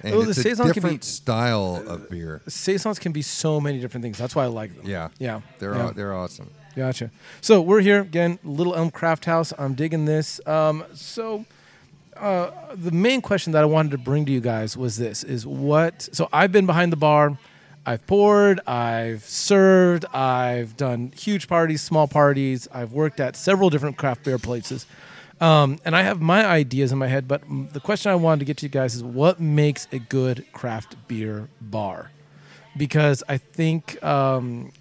And 0.04 0.16
Oh, 0.16 0.22
the 0.24 0.30
it's 0.32 0.40
a 0.40 0.44
saison 0.44 0.66
can 0.66 0.74
be- 0.74 0.74
different 0.82 1.04
style 1.04 1.84
of 1.88 2.10
beer. 2.10 2.42
Saisons 2.48 2.98
can 3.00 3.12
be 3.12 3.22
so 3.22 3.60
many 3.62 3.80
different 3.80 4.04
things. 4.04 4.18
That's 4.18 4.36
why 4.36 4.44
I 4.44 4.48
like 4.48 4.76
them. 4.76 4.88
Yeah, 4.88 5.10
yeah, 5.20 5.42
they're 5.60 5.76
yeah. 5.76 5.86
aw- 5.88 5.92
they're 5.92 6.14
awesome. 6.16 6.50
Gotcha. 6.76 7.12
So 7.42 7.62
we're 7.62 7.82
here 7.82 8.00
again, 8.02 8.40
Little 8.44 8.74
Elm 8.76 8.92
Craft 8.92 9.26
House. 9.26 9.52
I'm 9.60 9.74
digging 9.76 10.06
this. 10.06 10.40
Um, 10.48 10.86
so 10.94 11.46
uh, 12.18 12.50
the 12.74 12.92
main 12.92 13.22
question 13.22 13.54
that 13.54 13.62
I 13.62 13.66
wanted 13.66 13.92
to 13.92 13.98
bring 13.98 14.26
to 14.26 14.32
you 14.32 14.42
guys 14.42 14.76
was 14.78 14.98
this: 14.98 15.24
is 15.24 15.46
what? 15.46 16.08
So 16.14 16.30
I've 16.32 16.52
been 16.52 16.66
behind 16.66 16.92
the 16.92 16.98
bar. 16.98 17.38
I've 17.86 18.06
poured, 18.06 18.60
I've 18.68 19.24
served, 19.24 20.06
I've 20.14 20.78
done 20.78 21.12
huge 21.18 21.48
parties, 21.48 21.82
small 21.82 22.08
parties. 22.08 22.68
I've 22.72 22.92
worked 22.92 23.20
at 23.20 23.36
several 23.36 23.70
different 23.70 23.98
craft 23.98 24.24
beer 24.24 24.38
places. 24.38 24.86
Um, 25.40 25.80
and 25.84 25.96
I 25.96 26.04
have 26.04 26.22
my 26.22 26.46
ideas 26.46 26.92
in 26.92 27.00
my 27.00 27.08
head, 27.08 27.28
but 27.28 27.42
the 27.74 27.80
question 27.80 28.12
I 28.12 28.16
wanted 28.16 28.40
to 28.40 28.46
get 28.46 28.58
to 28.58 28.68
you 28.68 28.70
guys 28.70 28.94
is 28.94 29.04
what 29.04 29.40
makes 29.40 29.88
a 29.92 29.98
good 29.98 30.46
craft 30.54 30.96
beer 31.08 31.50
bar? 31.60 32.12
Because 32.78 33.24
I 33.28 33.38
think 33.38 34.02
um, 34.04 34.72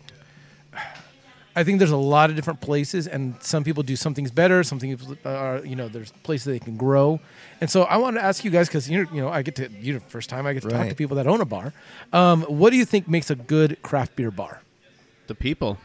I 1.56 1.64
think 1.64 1.78
there's 1.80 1.90
a 1.90 1.96
lot 1.96 2.30
of 2.30 2.36
different 2.36 2.60
places, 2.60 3.08
and 3.08 3.34
some 3.42 3.64
people 3.64 3.82
do 3.82 3.96
some 3.96 4.14
things 4.14 4.30
better. 4.30 4.62
Some 4.62 4.78
things 4.78 5.04
are, 5.24 5.58
you 5.64 5.74
know, 5.74 5.88
there's 5.88 6.12
places 6.22 6.44
they 6.44 6.60
can 6.60 6.76
grow. 6.76 7.18
And 7.60 7.68
so 7.68 7.82
I 7.82 7.96
want 7.96 8.16
to 8.16 8.22
ask 8.22 8.44
you 8.44 8.50
guys 8.52 8.68
because 8.68 8.88
you're, 8.88 9.06
you 9.12 9.20
know, 9.20 9.28
I 9.28 9.42
get 9.42 9.56
to 9.56 9.68
you 9.80 9.94
know, 9.94 10.00
first 10.08 10.30
time 10.30 10.46
I 10.46 10.52
get 10.52 10.62
to 10.62 10.68
talk 10.68 10.88
to 10.88 10.94
people 10.94 11.16
that 11.16 11.26
own 11.26 11.40
a 11.40 11.44
bar. 11.44 11.72
Um, 12.12 12.42
what 12.44 12.70
do 12.70 12.76
you 12.76 12.84
think 12.84 13.08
makes 13.08 13.30
a 13.30 13.34
good 13.34 13.82
craft 13.82 14.14
beer 14.16 14.30
bar? 14.30 14.62
The 15.26 15.34
people. 15.34 15.78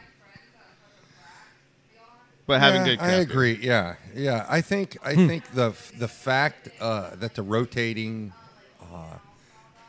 But 2.47 2.59
having 2.59 2.81
Yeah, 2.81 2.85
good. 2.95 2.99
I 2.99 3.05
craft 3.05 3.27
beer. 3.29 3.37
agree. 3.37 3.59
Yeah, 3.61 3.95
yeah. 4.15 4.45
I 4.47 4.61
think 4.61 4.97
I 5.03 5.15
Hmm. 5.15 5.27
think 5.27 5.51
the 5.53 5.73
the 5.97 6.07
fact 6.07 6.69
uh, 6.79 7.15
that 7.15 7.33
the 7.33 7.41
rotating 7.41 8.33
uh, 8.79 9.17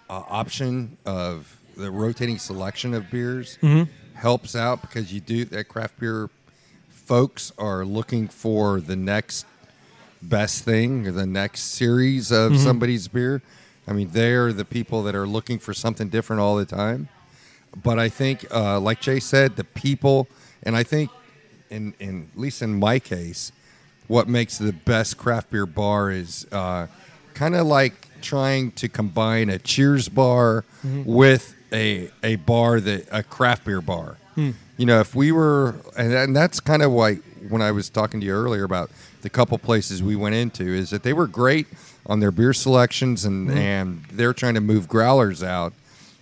uh, 0.08 0.22
option 0.28 0.96
of 1.04 1.58
the 1.76 1.90
rotating 1.90 2.38
selection 2.38 2.94
of 2.94 3.10
beers 3.10 3.58
Mm-hmm. 3.62 3.90
Helps 4.16 4.54
out 4.56 4.80
because 4.82 5.12
you 5.12 5.20
do 5.20 5.44
that 5.46 5.64
craft 5.68 5.98
beer 6.00 6.28
folks 6.88 7.52
are 7.58 7.84
looking 7.84 8.26
for 8.28 8.80
the 8.80 8.96
next 8.96 9.46
best 10.22 10.64
thing 10.64 11.06
or 11.06 11.12
the 11.12 11.26
next 11.26 11.60
series 11.62 12.30
of 12.32 12.52
Mm-hmm. 12.52 12.62
somebody's 12.64 13.08
beer. 13.08 13.42
I 13.86 13.92
mean, 13.92 14.08
they're 14.12 14.52
the 14.52 14.64
people 14.64 15.02
that 15.04 15.14
are 15.14 15.26
looking 15.26 15.58
for 15.58 15.72
something 15.72 16.08
different 16.08 16.40
all 16.40 16.56
the 16.56 16.64
time. 16.64 17.08
But 17.80 17.98
I 17.98 18.08
think, 18.08 18.46
uh, 18.52 18.80
like 18.80 19.00
Jay 19.00 19.20
said, 19.20 19.56
the 19.56 19.64
people, 19.64 20.28
and 20.62 20.74
I 20.76 20.82
think, 20.82 21.10
in, 21.70 21.94
in 22.00 22.28
at 22.32 22.38
least 22.40 22.62
in 22.62 22.78
my 22.78 22.98
case, 22.98 23.52
what 24.08 24.28
makes 24.28 24.56
the 24.58 24.72
best 24.72 25.18
craft 25.18 25.50
beer 25.50 25.66
bar 25.66 26.10
is 26.10 26.46
uh, 26.52 26.86
kind 27.34 27.54
of 27.54 27.66
like 27.66 28.08
trying 28.22 28.70
to 28.72 28.88
combine 28.88 29.50
a 29.50 29.58
Cheers 29.58 30.08
bar 30.08 30.64
with 31.04 31.54
a 31.72 32.10
a 32.22 32.36
bar 32.36 32.80
that 32.80 33.06
a 33.10 33.22
craft 33.22 33.64
beer 33.64 33.80
bar. 33.80 34.16
You 34.78 34.84
know, 34.84 35.00
if 35.00 35.14
we 35.14 35.32
were, 35.32 35.76
and, 35.96 36.12
and 36.12 36.36
that's 36.36 36.60
kind 36.60 36.82
of 36.82 36.92
why 36.92 37.14
when 37.48 37.62
I 37.62 37.70
was 37.70 37.88
talking 37.88 38.20
to 38.20 38.26
you 38.26 38.34
earlier 38.34 38.64
about 38.64 38.90
the 39.22 39.30
couple 39.30 39.56
places 39.56 40.02
we 40.02 40.14
went 40.14 40.34
into, 40.34 40.64
is 40.64 40.90
that 40.90 41.02
they 41.02 41.14
were 41.14 41.26
great 41.26 41.66
on 42.04 42.20
their 42.20 42.30
beer 42.30 42.52
selections 42.52 43.24
and 43.24 43.48
mm-hmm. 43.48 43.58
and 43.58 44.04
they're 44.12 44.34
trying 44.34 44.54
to 44.54 44.60
move 44.60 44.88
growlers 44.88 45.42
out. 45.42 45.72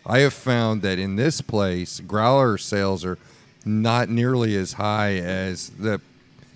I 0.07 0.21
have 0.21 0.33
found 0.33 0.83
that 0.83 0.99
in 0.99 1.17
this 1.17 1.41
place, 1.41 1.99
growler 2.01 2.57
sales 2.57 3.05
are 3.05 3.19
not 3.65 4.09
nearly 4.09 4.55
as 4.57 4.75
high 4.75 5.17
as 5.17 5.71
the 5.71 6.01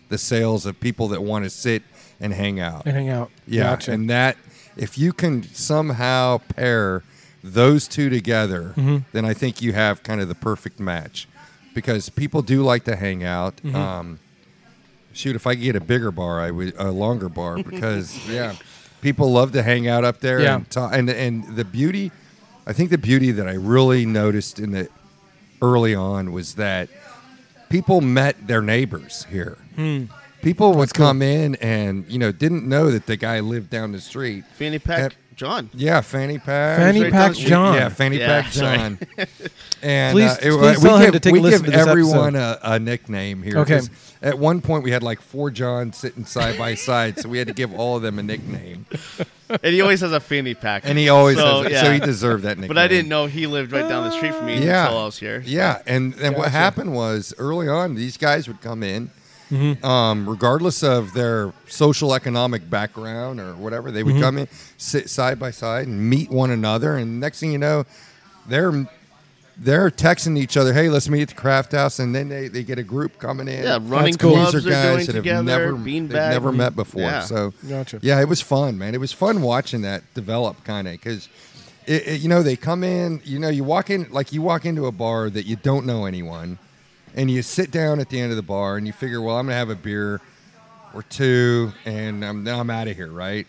the 0.09 0.19
sales 0.19 0.65
of 0.65 0.79
people 0.79 1.09
that 1.09 1.23
want 1.23 1.45
to 1.45 1.51
sit 1.51 1.83
and 2.21 2.33
hang 2.33 2.61
out. 2.61 2.87
And 2.87 2.97
hang 2.97 3.09
out. 3.09 3.31
Yeah, 3.47 3.65
Gotcha. 3.65 3.93
and 3.93 4.09
that 4.11 4.37
if 4.77 4.97
you 4.97 5.13
can 5.13 5.43
somehow 5.43 6.39
pair 6.39 7.03
those 7.43 7.87
two 7.89 8.11
together, 8.11 8.73
Mm-hmm. 8.77 8.99
then 9.13 9.25
I 9.25 9.35
think 9.35 9.63
you 9.63 9.73
have 9.73 10.03
kind 10.03 10.21
of 10.21 10.29
the 10.29 10.35
perfect 10.35 10.81
match. 10.81 11.29
Because 11.75 12.09
people 12.09 12.43
do 12.43 12.63
like 12.63 12.85
to 12.85 12.97
hang 12.97 13.23
out. 13.23 13.57
Mm-hmm. 13.59 13.77
Um, 13.77 14.19
shoot, 15.13 15.37
if 15.37 15.47
I 15.47 15.55
could 15.55 15.63
get 15.63 15.77
a 15.77 15.81
bigger 15.81 16.11
bar, 16.11 16.41
I 16.41 16.51
would 16.51 16.75
a 16.77 16.91
longer 16.91 17.29
bar 17.29 17.63
because 17.63 18.19
yeah, 18.29 18.57
people 19.01 19.31
love 19.31 19.53
to 19.53 19.63
hang 19.63 19.87
out 19.87 20.03
up 20.05 20.19
there. 20.21 20.41
Yeah. 20.41 20.57
And, 20.57 20.71
ta- 20.71 20.91
and 20.91 21.09
and 21.09 21.57
the 21.57 21.65
beauty, 21.65 22.11
I 22.67 22.73
think 22.73 22.91
the 22.91 22.99
beauty 22.99 23.31
that 23.33 23.47
I 23.47 23.53
really 23.55 24.07
noticed 24.07 24.59
in 24.59 24.73
the 24.73 24.89
early 25.63 25.95
on 25.95 26.33
was 26.33 26.55
that 26.57 26.89
people 27.69 28.01
met 28.01 28.49
their 28.49 28.63
neighbors 28.63 29.25
here. 29.31 29.59
Hmm. 29.77 30.05
People 30.43 30.75
would 30.75 30.93
come 30.95 31.23
in 31.23 31.55
and 31.57 32.07
you 32.11 32.19
know 32.19 32.33
didn't 32.33 32.67
know 32.69 32.91
that 32.91 33.07
the 33.07 33.17
guy 33.17 33.39
lived 33.39 33.71
down 33.71 33.93
the 33.93 34.01
street. 34.01 34.45
Fanny 34.55 34.79
Pack 34.81 34.99
Yep. 34.99 35.13
John. 35.39 35.71
Yeah, 35.73 36.01
fanny 36.03 36.39
pack. 36.39 36.79
Fanny 36.79 37.03
Pack 37.05 37.13
down 37.13 37.29
the 37.31 37.35
street. 37.35 37.49
John. 37.49 37.75
Yeah, 37.75 37.89
fanny 37.89 38.19
Yeah, 38.19 38.43
pack. 38.43 38.53
John. 38.53 38.99
and 39.83 40.13
Please- 40.15 40.31
uh, 40.31 40.39
it- 40.43 40.59
please 40.59 40.77
we 40.79 40.83
tell 40.89 40.97
him 40.99 41.05
give, 41.07 41.13
to 41.15 41.21
take 41.21 41.33
we 41.33 41.39
a 41.39 41.43
listen 41.43 41.63
give 41.63 41.73
to 41.73 41.79
this 41.79 41.87
everyone 41.87 42.35
a, 42.37 42.59
a 42.63 42.79
nickname 42.79 43.43
here. 43.43 43.59
Okay. 43.59 43.77
'cause 43.79 43.91
At 44.21 44.37
one 44.39 44.61
point, 44.61 44.83
we 44.83 44.91
had 44.91 45.03
like 45.05 45.21
four 45.23 45.51
Johns 45.51 45.97
sitting 45.97 46.25
side 46.25 46.59
by 46.59 46.75
side, 46.89 47.21
so 47.21 47.29
we 47.29 47.39
had 47.39 47.47
to 47.49 47.55
give 47.55 47.73
all 47.73 47.97
of 47.97 48.03
them 48.03 48.19
a 48.19 48.23
nickname. 48.23 48.85
And 49.49 49.73
he 49.73 49.81
always 49.81 50.01
has 50.01 50.13
a 50.13 50.19
fanny 50.21 50.55
pack. 50.55 50.83
And 50.85 50.99
he 50.99 51.09
always 51.09 51.37
so, 51.39 51.63
has, 51.63 51.73
yeah. 51.73 51.83
so 51.85 51.93
he 51.93 52.01
deserved 52.01 52.43
that 52.43 52.59
nickname. 52.59 52.69
But 52.69 52.79
I 52.79 52.89
didn't 52.89 53.09
know 53.09 53.27
he 53.27 53.47
lived 53.47 53.71
right 53.73 53.89
down 53.89 54.05
the 54.05 54.11
street 54.17 54.35
from 54.35 54.47
me 54.47 54.63
Yeah. 54.65 54.87
until 54.87 54.99
I 54.99 55.05
was 55.07 55.19
here. 55.19 55.41
Yeah, 55.47 55.81
and 55.87 56.15
and 56.21 56.37
what 56.37 56.51
happened 56.51 56.93
was 56.95 57.33
early 57.39 57.69
on, 57.69 57.95
these 57.95 58.17
guys 58.17 58.49
would 58.49 58.61
come 58.61 58.83
in, 58.83 59.11
Mm-hmm. 59.51 59.85
um, 59.85 60.29
regardless 60.29 60.83
of 60.83 61.15
their 61.15 61.53
social 61.69 62.15
economic 62.15 62.69
background 62.69 63.41
or 63.41 63.55
whatever, 63.55 63.91
they 63.91 64.03
would 64.03 64.15
Mm-hmm. 64.17 64.23
come 64.23 64.39
in, 64.39 64.49
sit 64.77 65.09
side 65.09 65.39
by 65.39 65.51
side, 65.51 65.87
and 65.87 66.11
meet 66.11 66.31
one 66.31 66.51
another. 66.51 66.97
And 66.97 67.19
next 67.21 67.41
thing 67.41 67.53
you 67.53 67.59
know, 67.59 67.85
they're 68.47 68.87
they're 69.61 69.91
texting 69.91 70.39
each 70.39 70.57
other, 70.57 70.73
"Hey, 70.73 70.89
let's 70.89 71.09
meet 71.09 71.23
at 71.23 71.29
the 71.29 71.35
craft 71.35 71.73
house," 71.73 71.99
and 71.99 72.15
then 72.15 72.29
they, 72.29 72.47
they 72.49 72.63
get 72.63 72.79
a 72.79 72.83
group 72.85 73.19
coming 73.19 73.49
in. 73.49 73.65
Yeah, 73.65 73.79
running 73.83 74.15
cool. 74.15 74.35
clubs 74.35 74.53
These 74.53 74.67
are 74.67 74.71
guys 74.71 74.83
doing 74.83 74.97
that 75.07 75.15
have 75.15 75.25
together. 75.25 75.43
never 75.43 75.73
beanbag. 75.73 76.09
they've 76.09 76.31
never 76.31 76.53
met 76.53 76.77
before. 76.77 77.01
Yeah. 77.03 77.21
So 77.23 77.53
Gotcha. 77.69 77.99
yeah, 78.03 78.21
it 78.21 78.29
was 78.29 78.41
fun, 78.41 78.79
man. 78.79 78.95
It 78.95 79.01
was 79.01 79.13
fun 79.13 79.43
watching 79.43 79.83
that 79.83 80.03
develop, 80.15 80.63
kind 80.63 80.87
of, 80.87 80.93
because 80.93 81.29
it, 81.87 82.07
it- 82.07 82.21
you 82.21 82.29
know 82.29 82.43
they 82.45 82.55
come 82.55 82.85
in. 82.85 83.21
You 83.25 83.39
know, 83.41 83.49
you 83.49 83.65
walk 83.65 83.91
in 83.91 84.07
like 84.11 84.33
you 84.33 84.43
walk 84.43 84.65
into 84.65 84.87
a 84.87 84.93
bar 84.93 85.29
that 85.31 85.45
you 85.47 85.57
don't 85.57 85.87
know 85.87 86.05
anyone, 86.05 86.59
and 87.19 87.31
you 87.31 87.43
sit 87.43 87.71
down 87.71 88.01
at 88.01 88.09
the 88.09 88.19
end 88.21 88.31
of 88.31 88.37
the 88.37 88.43
bar 88.43 88.77
and 88.79 88.87
you 88.87 88.93
figure, 88.95 89.21
well, 89.21 89.37
I'm 89.37 89.47
gonna 89.47 89.57
have 89.59 89.69
a 89.71 89.75
beer 89.75 90.21
or 90.95 91.03
two, 91.03 91.73
and 91.85 92.25
I'm, 92.25 92.45
then 92.45 92.59
I'm 92.59 92.71
out 92.71 92.89
of 92.89 92.97
here, 92.97 93.11
right? 93.11 93.47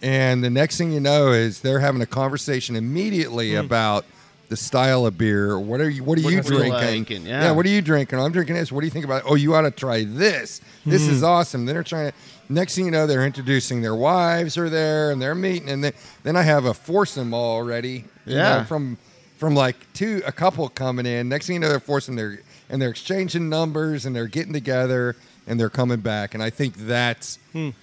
And 0.00 0.42
the 0.42 0.50
next 0.50 0.78
thing 0.78 0.90
you 0.92 1.00
know 1.00 1.32
is 1.32 1.60
they're 1.60 1.80
having 1.80 2.00
a 2.00 2.06
conversation 2.06 2.74
immediately 2.76 3.54
about 3.54 4.04
the 4.48 4.56
style 4.56 5.06
of 5.06 5.16
beer. 5.16 5.58
What 5.58 5.80
are 5.80 5.88
you? 5.88 6.02
What 6.04 6.18
are 6.18 6.22
What 6.22 6.30
you 6.32 6.36
you 6.38 6.42
drinking? 6.42 7.16
And- 7.18 7.26
yeah. 7.26 7.52
What 7.52 7.64
are 7.64 7.68
you 7.70 7.80
drinking? 7.82 8.18
I'm 8.18 8.32
drinking 8.32 8.56
this. 8.56 8.70
What 8.72 8.80
do 8.80 8.86
you 8.86 8.90
think 8.90 9.04
about? 9.04 9.18
It? 9.22 9.24
Oh, 9.28 9.34
you 9.36 9.54
ought 9.54 9.62
to 9.62 9.70
try 9.70 10.04
this. 10.04 10.60
This 10.84 11.06
Hmm. 11.06 11.12
is 11.12 11.22
awesome. 11.22 11.66
Then 11.66 11.74
they're 11.76 11.82
trying 11.84 12.10
to. 12.10 12.16
Next 12.52 12.74
thing 12.74 12.84
you 12.84 12.90
know, 12.90 13.06
they're 13.06 13.24
introducing 13.24 13.80
their 13.80 13.94
wives 13.94 14.58
are 14.58 14.68
there 14.68 15.10
and 15.12 15.22
they're 15.22 15.34
meeting, 15.36 15.68
and 15.70 15.82
then 15.84 15.92
then 16.24 16.36
I 16.36 16.42
have 16.42 16.64
a 16.66 16.74
foursome 16.74 17.32
already. 17.34 18.04
you 18.26 18.34
know, 18.36 18.40
Yeah. 18.42 18.64
from 18.64 18.98
from 19.38 19.54
like 19.54 19.76
two 19.94 20.22
a 20.26 20.32
couple 20.32 20.68
coming 20.68 21.06
in. 21.06 21.28
Next 21.28 21.46
thing 21.46 21.54
you 21.54 21.60
know, 21.60 21.68
they're 21.68 21.80
foursome. 21.80 22.16
They're 22.16 22.40
and 22.72 22.82
they're 22.82 22.90
exchanging 22.90 23.48
numbers 23.48 24.04
and 24.06 24.16
they're 24.16 24.26
getting 24.26 24.52
together 24.52 25.14
and 25.46 25.60
they're 25.60 25.70
coming 25.70 26.00
back. 26.00 26.34
And 26.34 26.42
I 26.42 26.50
think 26.50 26.74
that's 26.76 27.38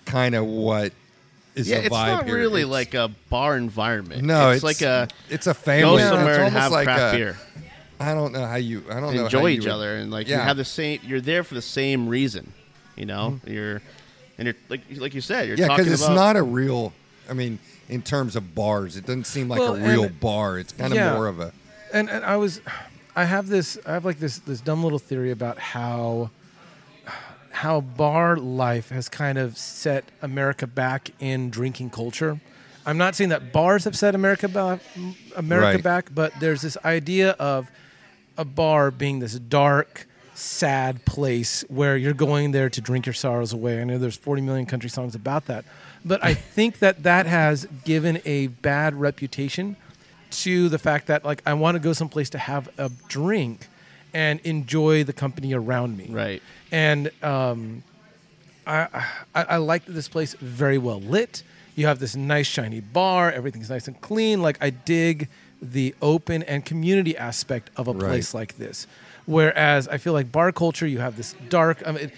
kind 0.06 0.36
of 0.36 0.46
what 0.46 0.92
is 1.56 1.68
Hmm. 1.68 1.74
Yeah, 1.74 1.80
the 1.80 1.86
it's 1.86 1.96
vibe 1.96 2.08
not 2.08 2.26
here. 2.26 2.48
like 2.48 2.58
It's- 2.62 2.70
like 2.72 2.94
a 2.96 3.12
bar 3.30 3.56
environment. 3.56 4.24
no, 4.24 4.50
it's, 4.52 4.64
like 4.64 4.82
a 4.82 5.08
it's 5.30 5.48
a 5.48 5.54
family. 5.54 6.02
go 6.02 6.10
somewhere 6.10 6.34
it's 6.36 6.44
and 6.44 6.54
have 6.56 6.72
like 6.72 6.86
craft 6.86 7.14
a- 7.14 7.18
beer, 7.18 7.38
I 8.00 8.14
don't 8.14 8.32
know 8.34 8.46
how 8.46 8.56
you. 8.56 8.84
I 8.90 8.96
don't 8.96 9.06
and 9.10 9.16
know. 9.18 9.26
enjoy 9.26 9.40
how 9.40 9.46
you 9.48 9.58
each 9.60 9.64
would- 9.66 9.72
other, 9.74 9.96
and 9.98 10.10
like 10.12 10.28
you 10.28 10.36
have 10.36 10.58
the 10.58 10.66
same. 10.66 11.00
You're 11.04 11.22
there 11.22 11.44
for 11.44 11.54
the 11.56 11.62
same 11.62 12.08
reason, 12.08 12.52
you 12.96 13.06
know. 13.06 13.40
Mm-hmm. 13.44 13.52
You're 13.54 13.82
and 14.38 14.46
you're 14.48 14.56
like 14.70 14.82
like 14.98 15.14
you 15.14 15.22
said. 15.22 15.48
You're 15.50 15.58
Yeah, 15.58 15.68
because 15.68 15.92
it's 15.92 16.04
about 16.04 16.16
not 16.16 16.36
a 16.38 16.44
real. 16.44 16.94
I 17.30 17.34
mean, 17.34 17.60
in 17.90 18.02
terms 18.02 18.36
of 18.38 18.56
bars, 18.56 18.96
it 18.96 19.06
doesn't 19.06 19.26
seem 19.28 19.50
like 19.50 19.60
Well, 19.60 19.76
a 19.76 19.80
real 19.80 20.04
and- 20.06 20.20
bar. 20.20 20.58
It's 20.60 20.72
kind 20.74 20.94
of 20.94 20.98
Yeah. 20.98 21.14
more 21.14 21.28
of 21.28 21.40
a. 21.42 21.52
and, 21.94 22.10
and 22.10 22.24
I 22.24 22.38
was, 22.38 22.62
I 23.16 23.26
have 23.26 23.48
this, 23.48 23.78
I 23.86 23.94
have 23.94 24.06
like 24.06 24.20
this 24.20 24.38
this 24.40 24.62
dumb 24.62 24.84
little 24.84 25.00
theory 25.00 25.32
about 25.32 25.58
how 25.60 26.30
how 27.52 27.82
bar 27.82 28.38
life 28.38 28.90
has 28.90 29.10
kind 29.10 29.38
of 29.38 29.58
set 29.58 30.06
America 30.22 30.66
back 30.68 31.10
in 31.20 31.50
drinking 31.50 31.90
culture. 31.90 32.40
I'm 32.86 32.98
not 32.98 33.16
saying 33.16 33.32
that 33.32 33.52
bars 33.52 33.84
have 33.84 33.98
set 33.98 34.16
America 34.16 34.48
back, 34.48 34.80
America 35.36 35.76
Right. 35.78 35.84
back, 35.84 36.10
but 36.14 36.32
there's 36.40 36.62
this 36.62 36.78
idea 36.86 37.32
of 37.32 37.70
a 38.38 38.46
bar 38.46 38.90
being 38.92 39.20
this 39.20 39.34
dark, 39.38 40.08
sad 40.34 41.04
place 41.06 41.66
where 41.68 41.98
you're 41.98 42.14
going 42.14 42.52
there 42.52 42.70
to 42.70 42.80
drink 42.80 43.06
your 43.06 43.14
sorrows 43.14 43.52
away. 43.52 43.82
I 43.82 43.84
know 43.84 43.98
there's 43.98 44.16
40 44.16 44.42
million 44.44 44.66
country 44.66 44.90
songs 44.90 45.14
about 45.14 45.48
that, 45.48 45.66
but 46.06 46.24
I 46.24 46.34
think 46.56 46.80
that 46.80 47.04
that 47.04 47.26
has 47.26 47.68
given 47.84 48.22
a 48.26 48.48
bad 48.48 48.96
reputation 48.96 49.76
to 50.32 50.70
the 50.70 50.78
fact 50.80 51.08
that 51.08 51.26
like 51.26 51.42
I 51.46 51.54
want 51.54 51.76
to 51.76 51.80
go 51.80 51.94
someplace 51.94 52.30
to 52.32 52.38
have 52.38 52.70
a 52.78 52.90
drink 53.08 53.68
and 54.14 54.40
enjoy 54.42 55.04
the 55.04 55.14
company 55.14 55.54
around 55.54 55.98
me. 55.98 56.08
right. 56.10 56.42
And 56.72 57.10
um, 57.24 57.84
I, 58.68 58.88
I 59.36 59.44
I 59.44 59.58
like 59.58 59.86
that 59.86 59.94
this 59.94 60.08
place 60.08 60.34
very 60.36 60.78
well 60.78 61.00
lit. 61.02 61.44
You 61.76 61.88
have 61.88 62.00
this 62.00 62.16
nice 62.16 62.48
shiny 62.48 62.82
bar. 62.82 63.32
Everything's 63.32 63.70
nice 63.70 63.88
and 63.88 64.00
clean. 64.02 64.42
Like 64.42 64.58
I 64.62 64.70
dig 64.70 65.28
the 65.62 65.96
open 66.02 66.44
and 66.44 66.64
community 66.66 67.18
aspect 67.18 67.70
of 67.76 67.88
a 67.88 67.92
Right. 67.94 68.02
place 68.08 68.34
like 68.34 68.58
this. 68.58 68.88
Whereas 69.26 69.88
I 69.88 69.98
feel 69.98 70.14
like 70.14 70.32
bar 70.32 70.52
culture, 70.52 70.88
you 70.88 71.00
have 71.00 71.16
this 71.18 71.36
dark. 71.50 71.82
I 71.88 71.92
mean, 71.92 72.12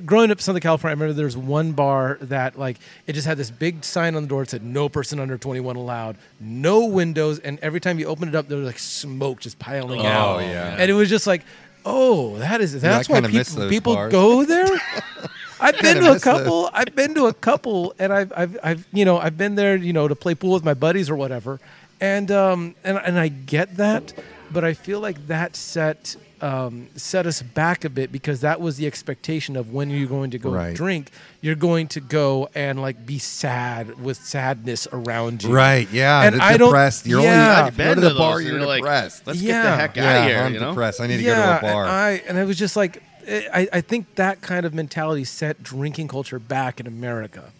growing 0.00 0.30
up 0.30 0.38
in 0.38 0.42
Southern 0.42 0.60
California, 0.62 0.92
I 0.92 0.94
remember 0.94 1.12
there 1.14 1.24
was 1.26 1.36
one 1.36 1.72
bar 1.72 2.18
that 2.22 2.58
like 2.58 2.78
it 3.06 3.12
just 3.14 3.26
had 3.26 3.36
this 3.38 3.50
big 3.50 3.84
sign 3.84 4.14
on 4.14 4.22
the 4.22 4.28
door 4.28 4.42
that 4.42 4.50
said 4.50 4.62
"No 4.64 4.88
person 4.88 5.18
under 5.20 5.36
21 5.38 5.76
allowed," 5.76 6.16
no 6.40 6.84
windows, 6.86 7.38
and 7.38 7.58
every 7.60 7.80
time 7.80 7.98
you 7.98 8.06
opened 8.06 8.34
it 8.34 8.36
up, 8.36 8.48
there 8.48 8.58
was 8.58 8.66
like 8.66 8.78
smoke 8.78 9.40
just 9.40 9.58
piling 9.58 10.00
Oh, 10.00 10.06
out. 10.06 10.38
yeah. 10.40 10.76
and 10.78 10.90
it 10.90 10.94
was 10.94 11.08
just 11.10 11.26
like, 11.26 11.42
oh, 11.84 12.36
that 12.38 12.60
is 12.60 12.80
that's 12.80 13.08
why 13.08 13.20
people 13.20 13.68
people 13.68 13.94
bars. 13.94 14.12
go 14.12 14.44
there. 14.44 14.66
I've 15.60 15.78
been 15.80 15.96
to 15.98 16.10
a 16.10 16.12
miss 16.14 16.24
those. 16.24 16.38
couple. 16.42 16.68
I've 16.74 16.94
been 16.94 17.14
to 17.14 17.26
a 17.26 17.32
couple, 17.32 17.94
and 17.98 18.12
I've, 18.12 18.32
I've, 18.36 18.58
I've, 18.62 18.86
you 18.92 19.04
know, 19.04 19.18
I've 19.18 19.38
been 19.38 19.54
there, 19.54 19.76
you 19.76 19.92
know, 19.94 20.08
to 20.08 20.14
play 20.16 20.34
pool 20.34 20.52
with 20.52 20.64
my 20.64 20.74
buddies 20.74 21.08
or 21.08 21.16
whatever, 21.16 21.58
and 22.00 22.30
um, 22.30 22.74
and 22.84 22.98
and 22.98 23.18
I 23.18 23.28
get 23.28 23.76
that, 23.76 24.12
but 24.54 24.64
I 24.64 24.72
feel 24.72 25.00
like 25.00 25.26
that 25.26 25.56
set 25.56 26.16
um, 26.40 26.88
set 26.94 27.26
us 27.26 27.40
back 27.42 27.84
a 27.84 27.88
bit 27.90 28.12
because 28.12 28.42
that 28.42 28.60
was 28.60 28.76
the 28.76 28.86
expectation 28.86 29.56
of 29.56 29.72
when 29.72 29.88
you're 29.88 30.08
going 30.08 30.30
to 30.32 30.38
go 30.38 30.50
Right. 30.50 30.76
drink, 30.76 31.10
you're 31.40 31.54
going 31.54 31.88
to 31.88 32.00
go 32.00 32.48
and 32.54 32.82
like 32.82 33.06
be 33.06 33.18
sad 33.18 33.98
with 34.02 34.18
sadness 34.18 34.86
around 34.92 35.42
you. 35.42 35.54
Right? 35.54 35.88
Yeah. 35.90 36.22
And 36.22 36.36
the 36.36 36.44
I 36.44 36.56
don't- 36.58 36.72
You're 37.06 37.20
yeah. 37.22 37.28
only 37.30 37.62
I've 37.68 37.78
you 37.78 37.84
go 37.84 37.84
been 37.84 37.94
to 37.96 38.00
to 38.02 38.08
the 38.10 38.14
bar. 38.18 38.40
You're 38.42 38.58
you're 38.58 38.66
like. 38.66 38.82
Let's 38.84 39.20
get 39.24 39.36
Yeah. 39.36 39.62
the 39.62 39.76
heck 39.76 39.90
out 39.98 40.04
yeah, 40.04 40.16
of 40.24 40.28
here. 40.30 40.38
I'm 40.40 40.54
you 40.54 40.60
know? 40.60 40.70
depressed. 40.70 41.00
I 41.00 41.06
need 41.06 41.16
to 41.18 41.22
yeah, 41.22 41.60
go 41.60 41.66
to 41.66 41.70
a 41.70 41.72
bar. 41.72 41.82
And 41.84 41.92
I 41.92 42.10
and 42.28 42.38
it 42.38 42.44
was 42.46 42.58
just 42.58 42.76
like 42.76 43.02
I, 43.26 43.68
I 43.72 43.80
think 43.80 44.16
that 44.16 44.42
kind 44.42 44.66
of 44.66 44.74
mentality 44.74 45.24
set 45.24 45.62
drinking 45.62 46.08
culture 46.08 46.38
back 46.38 46.78
in 46.78 46.86
America. 46.86 47.52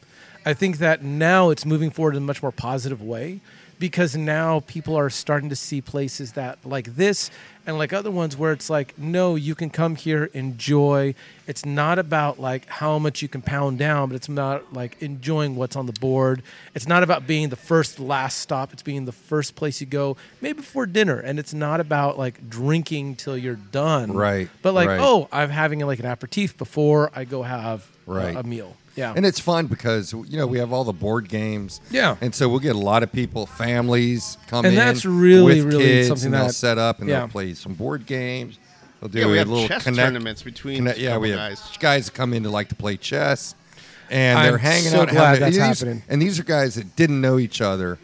I 0.44 0.52
think 0.52 0.76
that 0.78 1.02
now 1.02 1.48
it's 1.48 1.64
moving 1.64 1.90
forward 1.90 2.16
in 2.16 2.22
a 2.22 2.26
much 2.26 2.42
more 2.42 2.52
positive 2.52 3.00
way 3.00 3.40
because 3.78 4.16
now 4.16 4.60
people 4.60 4.96
are 4.96 5.10
starting 5.10 5.48
to 5.50 5.56
see 5.56 5.80
places 5.80 6.32
that 6.32 6.58
like 6.64 6.96
this 6.96 7.30
and 7.66 7.78
like 7.78 7.92
other 7.92 8.10
ones 8.10 8.36
where 8.36 8.52
it's 8.52 8.68
like 8.68 8.98
no 8.98 9.34
you 9.36 9.54
can 9.54 9.70
come 9.70 9.96
here 9.96 10.30
enjoy. 10.34 11.14
It's 11.46 11.64
not 11.64 11.98
about 11.98 12.38
like 12.38 12.66
how 12.68 12.98
much 12.98 13.22
you 13.22 13.28
can 13.28 13.42
pound 13.42 13.78
down 13.78 14.08
but 14.08 14.16
it's 14.16 14.28
not 14.28 14.72
like 14.72 15.00
enjoying 15.02 15.56
what's 15.56 15.76
on 15.76 15.86
the 15.86 15.92
board. 15.92 16.42
It's 16.74 16.86
not 16.86 17.02
about 17.02 17.26
being 17.26 17.48
the 17.48 17.56
first 17.56 17.98
last 17.98 18.38
stop. 18.38 18.72
It's 18.72 18.82
being 18.82 19.04
the 19.04 19.12
first 19.12 19.54
place 19.56 19.80
you 19.80 19.86
go 19.86 20.16
maybe 20.40 20.58
before 20.58 20.86
dinner. 20.86 21.18
And 21.18 21.38
it's 21.38 21.54
not 21.54 21.80
about 21.80 22.18
like 22.18 22.48
drinking 22.48 23.16
till 23.16 23.36
you're 23.36 23.54
done. 23.56 24.12
Right, 24.12 24.48
but 24.62 24.74
like 24.74 24.88
right. 24.88 25.00
oh 25.00 25.28
i'm 25.32 25.50
having 25.50 25.80
like 25.80 25.98
an 25.98 26.06
aperitif 26.06 26.56
before 26.56 27.10
i 27.14 27.24
go 27.24 27.42
have 27.42 27.86
Right. 28.06 28.36
a 28.36 28.42
meal 28.42 28.76
yeah 28.96 29.12
And 29.16 29.24
it's 29.26 29.40
fun 29.40 29.66
because 29.66 30.12
you 30.12 30.36
know 30.38 30.46
we 30.46 30.58
have 30.58 30.72
all 30.72 30.84
the 30.84 30.92
board 30.92 31.28
games. 31.28 31.80
Yeah. 31.90 32.16
And 32.20 32.34
so 32.34 32.48
we'll 32.48 32.60
get 32.60 32.76
a 32.76 32.78
lot 32.78 33.02
of 33.02 33.10
people, 33.12 33.46
families 33.46 34.38
come 34.46 34.64
And 34.64 34.74
in. 34.74 34.78
that's 34.80 35.04
really, 35.04 35.62
with 35.62 35.72
really 35.72 35.84
kids, 35.84 36.08
something 36.08 36.26
and 36.26 36.34
they'll 36.34 36.46
that- 36.46 36.52
set 36.54 36.78
up 36.78 37.00
and 37.00 37.08
yeah. 37.08 37.20
they'll 37.20 37.28
play 37.28 37.54
some 37.54 37.74
board 37.74 38.06
games. 38.06 38.58
They'll 39.00 39.08
do 39.10 39.18
Yeah, 39.20 39.26
we 39.26 39.34
a 39.34 39.38
have 39.38 39.48
little 39.48 39.68
chess 39.68 39.82
connect, 39.84 40.06
tournaments 40.06 40.42
between 40.42 40.76
connect- 40.78 40.98
a 40.98 41.02
yeah, 41.02 41.18
we 41.18 41.30
have 41.30 41.38
couple 41.38 41.78
guys. 41.80 42.06
that 42.06 42.14
come 42.14 42.32
in 42.32 42.42
to 42.44 42.50
like 42.50 42.68
to 42.68 42.74
play 42.74 42.96
chess, 42.96 43.54
and 44.10 44.38
I'm 44.38 44.46
they're 44.46 44.58
hanging 44.58 44.90
so 44.90 45.02
out. 45.02 45.08
glad 45.08 45.24
having, 45.24 45.40
that's 45.40 45.56
and 45.56 45.70
these, 45.70 45.80
happening. 45.80 46.02
And 46.08 46.22
these 46.22 46.38
are 46.40 46.44
guys 46.44 46.74
that 46.76 46.94
didn't 46.96 47.20
know 47.20 47.38
each 47.38 47.60
other 47.60 47.98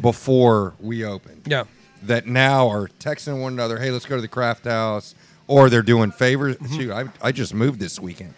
before 0.00 0.74
we 0.80 1.04
opened. 1.04 1.42
yeah 1.46 1.64
That 2.02 2.26
now 2.26 2.68
are 2.68 2.88
texting 3.00 3.40
one 3.40 3.52
another, 3.54 3.78
"Hey, 3.78 3.90
let's 3.90 4.06
go 4.06 4.16
to 4.16 4.22
the 4.22 4.28
craft 4.28 4.64
house," 4.64 5.14
or 5.46 5.68
they're 5.70 5.82
doing 5.82 6.10
favors. 6.10 6.56
Mm-hmm. 6.56 6.76
Shoot, 6.76 6.90
I, 6.92 7.04
I 7.20 7.32
just 7.32 7.52
moved 7.54 7.80
this 7.80 7.98
weekend. 8.00 8.34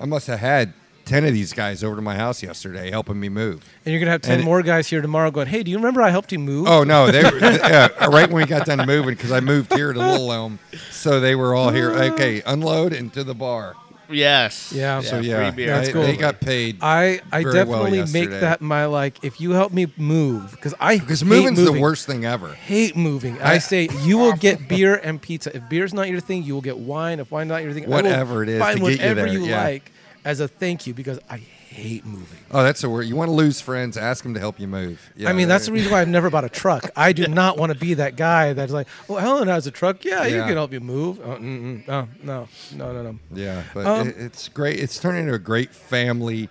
I 0.00 0.04
must 0.06 0.26
have 0.26 0.40
had 0.40 0.72
ten 1.04 1.24
of 1.24 1.32
these 1.32 1.52
guys 1.52 1.84
over 1.84 1.96
to 1.96 2.02
my 2.02 2.16
house 2.16 2.42
yesterday 2.42 2.90
helping 2.90 3.18
me 3.20 3.28
move. 3.28 3.68
And 3.84 3.92
you're 3.92 4.00
gonna 4.00 4.10
have 4.12 4.22
ten 4.22 4.36
And 4.36 4.44
more 4.44 4.62
guys 4.62 4.88
here 4.88 5.00
tomorrow 5.02 5.30
going, 5.30 5.46
"Hey, 5.48 5.62
do 5.62 5.70
you 5.70 5.76
remember 5.76 6.02
I 6.02 6.10
helped 6.10 6.32
you 6.32 6.38
move?" 6.38 6.66
Oh 6.68 6.84
no, 6.84 7.10
they 7.10 7.22
were 7.22 7.38
yeah, 7.40 7.88
right 8.06 8.28
when 8.28 8.42
we 8.42 8.46
got 8.46 8.66
done 8.66 8.86
moving 8.86 9.14
because 9.14 9.32
I 9.32 9.40
moved 9.40 9.74
here 9.74 9.92
to 9.92 9.98
Little 9.98 10.32
Elm, 10.32 10.58
so 10.90 11.20
they 11.20 11.34
were 11.34 11.54
all 11.54 11.70
here. 11.70 11.92
Ah. 11.94 12.12
Okay, 12.12 12.42
unload 12.46 12.92
into 12.92 13.24
the 13.24 13.34
bar. 13.34 13.74
Yes. 14.10 14.70
Yeah. 14.70 15.00
So 15.00 15.18
yeah, 15.18 15.50
free 15.50 15.56
beer. 15.56 15.74
That's 15.74 15.86
they, 15.88 15.92
cool. 15.94 16.02
they 16.02 16.16
got 16.16 16.38
paid. 16.40 16.76
I 16.82 17.20
I 17.32 17.42
Very 17.42 17.64
well 17.64 17.84
definitely 17.84 17.90
make 18.00 18.14
yesterday. 18.14 18.40
that 18.40 18.60
my 18.60 18.84
like. 18.84 19.24
If 19.24 19.40
you 19.40 19.52
help 19.52 19.72
me 19.72 19.86
move, 19.96 20.50
because 20.50 20.74
I 20.78 20.98
because 20.98 21.20
hate 21.20 21.28
moving's 21.28 21.58
moving. 21.58 21.74
the 21.76 21.80
worst 21.80 22.06
thing 22.06 22.24
ever. 22.26 22.52
Hate 22.52 22.96
moving. 22.96 23.40
I, 23.40 23.54
I- 23.54 23.58
say 23.58 23.88
you 24.02 24.18
will 24.18 24.34
get 24.36 24.68
beer 24.68 24.96
and 24.96 25.20
pizza. 25.20 25.56
If 25.56 25.68
beer's 25.70 25.94
not 25.94 26.08
your 26.08 26.20
thing, 26.20 26.42
you 26.42 26.52
will 26.54 26.60
get 26.60 26.76
wine. 26.78 27.18
If 27.18 27.30
wine's 27.30 27.48
not 27.48 27.62
your 27.62 27.72
thing, 27.72 27.84
I 27.84 27.88
will 27.88 27.94
Whatever 27.94 28.42
it 28.42 28.50
is 28.50 28.60
find 28.60 28.78
to 28.78 28.84
get 28.84 28.90
you 28.92 28.96
whatever 28.98 29.20
there, 29.22 29.32
you 29.32 29.44
yeah. 29.46 29.64
like 29.64 29.90
as 30.24 30.40
a 30.40 30.48
thank 30.48 30.86
you 30.86 30.94
because 30.94 31.18
I 31.28 31.38
hate 31.38 32.04
moving. 32.06 32.38
Oh, 32.50 32.62
that's 32.62 32.80
the 32.82 32.88
word. 32.88 33.02
You 33.02 33.16
want 33.16 33.28
to 33.28 33.34
lose 33.34 33.60
friends? 33.60 33.96
Ask 33.96 34.22
them 34.22 34.32
to 34.34 34.40
help 34.40 34.58
you 34.60 34.66
move. 34.68 35.10
Yeah, 35.16 35.28
I 35.28 35.32
mean, 35.32 35.48
that's 35.48 35.64
they- 35.66 35.70
the 35.70 35.74
reason 35.74 35.92
why 35.92 36.00
I've 36.00 36.08
never 36.08 36.30
bought 36.30 36.44
a 36.44 36.48
truck. 36.48 36.90
I 36.96 37.12
do 37.12 37.26
not 37.28 37.58
want 37.58 37.72
to 37.72 37.78
be 37.78 37.94
that 37.94 38.16
guy 38.16 38.52
that's 38.52 38.72
like, 38.72 38.86
"Oh, 39.08 39.16
Helen 39.16 39.48
has 39.48 39.66
a 39.66 39.70
truck. 39.70 40.04
Yeah, 40.04 40.24
you 40.26 40.40
can 40.42 40.52
help 40.54 40.72
you 40.72 40.80
move." 40.80 41.20
Oh, 41.22 41.36
mm-mm. 41.36 41.86
no, 41.86 42.08
no, 42.22 42.48
no, 42.74 42.92
no, 42.92 43.02
no. 43.02 43.18
Yeah, 43.32 43.62
but 43.74 43.86
Um, 43.86 44.08
it, 44.08 44.16
it's 44.18 44.48
great. 44.48 44.78
It's 44.78 44.98
turned 45.00 45.18
into 45.18 45.34
a 45.34 45.38
great 45.38 45.74
family 45.74 46.48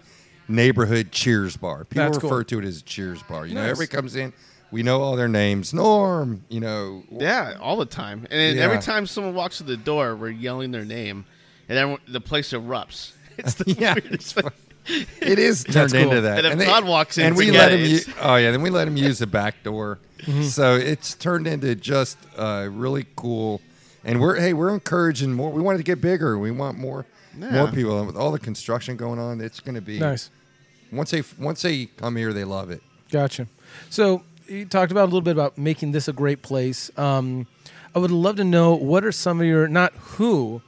neighborhood 0.48 1.12
cheers 1.12 1.56
bar. 1.58 1.86
People 1.86 2.06
That's 2.12 2.18
refer 2.18 2.44
cool. 2.44 2.44
to 2.44 2.60
it 2.60 2.66
as 2.66 2.80
a 2.80 2.84
cheers 2.84 3.24
bar. 3.24 3.46
You 3.48 3.56
know, 3.56 3.62
Nice. 3.62 3.72
everybody 3.72 3.96
comes 3.96 4.16
in. 4.16 4.34
We 4.72 4.84
know 4.84 5.02
all 5.02 5.16
their 5.16 5.28
names. 5.28 5.74
Norm, 5.74 6.44
you 6.50 6.60
know. 6.60 7.04
Yeah, 7.12 7.58
all 7.62 7.78
the 7.78 7.86
time. 7.86 8.28
And 8.30 8.58
Yeah. 8.58 8.64
every 8.64 8.80
time 8.80 9.06
someone 9.08 9.36
walks 9.36 9.60
through 9.60 9.68
the 9.68 9.78
door, 9.78 10.16
we're 10.16 10.30
yelling 10.32 10.72
their 10.72 10.84
name, 10.84 11.26
and 11.70 11.78
then 11.78 11.98
the 12.08 12.20
place 12.20 12.52
erupts. 12.52 13.12
It's 13.38 13.56
the 13.56 13.72
Yeah, 13.80 13.94
weirdest 13.96 14.36
thing. 14.36 14.50
It 15.22 15.40
is 15.40 15.64
turned 15.64 15.92
cool. 15.94 16.02
into 16.02 16.22
that. 16.22 16.44
And 16.46 16.62
if 16.62 16.68
Todd 16.68 16.86
walks 16.86 17.18
in 17.18 17.28
and 17.28 17.38
we 17.38 17.52
let 17.52 17.72
him. 17.72 17.80
it's- 17.82 18.08
u- 18.08 18.14
oh 18.22 18.36
yeah, 18.36 18.52
then 18.52 18.62
we 18.62 18.70
let 18.70 18.88
him 18.88 18.98
use 18.98 19.20
the 19.20 19.28
back 19.28 19.64
door. 19.64 20.00
Mm-hmm. 20.24 20.44
So 20.44 20.76
it's 20.76 21.14
turned 21.16 21.48
into 21.48 21.74
just 21.76 22.18
uh, 22.38 22.68
really 22.72 23.06
cool. 23.16 23.62
And 24.04 24.20
we're 24.20 24.40
hey, 24.40 24.54
we're 24.54 24.74
encouraging 24.74 25.34
more. 25.34 25.52
We 25.52 25.62
wanted 25.62 25.78
to 25.78 25.84
get 25.86 26.02
bigger. 26.02 26.38
We 26.38 26.52
want 26.52 26.78
more 26.78 27.06
more 27.36 27.68
people. 27.70 27.98
And 27.98 28.08
with 28.08 28.18
all 28.18 28.32
the 28.32 28.40
construction 28.40 28.98
going 28.98 29.20
on, 29.20 29.40
it's 29.42 29.60
going 29.62 29.76
to 29.76 29.82
be 29.82 30.00
Nice. 30.00 30.30
Once 30.92 31.12
they 31.12 31.24
once 31.40 31.62
they 31.62 31.86
come 31.86 32.16
here, 32.18 32.34
they 32.34 32.44
love 32.44 32.70
it. 32.70 32.82
Gotcha. 33.10 33.48
So 33.90 34.24
you 34.48 34.66
talked 34.66 34.92
about 34.92 35.04
a 35.04 35.06
little 35.12 35.22
bit 35.22 35.32
about 35.32 35.58
making 35.58 35.94
this 35.94 36.08
a 36.10 36.14
great 36.14 36.42
place. 36.42 36.92
Um, 36.98 37.48
I 37.96 38.00
would 38.00 38.12
love 38.12 38.36
to 38.38 38.44
know 38.44 38.76
what 38.76 39.06
are 39.06 39.12
some 39.12 39.40
of 39.40 39.46
your 39.48 39.68
not 39.68 39.94
who, 39.94 40.62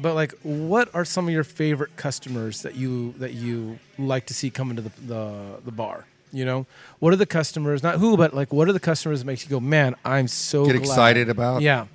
but 0.00 0.14
like 0.14 0.32
what 0.42 0.92
are 0.94 1.04
some 1.04 1.26
of 1.28 1.34
your 1.34 1.44
favorite 1.44 1.96
customers 1.96 2.62
that 2.62 2.74
you 2.74 3.12
that 3.18 3.34
you 3.34 3.78
like 3.98 4.26
to 4.26 4.34
see 4.34 4.50
come 4.50 4.70
into 4.70 4.82
the 4.82 4.92
the, 5.06 5.60
the 5.64 5.72
bar. 5.72 6.06
You 6.32 6.44
know, 6.44 6.66
what 7.00 7.12
are 7.12 7.16
the 7.16 7.26
customers? 7.26 7.82
Not 7.82 7.96
who, 7.96 8.16
but 8.16 8.32
like 8.34 8.52
what 8.52 8.68
are 8.68 8.72
the 8.72 8.78
customers 8.80 9.20
that 9.20 9.26
makes 9.26 9.42
you 9.44 9.50
go, 9.50 9.58
man, 9.58 9.96
I'm 10.04 10.28
so 10.28 10.64
Get 10.64 10.72
glad." 10.74 10.80
excited 10.82 11.28
about? 11.28 11.60
Yeah, 11.62 11.86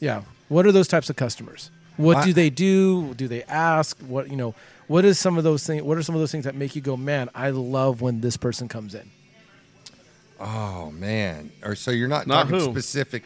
yeah. 0.00 0.22
What 0.48 0.66
are 0.66 0.72
those 0.72 0.86
types 0.88 1.08
of 1.08 1.16
customers? 1.16 1.70
What 1.96 2.18
I- 2.18 2.24
do 2.26 2.32
they 2.34 2.50
do? 2.50 3.14
Do 3.14 3.26
they 3.26 3.42
ask? 3.44 3.98
What 4.00 4.28
you 4.30 4.36
know? 4.36 4.54
What 4.86 5.04
is 5.06 5.18
some 5.18 5.38
of 5.38 5.44
those 5.44 5.66
things? 5.66 5.82
What 5.82 5.96
are 5.96 6.02
some 6.02 6.14
of 6.14 6.20
those 6.20 6.32
things 6.32 6.44
that 6.44 6.54
make 6.54 6.74
you 6.76 6.82
go, 6.82 6.96
man, 6.96 7.30
I 7.34 7.50
love 7.50 8.02
when 8.02 8.20
this 8.20 8.36
person 8.36 8.68
comes 8.68 8.94
in? 8.94 9.10
Oh 10.38 10.90
man! 10.92 11.52
Or 11.62 11.74
so 11.74 11.90
you're 11.90 12.08
not, 12.08 12.26
Not 12.26 12.44
talking 12.48 12.58
who. 12.60 12.70
specific. 12.72 13.24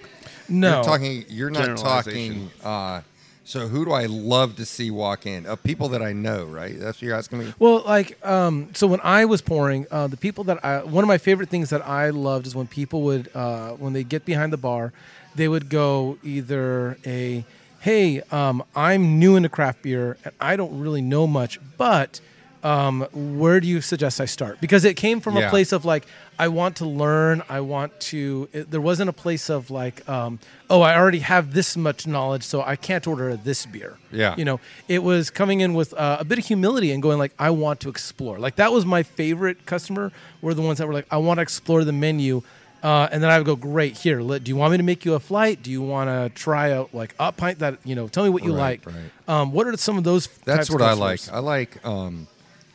No, 0.48 0.74
You're 0.76 0.84
talking. 0.84 1.24
You're 1.28 1.50
not 1.50 1.76
talking. 1.78 2.50
Uh, 2.62 3.00
so 3.45 3.68
who 3.68 3.84
do 3.84 3.92
I 3.92 4.07
love 4.07 4.57
to 4.57 4.64
see 4.64 4.90
walk 4.90 5.26
in? 5.26 5.47
Of 5.47 5.62
people 5.62 5.88
that 5.90 6.03
I 6.03 6.12
know, 6.12 6.45
right? 6.45 6.78
That's 6.78 6.99
what 6.99 7.03
you're 7.03 7.16
asking 7.16 7.40
me. 7.40 7.55
Well, 7.59 7.82
like, 7.84 8.24
um, 8.26 8.70
so 8.74 8.86
when 8.86 9.01
I 9.03 9.26
was 9.26 9.42
pouring, 9.42 9.86
uh, 9.90 10.07
the 10.07 10.16
people 10.16 10.45
that 10.45 10.64
I, 10.64 10.82
one 10.82 11.05
of 11.05 11.09
my 11.09 11.18
favorite 11.18 11.51
things 11.51 11.70
that 11.70 11.86
I 11.86 12.11
loved 12.11 12.47
is 12.47 12.55
when 12.55 12.66
people 12.66 13.03
would, 13.03 13.30
uh, 13.34 13.72
when 13.72 13.92
they 13.92 14.03
get 14.03 14.24
behind 14.24 14.53
the 14.53 14.57
bar, 14.57 14.92
they 15.34 15.47
would 15.47 15.68
go 15.68 16.16
either 16.22 16.97
a, 17.05 17.45
hey, 17.80 18.22
um, 18.32 18.62
I'm 18.74 19.18
new 19.18 19.36
into 19.36 19.51
craft 19.51 19.82
beer 19.82 20.16
and 20.24 20.34
I 20.40 20.57
don't 20.57 20.80
really 20.80 21.03
know 21.03 21.26
much, 21.26 21.59
but 21.76 22.20
um, 22.64 23.06
where 23.12 23.60
do 23.60 23.68
you 23.68 23.80
suggest 23.80 24.20
I 24.20 24.24
start? 24.24 24.60
Because 24.60 24.84
it 24.84 24.94
came 24.94 25.20
from 25.20 25.36
a 25.36 25.48
place 25.50 25.70
of 25.70 25.84
like, 25.84 26.06
I 26.38 26.48
want 26.48 26.76
to 26.76 26.86
learn. 26.86 27.42
I 27.48 27.60
want 27.60 28.00
to. 28.10 28.48
It, 28.52 28.70
there 28.70 28.80
wasn't 28.80 29.10
a 29.10 29.12
place 29.12 29.50
of 29.50 29.70
like, 29.70 30.08
um, 30.08 30.40
oh, 30.70 30.80
I 30.80 30.96
already 30.96 31.20
have 31.20 31.52
this 31.52 31.76
much 31.76 32.06
knowledge, 32.06 32.42
so 32.42 32.62
I 32.62 32.74
can't 32.76 33.06
order 33.06 33.36
this 33.36 33.66
beer. 33.66 33.98
Yeah. 34.10 34.34
You 34.36 34.44
know, 34.44 34.60
it 34.88 35.02
was 35.02 35.30
coming 35.30 35.60
in 35.60 35.74
with 35.74 35.92
uh, 35.94 36.16
a 36.18 36.24
bit 36.24 36.38
of 36.38 36.46
humility 36.46 36.90
and 36.90 37.02
going 37.02 37.18
like, 37.18 37.32
I 37.38 37.50
want 37.50 37.80
to 37.80 37.88
explore. 37.90 38.38
Like 38.38 38.56
that 38.56 38.72
was 38.72 38.84
my 38.86 39.02
favorite 39.04 39.66
customer. 39.66 40.10
Were 40.40 40.54
the 40.54 40.62
ones 40.62 40.78
that 40.78 40.88
were 40.88 40.94
like, 40.94 41.06
I 41.10 41.18
want 41.18 41.38
to 41.38 41.42
explore 41.42 41.84
the 41.84 41.92
menu. 41.92 42.42
Uh, 42.82 43.08
and 43.12 43.22
then 43.22 43.30
I 43.30 43.38
would 43.38 43.46
go, 43.46 43.56
great. 43.56 43.96
Here, 43.96 44.20
let, 44.20 44.44
do 44.44 44.50
you 44.50 44.56
want 44.56 44.72
me 44.72 44.76
to 44.76 44.82
make 44.82 45.06
you 45.06 45.14
a 45.14 45.20
flight? 45.20 45.62
Do 45.62 45.70
you 45.70 45.80
want 45.80 46.10
to 46.10 46.28
try 46.34 46.72
out 46.72 46.92
like 46.94 47.14
a 47.18 47.32
pint 47.32 47.60
that 47.60 47.78
you 47.84 47.94
know? 47.94 48.08
Tell 48.08 48.24
me 48.24 48.30
what 48.30 48.44
you 48.44 48.54
Right, 48.54 48.84
like. 48.84 48.94
right. 48.94 49.40
Um, 49.40 49.52
what 49.52 49.66
are 49.66 49.76
some 49.78 49.96
of 49.96 50.04
those? 50.04 50.26
That's 50.44 50.68
what 50.70 50.82
I 50.82 50.92
like. 50.92 51.20
I 51.32 51.38
like 51.38 51.82
um, 51.86 52.26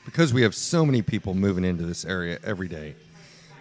because 0.10 0.34
we 0.34 0.42
have 0.42 0.56
so 0.56 0.86
many 0.86 1.02
people 1.02 1.34
moving 1.34 1.64
into 1.64 1.86
this 1.86 2.04
area 2.06 2.40
every 2.44 2.68
day. 2.68 2.96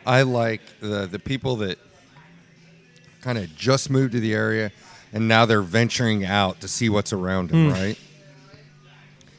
I 0.07 0.23
like 0.23 0.61
the 0.81 1.07
the 1.07 1.19
people 1.19 1.57
that 1.57 1.79
kind 3.21 3.37
of 3.39 3.55
just 3.55 3.91
moved 3.91 4.13
to 4.13 4.21
the 4.21 4.35
area 4.35 4.71
and 5.13 5.29
now 5.29 5.45
they're 5.47 5.63
venturing 5.63 6.25
out 6.25 6.61
to 6.61 6.69
see 6.69 6.89
what's 6.89 7.13
around 7.13 7.51
them, 7.51 7.71
right? 7.73 7.99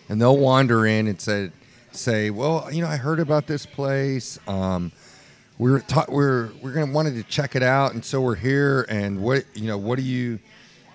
And 0.10 0.20
they'll 0.22 0.38
wander 0.38 0.86
in 0.86 1.08
and 1.08 1.20
say, 1.22 1.52
say, 1.92 2.30
well, 2.32 2.68
you 2.72 2.82
know, 2.82 2.88
I 2.88 2.98
heard 2.98 3.20
about 3.20 3.46
this 3.48 3.66
place. 3.66 4.40
Um, 4.48 4.92
we're 5.58 5.82
ta- 5.82 6.06
we're 6.08 6.50
we're 6.62 6.72
gonna 6.72 6.92
wanted 6.92 7.16
to 7.16 7.24
check 7.24 7.56
it 7.56 7.64
out, 7.64 7.94
and 7.94 8.04
so 8.04 8.22
we're 8.22 8.36
here. 8.36 8.86
And 8.90 9.22
what 9.22 9.44
you 9.54 9.68
know, 9.68 9.78
what 9.78 9.98
do 9.98 10.04
you 10.04 10.40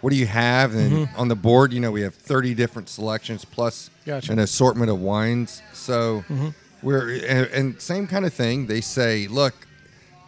what 0.05 0.11
do 0.13 0.17
you 0.17 0.27
have? 0.27 0.75
And 0.75 0.93
Mm-hmm. 0.93 1.21
on 1.21 1.29
the 1.29 1.35
board, 1.35 1.73
you 1.73 1.81
know, 1.81 1.91
we 1.91 2.03
have 2.03 2.15
thirty 2.15 2.55
different 2.55 2.89
selections 2.91 3.45
plus 3.45 3.89
Gotcha. 4.05 4.31
an 4.33 4.39
assortment 4.39 4.91
of 4.91 5.01
wines. 5.01 5.63
So 5.73 6.25
Mm-hmm. 6.29 6.49
we're 6.83 7.09
and, 7.27 7.47
and 7.53 7.81
same 7.81 8.07
kind 8.07 8.27
of 8.27 8.35
thing. 8.35 8.67
They 8.67 8.83
say, 8.83 9.27
look, 9.29 9.55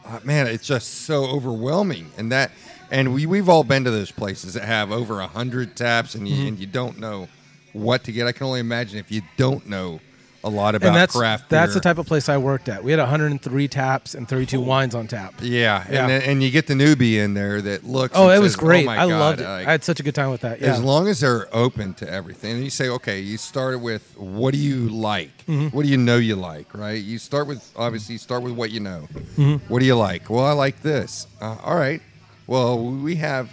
uh, 0.06 0.20
man, 0.24 0.46
it's 0.46 0.66
just 0.66 0.88
so 1.06 1.24
overwhelming, 1.26 2.10
and 2.16 2.32
that. 2.32 2.50
And 2.90 3.12
we, 3.12 3.26
we've 3.26 3.48
all 3.48 3.64
been 3.64 3.82
to 3.84 3.90
those 3.90 4.12
places 4.12 4.54
that 4.54 4.62
have 4.64 4.92
over 4.92 5.20
a 5.20 5.26
hundred 5.26 5.76
taps, 5.76 6.14
and 6.14 6.26
you, 6.28 6.34
Mm-hmm. 6.36 6.46
and 6.48 6.58
you 6.58 6.66
don't 6.66 6.98
know 6.98 7.28
what 7.72 8.04
to 8.04 8.12
get. 8.12 8.26
I 8.26 8.32
can 8.32 8.46
only 8.46 8.60
imagine 8.60 8.98
if 8.98 9.10
you 9.12 9.20
don't 9.36 9.66
know 9.68 10.00
a 10.46 10.48
lot 10.48 10.74
about 10.76 10.86
and 10.86 10.96
that's 10.96 11.14
craft 11.16 11.48
that's 11.48 11.74
the 11.74 11.80
type 11.80 11.98
of 11.98 12.06
place 12.06 12.28
I 12.28 12.36
worked 12.38 12.68
at. 12.68 12.84
We 12.84 12.92
had 12.92 13.00
103 13.00 13.68
taps 13.68 14.14
and 14.14 14.28
32 14.28 14.60
wines 14.60 14.94
on 14.94 15.08
tap. 15.08 15.34
Yeah, 15.42 15.84
Yeah. 15.90 16.02
And, 16.02 16.10
then- 16.10 16.22
and 16.22 16.42
you 16.42 16.50
get 16.50 16.66
the 16.68 16.74
newbie 16.74 17.14
in 17.16 17.34
there 17.34 17.60
that 17.62 17.84
looks. 17.84 18.14
Oh, 18.16 18.30
it 18.30 18.38
was 18.38 18.54
great. 18.56 18.86
Oh 18.86 18.90
I 18.90 18.96
God, 19.08 19.08
loved 19.18 19.40
it. 19.40 19.44
like, 19.44 19.66
I 19.66 19.70
had 19.72 19.82
such 19.84 19.98
a 20.00 20.02
good 20.02 20.14
time 20.14 20.30
with 20.30 20.42
that. 20.42 20.60
Yeah. 20.60 20.72
As 20.74 20.82
long 20.82 21.08
as 21.08 21.20
they're 21.20 21.48
open 21.54 21.94
to 21.94 22.08
everything, 22.08 22.52
and 22.56 22.64
you 22.64 22.70
say, 22.70 22.88
okay, 22.88 23.18
you 23.20 23.36
started 23.38 23.80
with 23.80 24.16
what 24.16 24.52
do 24.54 24.58
you 24.58 24.88
like? 24.88 25.36
Mm-hmm. 25.46 25.76
What 25.76 25.82
do 25.84 25.88
you 25.88 25.96
know 25.98 26.16
you 26.16 26.36
like? 26.36 26.72
Right? 26.74 27.02
You 27.02 27.18
start 27.18 27.46
with 27.48 27.68
obviously 27.76 28.12
you 28.14 28.18
start 28.20 28.42
with 28.42 28.52
what 28.54 28.70
you 28.70 28.80
know. 28.80 29.08
Mm-hmm. 29.36 29.66
What 29.72 29.80
do 29.80 29.86
you 29.86 29.96
like? 29.96 30.30
Well, 30.30 30.44
I 30.44 30.52
like 30.52 30.80
this. 30.82 31.26
Uh, 31.40 31.56
all 31.64 31.76
right. 31.76 32.00
Well, 32.46 32.82
we 32.84 33.16
have 33.16 33.50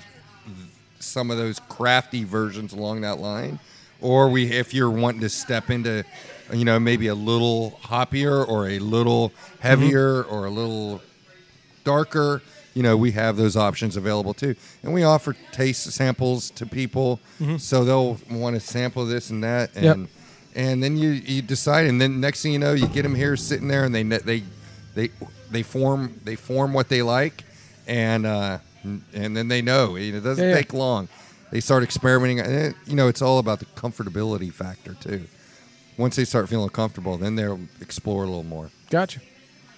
some 0.99 1.31
of 1.31 1.37
those 1.37 1.59
crafty 1.59 2.23
versions 2.23 2.73
along 2.73 3.01
that 3.01 3.19
line, 3.19 3.59
or 4.01 4.29
we 4.29 4.51
if 4.51 4.73
you're 4.73 4.89
wanting 4.89 5.21
to 5.21 5.29
step 5.29 5.69
into, 5.69 6.03
you 6.53 6.65
know, 6.65 6.79
maybe 6.79 7.07
a 7.07 7.15
little 7.15 7.79
hoppier 7.83 8.47
or 8.47 8.67
a 8.69 8.79
little 8.79 9.31
heavier 9.59 10.23
or 10.23 10.45
a 10.45 10.49
little 10.49 11.01
darker, 11.83 12.41
you 12.73 12.81
know, 12.83 12.97
we 12.97 13.11
have 13.11 13.37
those 13.37 13.55
options 13.55 13.95
available 13.97 14.33
too. 14.33 14.55
And 14.81 14.93
we 14.93 15.03
offer 15.03 15.35
taste 15.51 15.91
samples 15.91 16.49
to 16.51 16.65
people, 16.65 17.19
so 17.57 17.83
they'll 17.83 18.17
want 18.31 18.55
to 18.55 18.59
sample 18.59 19.05
this 19.05 19.29
and 19.29 19.43
that, 19.43 19.71
and 19.75 19.83
Yep. 19.85 20.09
and 20.55 20.83
then 20.83 20.97
you 20.97 21.09
you 21.09 21.41
decide, 21.41 21.87
and 21.87 21.99
then 22.01 22.19
next 22.19 22.41
thing 22.41 22.53
you 22.53 22.59
know, 22.59 22.73
you 22.73 22.87
get 22.87 23.03
them 23.03 23.15
here 23.15 23.35
sitting 23.37 23.67
there, 23.67 23.83
and 23.83 23.93
they 23.93 24.03
they 24.03 24.43
they 24.95 25.09
they 25.51 25.63
form 25.63 26.19
they 26.23 26.35
form 26.35 26.73
what 26.73 26.89
they 26.89 27.01
like, 27.01 27.43
and 27.87 28.25
uh, 28.25 28.57
and 29.13 29.37
then 29.37 29.47
they 29.47 29.61
know 29.61 29.95
it 29.95 30.19
doesn't 30.21 30.43
Yeah, 30.43 30.49
yeah. 30.51 30.55
take 30.57 30.73
long. 30.73 31.07
They 31.51 31.59
start 31.59 31.83
experimenting, 31.83 32.39
and 32.39 32.51
it, 32.51 32.75
you 32.87 32.95
know, 32.95 33.07
it's 33.07 33.21
all 33.21 33.37
about 33.37 33.59
the 33.59 33.65
comfortability 33.65 34.51
factor 34.51 34.95
too. 34.95 35.25
Once 35.97 36.15
they 36.15 36.25
start 36.25 36.49
feeling 36.49 36.69
comfortable, 36.69 37.17
then 37.17 37.35
they'll 37.35 37.59
explore 37.81 38.23
a 38.23 38.27
little 38.27 38.43
more. 38.43 38.69
Gotcha. 38.89 39.19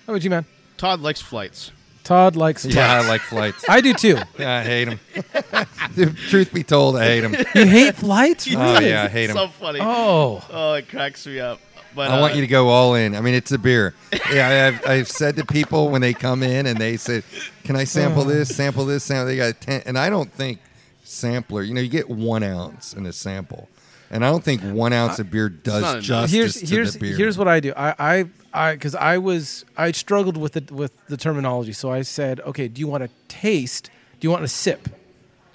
How 0.05 0.13
about 0.13 0.23
you, 0.23 0.29
man? 0.29 0.45
Todd 0.77 1.01
likes 1.01 1.21
flights. 1.21 1.71
Todd 2.03 2.35
likes. 2.35 2.63
Yeah, 2.65 3.01
I 3.01 3.07
like 3.07 3.21
flights. 3.21 3.65
I 3.67 3.81
do 3.81 3.93
too. 3.93 4.17
Yeah, 4.37 4.57
I 4.57 4.63
hate 4.63 4.85
them. 5.95 6.15
Truth 6.29 6.53
be 6.53 6.63
told, 6.63 6.95
I 6.97 7.05
hate 7.05 7.21
them. 7.21 7.33
You 7.55 7.65
hate 7.65 7.95
flights? 7.95 8.47
Oh 8.53 8.59
Really? 8.59 8.89
yeah, 8.89 9.03
I 9.03 9.07
hate 9.07 9.27
them. 9.27 9.37
So 9.37 9.47
funny. 9.47 9.79
Oh. 9.81 10.45
Oh, 10.51 10.73
it 10.73 10.87
cracks 10.87 11.25
me 11.25 11.39
up. 11.39 11.59
But 11.95 12.11
I 12.11 12.19
want 12.19 12.33
uh, 12.33 12.35
you 12.35 12.41
to 12.41 12.47
go 12.47 12.67
all 12.67 12.93
in. 12.95 13.15
I 13.15 13.21
mean, 13.21 13.33
it's 13.33 13.51
a 13.53 13.57
beer. 13.57 13.95
Yeah, 14.31 14.79
I've, 14.83 14.87
I've 14.87 15.07
said 15.07 15.37
to 15.37 15.45
people 15.45 15.89
when 15.89 16.01
they 16.01 16.13
come 16.13 16.43
in 16.43 16.65
and 16.65 16.77
they 16.77 16.97
said, 16.97 17.23
"Can 17.63 17.77
I 17.77 17.85
sample 17.85 18.25
this? 18.25 18.53
Sample 18.53 18.85
this? 18.85 19.05
Sample." 19.05 19.25
They 19.27 19.37
got 19.37 19.61
ten, 19.61 19.81
and 19.85 19.97
I 19.97 20.09
don't 20.09 20.29
think 20.29 20.59
sampler. 21.05 21.61
You 21.63 21.73
know, 21.73 21.79
you 21.79 21.87
get 21.87 22.09
one 22.09 22.43
ounce 22.43 22.93
in 22.93 23.05
a 23.05 23.13
sample, 23.13 23.69
and 24.09 24.25
I 24.25 24.29
don't 24.29 24.43
think 24.43 24.61
one 24.61 24.93
ounce 24.93 25.19
of 25.19 25.31
beer 25.31 25.49
does 25.49 25.81
enough. 25.81 26.03
justice 26.03 26.31
here's 26.31 26.59
to 26.61 26.65
here's 26.65 26.93
the 26.93 26.99
beer. 26.99 27.17
here's 27.17 27.37
what 27.37 27.47
I 27.47 27.59
do. 27.59 27.73
I 27.75 27.95
I 27.99 28.25
I 28.53 28.73
because 28.73 28.95
I 28.95 29.17
was 29.17 29.65
I 29.77 29.91
struggled 29.91 30.37
with 30.37 30.55
it 30.57 30.71
with 30.71 31.05
the 31.07 31.17
terminology. 31.17 31.73
So 31.73 31.91
I 31.91 32.01
said, 32.01 32.39
okay, 32.41 32.67
do 32.67 32.79
you 32.79 32.87
want 32.87 33.03
to 33.03 33.09
taste? 33.27 33.89
Do 34.19 34.25
you 34.25 34.31
want 34.31 34.43
a 34.43 34.47
sip? 34.47 34.89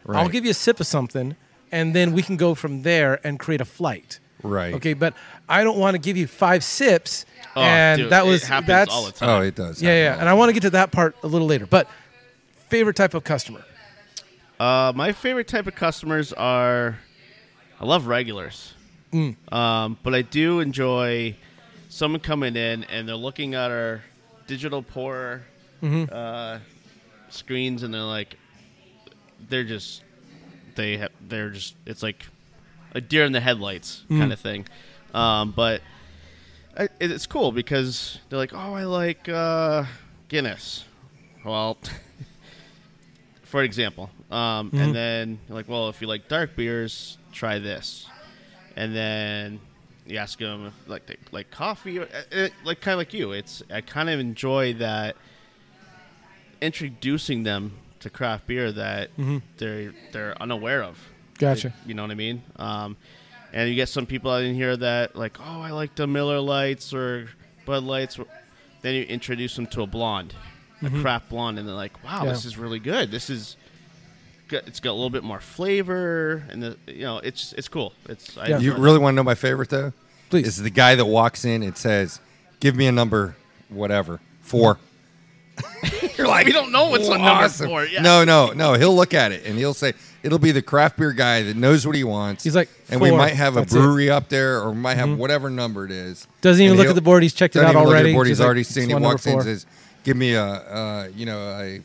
I'll 0.09 0.29
give 0.29 0.45
you 0.45 0.51
a 0.51 0.55
sip 0.55 0.81
of 0.81 0.87
something, 0.87 1.37
and 1.71 1.95
then 1.95 2.13
we 2.13 2.23
can 2.23 2.37
go 2.37 2.55
from 2.55 2.83
there 2.83 3.21
and 3.23 3.39
create 3.39 3.61
a 3.61 3.65
flight. 3.65 4.19
Right. 4.43 4.75
Okay, 4.75 4.95
but 4.95 5.15
I 5.49 5.63
don't 5.63 5.79
want 5.79 5.95
to 5.95 5.99
give 5.99 6.17
you 6.17 6.27
five 6.27 6.65
sips, 6.65 7.27
oh, 7.55 7.61
and 7.61 8.03
dude, 8.03 8.11
that 8.11 8.27
was 8.27 8.43
it 8.43 8.49
happens 8.49 8.67
that's 8.69 8.93
all 8.93 9.05
the 9.05 9.13
time. 9.13 9.29
Oh, 9.29 9.41
it 9.43 9.55
does. 9.55 9.81
yeah 9.83 9.95
yeah. 9.95 10.19
And 10.19 10.29
I 10.29 10.35
want 10.35 10.49
to 10.49 10.53
get 10.53 10.63
to 10.63 10.71
that 10.71 10.91
part 10.91 11.15
a 11.23 11.27
little 11.27 11.47
later. 11.47 11.67
But 11.67 11.89
favorite 12.69 12.97
type 12.97 13.15
of 13.15 13.25
customer. 13.25 13.65
Uh, 14.59 14.93
my 14.95 15.13
favorite 15.13 15.49
type 15.49 15.67
of 15.67 15.75
customers 15.75 16.33
are, 16.35 16.99
I 17.81 17.85
love 17.87 18.07
regulars, 18.07 18.75
Mm. 19.13 19.37
um, 19.53 19.97
but 20.03 20.15
I 20.15 20.23
do 20.23 20.61
enjoy 20.61 21.35
someone 21.89 22.21
coming 22.21 22.55
in 22.57 22.85
and 22.85 23.09
they're 23.09 23.17
looking 23.17 23.55
at 23.55 23.71
our 23.71 24.03
digital 24.47 24.83
pour 24.83 25.43
Mm-hmm. 25.83 26.13
uh, 26.15 26.59
screens 27.31 27.83
and 27.83 27.95
they're 27.95 28.03
like, 28.03 28.37
they're 29.49 29.65
just, 29.65 30.03
they 30.75 30.99
have, 30.99 31.11
they're 31.27 31.49
just, 31.51 31.75
it's 31.87 32.03
like 32.03 32.27
a 32.95 33.01
deer 33.01 33.25
in 33.25 33.33
the 33.33 33.41
headlights 33.41 34.05
Mm. 34.11 34.19
kind 34.19 34.33
of 34.33 34.39
thing. 34.41 34.67
Um, 35.15 35.53
but 35.53 35.81
I, 36.77 36.89
it's 37.01 37.27
cool 37.27 37.51
because 37.51 38.19
they're 38.29 38.39
like, 38.39 38.53
oh, 38.53 38.75
I 38.75 38.85
like 38.85 39.29
uh, 39.29 39.85
Guinness. 40.29 40.85
Well, 41.45 41.79
for 43.51 43.63
example. 43.63 44.11
Um, 44.31 44.71
And 44.73 44.95
then 44.95 45.39
like, 45.49 45.69
well, 45.69 45.89
if 45.89 46.01
you 46.01 46.07
like 46.09 46.29
dark 46.29 46.57
beers, 46.57 47.19
try 47.33 47.59
this. 47.59 48.07
And 48.77 48.95
then 48.95 49.61
you 50.07 50.17
ask 50.19 50.39
them 50.39 50.73
like 50.87 51.07
they 51.07 51.17
like 51.33 51.51
coffee, 51.51 51.99
or, 51.99 52.03
uh, 52.05 52.37
uh, 52.37 52.49
like 52.65 52.81
kind 52.81 52.95
of 52.95 52.99
like 52.99 53.13
you. 53.13 53.33
It's 53.33 53.63
I 53.71 53.81
kind 53.83 54.09
of 54.09 54.19
enjoy 54.21 54.75
that 54.75 55.17
introducing 56.61 57.43
them 57.43 57.73
to 58.01 58.11
craft 58.11 58.47
beer 58.47 58.73
that 58.73 59.11
they're 59.59 59.93
they're 60.13 60.41
unaware 60.43 60.83
of. 60.83 60.99
Gotcha. 61.39 61.73
You 61.87 61.95
know 61.95 62.03
what 62.03 62.11
I 62.11 62.15
mean? 62.15 62.43
Um, 62.57 62.97
and 63.53 63.69
you 63.69 63.75
get 63.75 63.89
some 63.89 64.07
people 64.07 64.31
out 64.31 64.43
in 64.43 64.55
here 64.55 64.77
that 64.77 65.17
like, 65.17 65.39
oh, 65.41 65.61
I 65.61 65.71
like 65.71 65.95
the 65.97 66.07
Miller 66.07 66.41
Lites 66.41 66.93
or 66.95 67.29
Bud 67.67 67.83
Lights. 67.83 68.19
Then 68.83 68.95
you 68.95 69.03
introduce 69.03 69.57
them 69.57 69.67
to 69.69 69.83
a 69.83 69.87
blonde, 69.87 70.35
a 70.83 70.87
mm-hmm. 70.87 71.03
craft 71.03 71.29
blonde, 71.29 71.59
and 71.59 71.69
they're 71.69 71.75
like, 71.75 72.03
wow, 72.05 72.25
Yeah. 72.25 72.33
this 72.33 72.45
is 72.45 72.57
really 72.57 72.79
good. 72.79 73.11
This 73.11 73.31
is, 73.31 73.57
got- 74.49 74.67
it's 74.67 74.81
got 74.81 74.91
a 74.91 74.99
little 74.99 75.11
bit 75.11 75.25
more 75.25 75.41
flavor, 75.41 76.45
and 76.51 76.63
the, 76.63 76.77
you 76.87 77.03
know, 77.03 77.19
it's 77.19 77.53
it's 77.55 77.69
cool. 77.69 77.93
It's 78.09 78.37
I 78.37 78.49
Yeah. 78.49 78.59
You 78.59 78.71
enjoy 78.73 78.83
really 78.83 78.99
want 78.99 79.15
to 79.15 79.17
know 79.17 79.25
my 79.25 79.35
favorite 79.35 79.69
though? 79.69 79.93
Please. 80.31 80.47
Is 80.47 80.63
the 80.63 80.71
guy 80.71 80.95
that 80.95 81.07
walks 81.07 81.45
in 81.45 81.63
and 81.63 81.77
says, 81.77 82.21
"Give 82.61 82.77
me 82.77 82.87
a 82.87 82.93
number, 82.93 83.37
whatever, 83.69 84.21
four. 84.41 84.79
You're 86.17 86.29
like, 86.29 86.47
We 86.47 86.53
don't 86.53 86.73
know 86.73 86.89
what's 86.89 87.09
on 87.09 87.23
number 87.23 87.49
four, 87.49 87.85
yeah. 87.85 88.03
No, 88.03 88.25
no, 88.25 88.53
no. 88.53 88.75
He'll 88.75 88.95
look 88.95 89.15
at 89.15 89.33
it 89.33 89.45
and 89.45 89.59
he'll 89.59 89.75
say 89.75 89.93
it'll 90.23 90.39
be 90.39 90.53
the 90.53 90.63
craft 90.63 90.99
beer 90.99 91.13
guy 91.13 91.43
that 91.43 91.57
knows 91.57 91.87
what 91.87 91.97
he 91.97 92.05
wants. 92.05 92.45
He's 92.45 92.57
like, 92.57 92.69
and 92.89 93.01
we 93.01 93.11
might 93.11 93.35
have 93.35 93.57
a 93.57 93.61
that's 93.61 93.75
it." 93.75 93.79
brewery 93.79 94.11
up 94.11 94.29
there, 94.29 94.61
or 94.61 94.71
we 94.71 94.77
might 94.77 94.97
have 94.97 95.09
mm-hmm. 95.09 95.19
whatever 95.19 95.51
number 95.51 95.85
it 95.85 95.91
is. 95.91 96.27
Doesn't 96.41 96.63
even 96.63 96.73
And 96.73 96.79
look 96.79 96.89
at 96.89 96.95
the 96.95 97.01
board. 97.03 97.23
He's 97.23 97.35
checked 97.35 97.57
it 97.57 97.61
out 97.61 97.71
even 97.71 97.83
look 97.83 97.89
at 97.89 97.95
already. 97.95 98.11
the 98.11 98.15
board. 98.15 98.27
He's 98.27 98.33
Just 98.39 98.41
like, 98.41 98.47
already 98.47 98.63
seen. 98.65 98.89
He 98.89 98.95
walks 98.95 99.27
in 99.27 99.35
and 99.35 99.43
says, 99.43 99.67
"Give 100.05 100.17
me 100.17 100.35
a, 100.35 100.45
uh, 100.45 101.09
you 101.15 101.27
know, 101.27 101.39
a, 101.59 101.81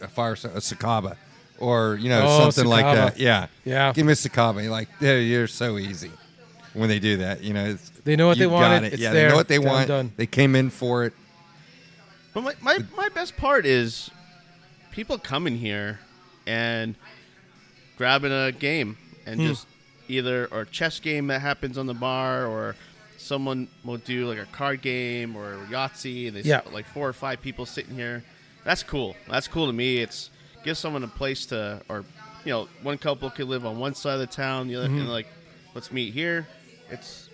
a 0.00 0.08
fire, 0.08 0.32
a 0.32 0.36
Sakaba, 0.60 1.16
or 1.58 1.96
you 2.00 2.08
know, 2.08 2.24
Oh, 2.26 2.50
something 2.50 2.68
like 2.70 2.84
that." 2.84 3.18
Yeah, 3.18 3.46
Yeah. 3.64 3.92
Give 3.92 4.06
me 4.06 4.12
a 4.12 4.16
Sakaba. 4.16 4.62
You're 4.62 4.70
like, 4.72 4.88
yeah, 5.00 5.14
you're 5.16 5.46
so 5.46 5.78
easy 5.78 6.10
when 6.74 6.88
they 6.88 6.98
do 6.98 7.18
that. 7.18 7.42
You 7.42 7.54
know, 7.54 7.64
it's, 7.66 7.90
They 8.04 8.16
know 8.16 8.26
what 8.26 8.38
they 8.38 8.46
wanted, 8.46 8.68
got 8.80 8.84
It. 8.84 8.92
it's 8.94 9.02
yeah, 9.02 9.12
there, 9.12 9.22
they 9.24 9.28
know 9.30 9.36
what 9.36 9.48
they 9.48 9.58
done, 9.58 9.66
want. 9.66 9.88
done. 9.88 10.12
They 10.16 10.26
came 10.26 10.54
in 10.56 10.70
for 10.70 11.04
it. 11.04 11.12
But 12.34 12.42
my, 12.44 12.54
my, 12.62 12.78
my 12.96 13.08
best 13.10 13.36
part 13.36 13.66
is 13.66 14.10
people 14.90 15.18
coming 15.18 15.56
here 15.58 16.00
and 16.46 16.94
grabbing 17.98 18.32
a 18.32 18.52
game 18.52 18.96
and 19.26 19.38
Hmm. 19.40 19.46
just 19.48 19.66
either 20.08 20.46
or 20.46 20.62
a 20.62 20.66
chess 20.66 20.98
game 20.98 21.26
that 21.28 21.40
happens 21.42 21.76
on 21.78 21.86
the 21.86 21.94
bar 21.94 22.46
or 22.46 22.74
someone 23.32 23.66
will 23.82 23.96
do 23.96 24.26
like 24.28 24.36
a 24.36 24.44
card 24.52 24.82
game 24.82 25.34
or 25.36 25.56
Yahtzee 25.70 26.26
and 26.26 26.36
there's 26.36 26.44
Yeah. 26.46 26.60
like 26.70 26.84
four 26.86 27.08
or 27.08 27.14
five 27.14 27.40
people 27.40 27.64
sitting 27.64 27.94
here. 27.94 28.22
That's 28.62 28.82
cool. 28.82 29.16
That's 29.26 29.48
cool 29.48 29.66
to 29.68 29.72
me. 29.72 29.98
It's 29.98 30.28
gives 30.64 30.78
someone 30.78 31.02
a 31.02 31.08
place 31.08 31.46
to 31.46 31.80
or 31.88 32.04
you 32.44 32.52
know, 32.52 32.68
one 32.82 32.98
couple 32.98 33.30
could 33.30 33.46
live 33.48 33.64
on 33.64 33.78
one 33.78 33.94
side 33.94 34.14
of 34.14 34.20
the 34.20 34.26
town, 34.26 34.68
the 34.68 34.76
other 34.76 34.88
Mm-hmm. 34.88 34.98
and 34.98 35.08
like 35.08 35.28
let's 35.74 35.90
meet 35.90 36.12
here. 36.12 36.46
It's 36.90 37.30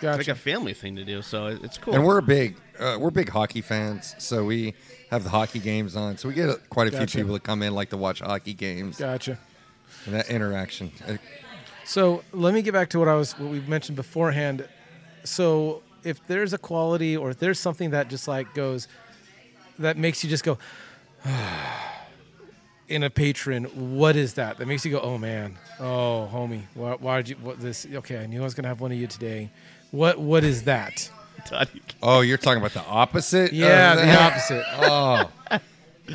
Gotcha. 0.00 0.18
like 0.18 0.28
a 0.28 0.34
family 0.36 0.72
thing 0.74 0.94
to 0.96 1.04
do, 1.04 1.20
so 1.20 1.46
it's 1.46 1.78
cool. 1.78 1.94
And 1.94 2.04
we're 2.06 2.18
a 2.18 2.22
big, 2.22 2.56
uh, 2.78 2.96
we're 3.00 3.10
big 3.10 3.28
hockey 3.28 3.60
fans, 3.60 4.14
so 4.18 4.44
we 4.44 4.74
have 5.10 5.24
the 5.24 5.30
hockey 5.30 5.58
games 5.58 5.96
on. 5.96 6.16
So 6.16 6.28
we 6.28 6.34
get 6.36 6.68
quite 6.70 6.86
a 6.86 6.90
Gotcha. 6.92 7.06
few 7.08 7.22
people 7.22 7.32
that 7.34 7.42
come 7.42 7.60
in 7.62 7.74
like 7.74 7.90
to 7.90 7.96
watch 7.96 8.20
hockey 8.20 8.54
games 8.54 8.98
Gotcha. 8.98 9.38
and 10.06 10.14
that 10.14 10.28
interaction. 10.30 10.92
So 11.84 12.22
let 12.32 12.54
me 12.54 12.62
get 12.62 12.72
back 12.72 12.88
to 12.90 12.98
what 13.00 13.08
I 13.08 13.14
was 13.14 13.36
what 13.38 13.50
we 13.50 13.60
mentioned 13.60 13.96
beforehand. 13.96 14.66
So 15.24 15.82
if 16.02 16.24
there's 16.26 16.52
a 16.52 16.58
quality 16.58 17.16
or 17.16 17.30
if 17.30 17.38
there's 17.38 17.58
something 17.58 17.90
that 17.90 18.08
just 18.08 18.28
like 18.28 18.54
goes 18.54 18.88
that 19.78 19.96
makes 19.96 20.22
you 20.22 20.30
just 20.30 20.44
go 20.44 20.58
in 22.88 23.02
a 23.02 23.10
patron, 23.10 23.64
what 23.98 24.16
is 24.16 24.34
that? 24.34 24.58
That 24.58 24.66
makes 24.68 24.84
you 24.84 24.90
go, 24.92 25.00
oh 25.00 25.18
man, 25.18 25.56
oh 25.80 26.28
homie, 26.32 26.62
why, 26.74 26.92
why 27.00 27.16
did 27.22 27.30
you? 27.30 27.36
What 27.36 27.60
this? 27.60 27.86
Okay, 27.92 28.18
I 28.18 28.26
knew 28.26 28.40
I 28.40 28.44
was 28.44 28.54
gonna 28.54 28.68
have 28.68 28.80
one 28.80 28.92
of 28.92 28.98
you 28.98 29.06
today. 29.06 29.50
What 29.90 30.18
what 30.18 30.44
is 30.44 30.64
that? 30.64 31.10
Oh, 32.02 32.20
you're 32.20 32.38
talking 32.38 32.58
about 32.58 32.72
the 32.72 32.84
opposite? 32.84 33.52
Yeah, 33.52 33.96
the 33.96 34.18
opposite. 34.18 34.64
Oh, 34.78 35.30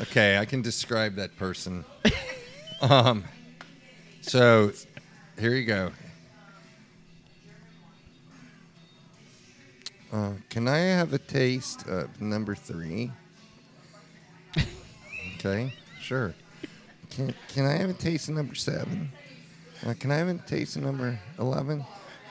okay. 0.00 0.38
I 0.38 0.44
can 0.44 0.60
describe 0.60 1.16
that 1.16 1.36
person. 1.36 1.84
Um, 2.80 3.24
so 4.22 4.72
here 5.38 5.54
you 5.54 5.66
go. 5.66 5.92
Uh, 10.12 10.32
can 10.48 10.66
I 10.66 10.78
have 10.78 11.12
a 11.12 11.18
taste 11.18 11.86
of 11.86 12.20
number 12.20 12.54
three? 12.54 13.12
Okay, 15.38 15.72
sure. 16.00 16.34
Can 17.10 17.34
Can 17.48 17.64
I 17.64 17.72
have 17.76 17.90
a 17.90 17.94
taste 17.94 18.28
of 18.28 18.34
number 18.34 18.54
seven? 18.54 19.10
Uh, 19.86 19.94
can 19.98 20.10
I 20.10 20.16
have 20.16 20.28
a 20.28 20.34
taste 20.34 20.76
of 20.76 20.82
number 20.82 21.18
eleven? 21.38 21.84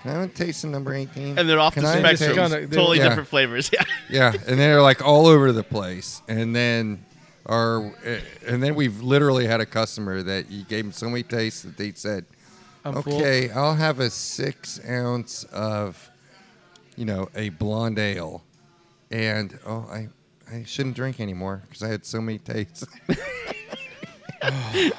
Can 0.03 0.11
I 0.11 0.19
have 0.21 0.30
a 0.30 0.34
taste 0.34 0.63
of 0.63 0.69
number 0.69 0.93
18? 0.93 1.38
And 1.38 1.49
they're 1.49 1.59
off 1.59 1.73
Can 1.73 1.84
the 1.84 1.89
I 1.89 1.99
spectrum. 2.13 2.36
taste- 2.36 2.51
Kinda- 2.53 2.67
totally 2.73 2.99
Yeah. 2.99 3.09
different 3.09 3.27
flavors. 3.27 3.69
Yeah. 3.73 3.84
Yeah, 4.09 4.34
and 4.47 4.57
they're 4.59 4.82
like 4.82 5.01
all 5.05 5.27
over 5.27 5.51
the 5.51 5.63
place. 5.63 6.21
And 6.30 6.55
then 6.55 7.03
our, 7.45 7.86
eh, 8.05 8.19
and 8.47 8.63
then 8.63 8.75
we've 8.75 9.01
literally 9.01 9.45
had 9.45 9.59
a 9.59 9.65
customer 9.65 10.23
that 10.23 10.49
you 10.49 10.63
gave 10.63 10.86
them 10.86 10.93
so 10.93 11.09
many 11.09 11.23
tastes 11.23 11.63
that 11.63 11.75
they 11.77 11.91
said, 11.93 12.25
I'm 12.86 13.01
full. 13.03 13.17
"Okay, 13.17 13.49
I'll 13.49 13.75
have 13.75 13.99
a 13.99 14.09
six 14.09 14.80
ounce 14.88 15.43
of, 15.45 16.09
you 16.99 17.05
know, 17.05 17.29
a 17.35 17.49
blonde 17.49 17.97
ale," 17.97 18.43
and 19.09 19.57
oh, 19.65 19.87
I, 19.89 20.09
I 20.53 20.63
shouldn't 20.65 20.95
drink 20.95 21.19
anymore 21.19 21.63
because 21.65 21.81
I 21.81 21.87
had 21.87 22.05
so 22.05 22.19
many 22.21 22.37
tastes. 22.39 22.85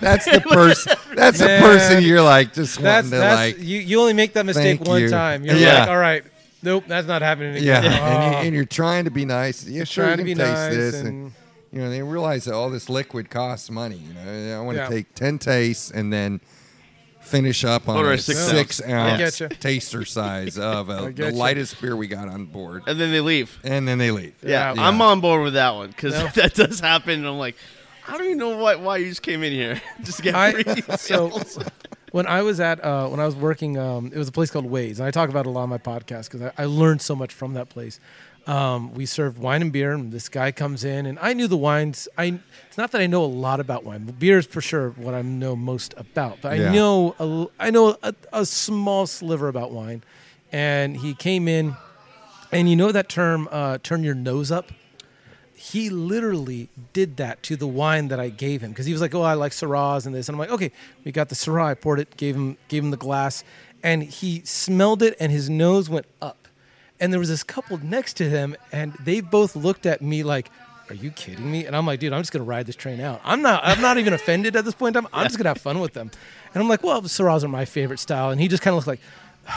that's 0.00 0.24
the 0.26 0.40
person. 0.50 0.92
That's 1.14 1.38
the 1.38 1.58
person 1.60 2.02
you're 2.02 2.22
like 2.22 2.52
just 2.52 2.80
That's 2.80 3.06
wanting 3.06 3.10
to 3.10 3.16
that's 3.18 3.58
like. 3.58 3.58
you. 3.66 3.78
You 3.80 4.00
only 4.00 4.12
make 4.12 4.32
that 4.34 4.46
mistake 4.46 4.80
one 4.82 5.02
you. 5.02 5.08
time. 5.10 5.44
You're 5.44 5.56
Yeah. 5.56 5.80
like, 5.80 5.88
all 5.88 5.98
right, 5.98 6.24
nope, 6.62 6.84
that's 6.86 7.06
not 7.06 7.22
happening 7.22 7.56
again. 7.56 7.84
Yeah, 7.84 7.98
Oh. 8.00 8.04
and, 8.04 8.32
you, 8.32 8.38
oh. 8.38 8.42
and 8.42 8.54
you're 8.54 8.64
trying 8.64 9.04
to 9.04 9.10
be 9.10 9.24
nice. 9.24 9.66
Yeah, 9.66 9.84
sure, 9.84 10.04
trying 10.06 10.18
you 10.18 10.24
to 10.24 10.24
be 10.24 10.34
taste 10.34 10.46
nice 10.50 10.74
this, 10.74 10.94
and- 10.96 11.08
and 11.08 11.32
you 11.72 11.80
know 11.80 11.88
they 11.90 12.02
realize 12.02 12.44
that 12.46 12.54
all 12.54 12.68
this 12.70 12.88
liquid 12.88 13.30
costs 13.30 13.70
money. 13.70 13.96
You 13.98 14.14
know, 14.14 14.58
I 14.58 14.60
want 14.64 14.76
to 14.76 14.82
Yeah. 14.84 14.88
take 14.88 15.14
ten 15.14 15.38
tastes 15.38 15.90
and 15.90 16.12
then 16.12 16.40
finish 17.20 17.64
up 17.64 17.88
on 17.88 17.96
Order 17.96 18.10
a 18.12 18.14
a 18.14 18.18
six 18.18 18.38
six, 18.40 18.82
ounce. 18.82 19.20
I 19.40 19.46
getcha. 19.46 19.58
taster 19.58 20.04
size 20.04 20.58
of 20.58 20.90
I 20.90 20.98
a, 20.98 21.02
the 21.12 21.12
getcha. 21.22 21.32
lightest 21.34 21.80
beer 21.80 21.94
we 21.96 22.06
got 22.08 22.28
on 22.28 22.46
board, 22.46 22.82
And 22.86 22.98
then 23.00 23.10
they 23.12 23.20
leave. 23.20 23.58
and 23.64 23.86
then 23.86 23.98
they 23.98 24.10
leave. 24.10 24.34
Yeah, 24.42 24.74
Yeah. 24.74 24.86
I'm 24.88 25.00
on 25.02 25.20
board 25.20 25.42
with 25.44 25.54
that 25.54 25.74
one 25.74 25.88
because 25.88 26.14
No. 26.14 26.26
that 26.34 26.54
does 26.54 26.80
happen. 26.80 27.20
And 27.20 27.28
I'm 27.28 27.38
like, 27.38 27.56
I 28.08 28.16
don't 28.16 28.26
even 28.26 28.38
know 28.38 28.56
what 28.56 28.80
why 28.80 28.96
you 28.96 29.08
just 29.08 29.22
came 29.22 29.42
in 29.44 29.52
here 29.52 29.80
just 30.02 30.18
to 30.18 30.22
get 30.24 30.34
I- 30.34 30.52
free 30.62 30.96
so- 30.96 31.28
meals. 31.28 31.58
when 32.10 32.26
I 32.26 32.42
was 32.42 32.58
at 32.58 32.82
uh, 32.84 33.06
when 33.08 33.20
I 33.20 33.26
was 33.26 33.36
working, 33.36 33.78
um, 33.78 34.10
it 34.12 34.18
was 34.18 34.26
a 34.28 34.32
place 34.32 34.50
called 34.50 34.66
Ways, 34.66 34.98
and 34.98 35.06
I 35.06 35.10
talk 35.12 35.28
about 35.30 35.46
it 35.46 35.48
a 35.48 35.52
lot 35.52 35.62
on 35.64 35.68
my 35.68 35.78
podcast 35.78 36.30
because 36.30 36.42
I, 36.42 36.52
I 36.62 36.64
learned 36.64 37.02
so 37.02 37.14
much 37.14 37.32
from 37.32 37.54
that 37.54 37.68
place. 37.68 38.00
Um, 38.46 38.94
we 38.94 39.06
served 39.06 39.38
wine 39.38 39.62
and 39.62 39.72
beer, 39.72 39.92
and 39.92 40.12
this 40.12 40.28
guy 40.28 40.50
comes 40.50 40.82
in, 40.82 41.06
and 41.06 41.18
I 41.20 41.34
knew 41.34 41.46
the 41.46 41.56
wines. 41.56 42.08
I 42.16 42.40
it's 42.68 42.78
not 42.78 42.90
that 42.92 43.00
I 43.00 43.06
know 43.06 43.24
a 43.24 43.26
lot 43.26 43.60
about 43.60 43.84
wine. 43.84 44.04
Beer 44.18 44.38
is 44.38 44.46
for 44.46 44.60
sure 44.60 44.90
what 44.90 45.14
I 45.14 45.22
know 45.22 45.54
most 45.54 45.94
about, 45.96 46.38
but 46.40 46.58
Yeah. 46.58 46.70
I 46.70 46.74
know 46.74 47.14
a, 47.18 47.64
I 47.66 47.70
know 47.70 47.96
a, 48.02 48.14
a 48.32 48.46
small 48.46 49.06
sliver 49.06 49.48
about 49.48 49.72
wine. 49.72 50.02
And 50.52 50.96
he 50.96 51.14
came 51.14 51.46
in, 51.46 51.76
and 52.50 52.68
you 52.68 52.74
know 52.74 52.90
that 52.90 53.08
term, 53.08 53.48
uh, 53.52 53.78
"turn 53.82 54.02
your 54.02 54.14
nose 54.16 54.50
up." 54.50 54.72
he 55.62 55.90
literally 55.90 56.70
did 56.94 57.18
that 57.18 57.42
to 57.42 57.54
the 57.54 57.66
wine 57.66 58.08
that 58.08 58.18
I 58.18 58.30
gave 58.30 58.62
him 58.62 58.70
because 58.70 58.86
he 58.86 58.92
was 58.92 59.02
like, 59.02 59.14
"Oh, 59.14 59.20
I 59.20 59.34
like 59.34 59.52
Syrahs 59.52 60.06
and 60.06 60.14
this," 60.14 60.26
and 60.26 60.34
I'm 60.34 60.38
like, 60.38 60.50
"Okay, 60.50 60.72
we 61.04 61.12
got 61.12 61.28
the 61.28 61.34
Syrah." 61.34 61.66
I 61.66 61.74
poured 61.74 62.00
it, 62.00 62.16
gave 62.16 62.34
him, 62.34 62.56
gave 62.68 62.82
him 62.82 62.90
the 62.90 62.96
glass, 62.96 63.44
and 63.82 64.02
he 64.02 64.40
smelled 64.46 65.02
it, 65.02 65.14
and 65.20 65.30
his 65.30 65.50
nose 65.50 65.90
went 65.90 66.06
up. 66.22 66.39
And 67.00 67.12
there 67.12 67.18
was 67.20 67.28
this 67.28 67.42
couple 67.42 67.78
next 67.78 68.14
to 68.14 68.28
him, 68.28 68.54
and 68.72 68.92
they 69.04 69.20
both 69.20 69.56
looked 69.56 69.86
at 69.86 70.02
me 70.02 70.22
like, 70.22 70.50
"Are 70.90 70.94
you 70.94 71.10
kidding 71.10 71.50
me?" 71.50 71.64
And 71.64 71.74
I'm 71.74 71.86
like, 71.86 71.98
"Dude, 72.00 72.12
I'm 72.12 72.20
just 72.20 72.32
gonna 72.32 72.44
ride 72.44 72.66
this 72.66 72.76
train 72.76 73.00
out. 73.00 73.20
I'm 73.24 73.40
not, 73.42 73.62
I'm 73.64 73.80
not 73.80 73.96
even 73.98 74.12
offended 74.12 74.54
at 74.54 74.64
this 74.64 74.74
point 74.74 74.96
in 74.96 75.02
time. 75.02 75.10
I'm 75.12 75.26
just 75.26 75.38
gonna 75.38 75.48
have 75.50 75.60
fun 75.60 75.80
with 75.80 75.94
them." 75.94 76.10
And 76.54 76.62
I'm 76.62 76.68
like, 76.68 76.82
"Well, 76.82 77.00
Syrahs 77.02 77.42
are 77.42 77.48
my 77.48 77.64
favorite 77.64 78.00
style," 78.00 78.30
and 78.30 78.40
he 78.40 78.48
just 78.48 78.62
kind 78.62 78.72
of 78.72 78.76
looked 78.76 78.88
like, 78.88 79.00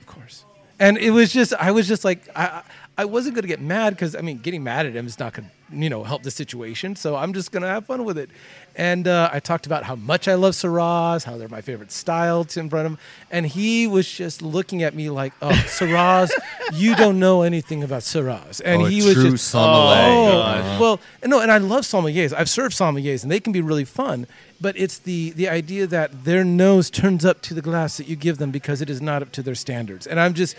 of 0.00 0.06
course. 0.06 0.44
And 0.78 0.98
it 0.98 1.10
was 1.10 1.32
just, 1.32 1.54
I 1.54 1.70
was 1.70 1.86
just 1.88 2.04
like, 2.04 2.28
I, 2.36 2.62
I 2.98 3.02
I 3.02 3.04
wasn't 3.04 3.34
gonna 3.34 3.46
get 3.48 3.60
mad 3.60 3.90
because 3.94 4.14
I 4.14 4.20
mean, 4.20 4.38
getting 4.38 4.62
mad 4.62 4.86
at 4.86 4.94
him 4.94 5.06
is 5.06 5.18
not 5.18 5.32
gonna, 5.32 5.50
you 5.72 5.88
know, 5.88 6.04
help 6.04 6.22
the 6.22 6.30
situation. 6.30 6.94
So 6.94 7.16
I'm 7.16 7.32
just 7.32 7.50
gonna 7.50 7.68
have 7.68 7.86
fun 7.86 8.04
with 8.04 8.18
it. 8.18 8.28
And 8.76 9.08
uh, 9.08 9.28
I 9.32 9.40
talked 9.40 9.66
about 9.66 9.82
how 9.84 9.96
much 9.96 10.28
I 10.28 10.34
love 10.34 10.54
Syrahs, 10.54 11.24
how 11.24 11.36
they're 11.36 11.48
my 11.48 11.60
favorite 11.62 11.90
style 11.92 12.44
to 12.44 12.60
in 12.60 12.68
front 12.70 12.86
of 12.86 12.92
him, 12.92 12.98
and 13.30 13.46
he 13.46 13.86
was 13.86 14.10
just 14.10 14.40
looking 14.42 14.82
at 14.82 14.94
me 14.94 15.08
like, 15.10 15.32
"Oh, 15.42 15.48
Syrahs, 15.78 16.30
you 16.72 16.94
don't 16.94 17.18
know 17.18 17.42
anything 17.42 17.82
about 17.82 18.02
Syrahs." 18.02 18.60
And 18.64 18.82
Oh, 18.82 18.86
a 18.86 18.90
he 18.90 19.02
was 19.02 19.14
true 19.14 19.30
just, 19.32 19.48
sommelier. 19.48 20.02
oh, 20.04 20.32
God. 20.42 20.80
well, 20.80 21.00
no, 21.24 21.40
and 21.40 21.50
I 21.50 21.58
love 21.58 21.84
sommeliers. 21.84 22.32
I've 22.34 22.48
served 22.50 22.74
sommeliers, 22.76 23.22
and 23.22 23.32
they 23.32 23.40
can 23.40 23.52
be 23.52 23.60
really 23.62 23.84
fun. 23.86 24.26
But 24.60 24.76
it's 24.78 24.98
the 24.98 25.30
the 25.30 25.48
idea 25.48 25.86
that 25.86 26.24
their 26.24 26.44
nose 26.44 26.88
turns 26.90 27.24
up 27.24 27.40
to 27.42 27.54
the 27.54 27.62
glass 27.62 27.96
that 27.96 28.06
you 28.06 28.16
give 28.16 28.36
them 28.38 28.50
because 28.52 28.80
it 28.80 28.88
is 28.90 29.00
not 29.02 29.22
up 29.22 29.32
to 29.32 29.42
their 29.42 29.54
standards. 29.56 30.06
And 30.06 30.20
I'm 30.20 30.34
just 30.34 30.54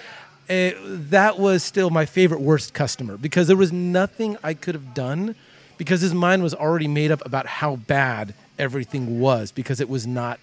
uh, 0.49 0.71
that 0.85 1.39
was 1.39 1.63
still 1.63 1.89
my 1.89 2.05
favorite 2.05 2.41
worst 2.41 2.73
customer 2.73 3.17
because 3.17 3.47
there 3.47 3.57
was 3.57 3.71
nothing 3.71 4.37
I 4.43 4.53
could 4.53 4.75
have 4.75 4.93
done 4.93 5.35
because 5.77 6.01
his 6.01 6.13
mind 6.13 6.43
was 6.43 6.53
already 6.53 6.87
made 6.87 7.11
up 7.11 7.25
about 7.25 7.45
how 7.47 7.75
bad 7.77 8.33
everything 8.59 9.19
was 9.19 9.51
because 9.51 9.79
it 9.79 9.89
was 9.89 10.05
not 10.05 10.39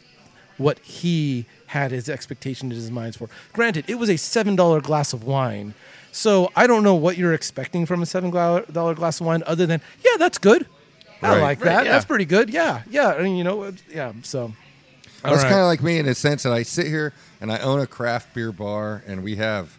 what 0.59 0.79
he 0.81 1.47
had 1.67 1.91
his 1.91 2.09
expectation 2.09 2.71
in 2.71 2.77
his 2.77 2.91
mind 2.91 3.15
for. 3.17 3.29
Granted, 3.53 3.85
it 3.89 3.95
was 3.97 4.11
a 4.11 4.17
seven 4.19 4.57
dollar 4.57 4.81
glass 4.81 5.13
of 5.13 5.25
wine, 5.25 5.75
so 6.13 6.51
I 6.57 6.67
don't 6.67 6.83
know 6.83 6.95
what 6.95 7.17
you're 7.17 7.33
expecting 7.35 7.87
from 7.87 8.03
a 8.03 8.07
seven 8.07 8.31
dollar 8.31 8.95
glass 8.95 9.21
of 9.21 9.27
wine, 9.27 9.43
other 9.47 9.67
than 9.67 9.81
yeah, 10.05 10.17
that's 10.19 10.39
good. 10.39 10.67
I 11.23 11.29
Right. 11.35 11.41
like 11.43 11.59
Right, 11.61 11.65
that. 11.67 11.85
yeah. 11.85 11.93
That's 11.93 12.05
pretty 12.07 12.25
good. 12.25 12.49
Yeah, 12.51 12.83
yeah. 12.91 13.09
I 13.09 13.23
mean, 13.23 13.37
you 13.37 13.45
know, 13.45 13.73
yeah. 13.93 14.13
So, 14.23 14.53
Well, 15.23 15.35
it's 15.35 15.43
All 15.45 15.49
right. 15.49 15.51
kind 15.51 15.61
of 15.61 15.67
like 15.67 15.83
me 15.83 15.99
in 15.99 16.07
a 16.09 16.15
sense 16.15 16.43
that 16.45 16.53
I 16.55 16.63
sit 16.63 16.87
here 16.87 17.13
and 17.43 17.53
I 17.53 17.59
own 17.59 17.79
a 17.81 17.87
craft 17.87 18.33
beer 18.35 18.53
bar, 18.53 19.03
and 19.07 19.23
we 19.23 19.37
have 19.37 19.65
a 19.65 19.67
s- 19.67 19.79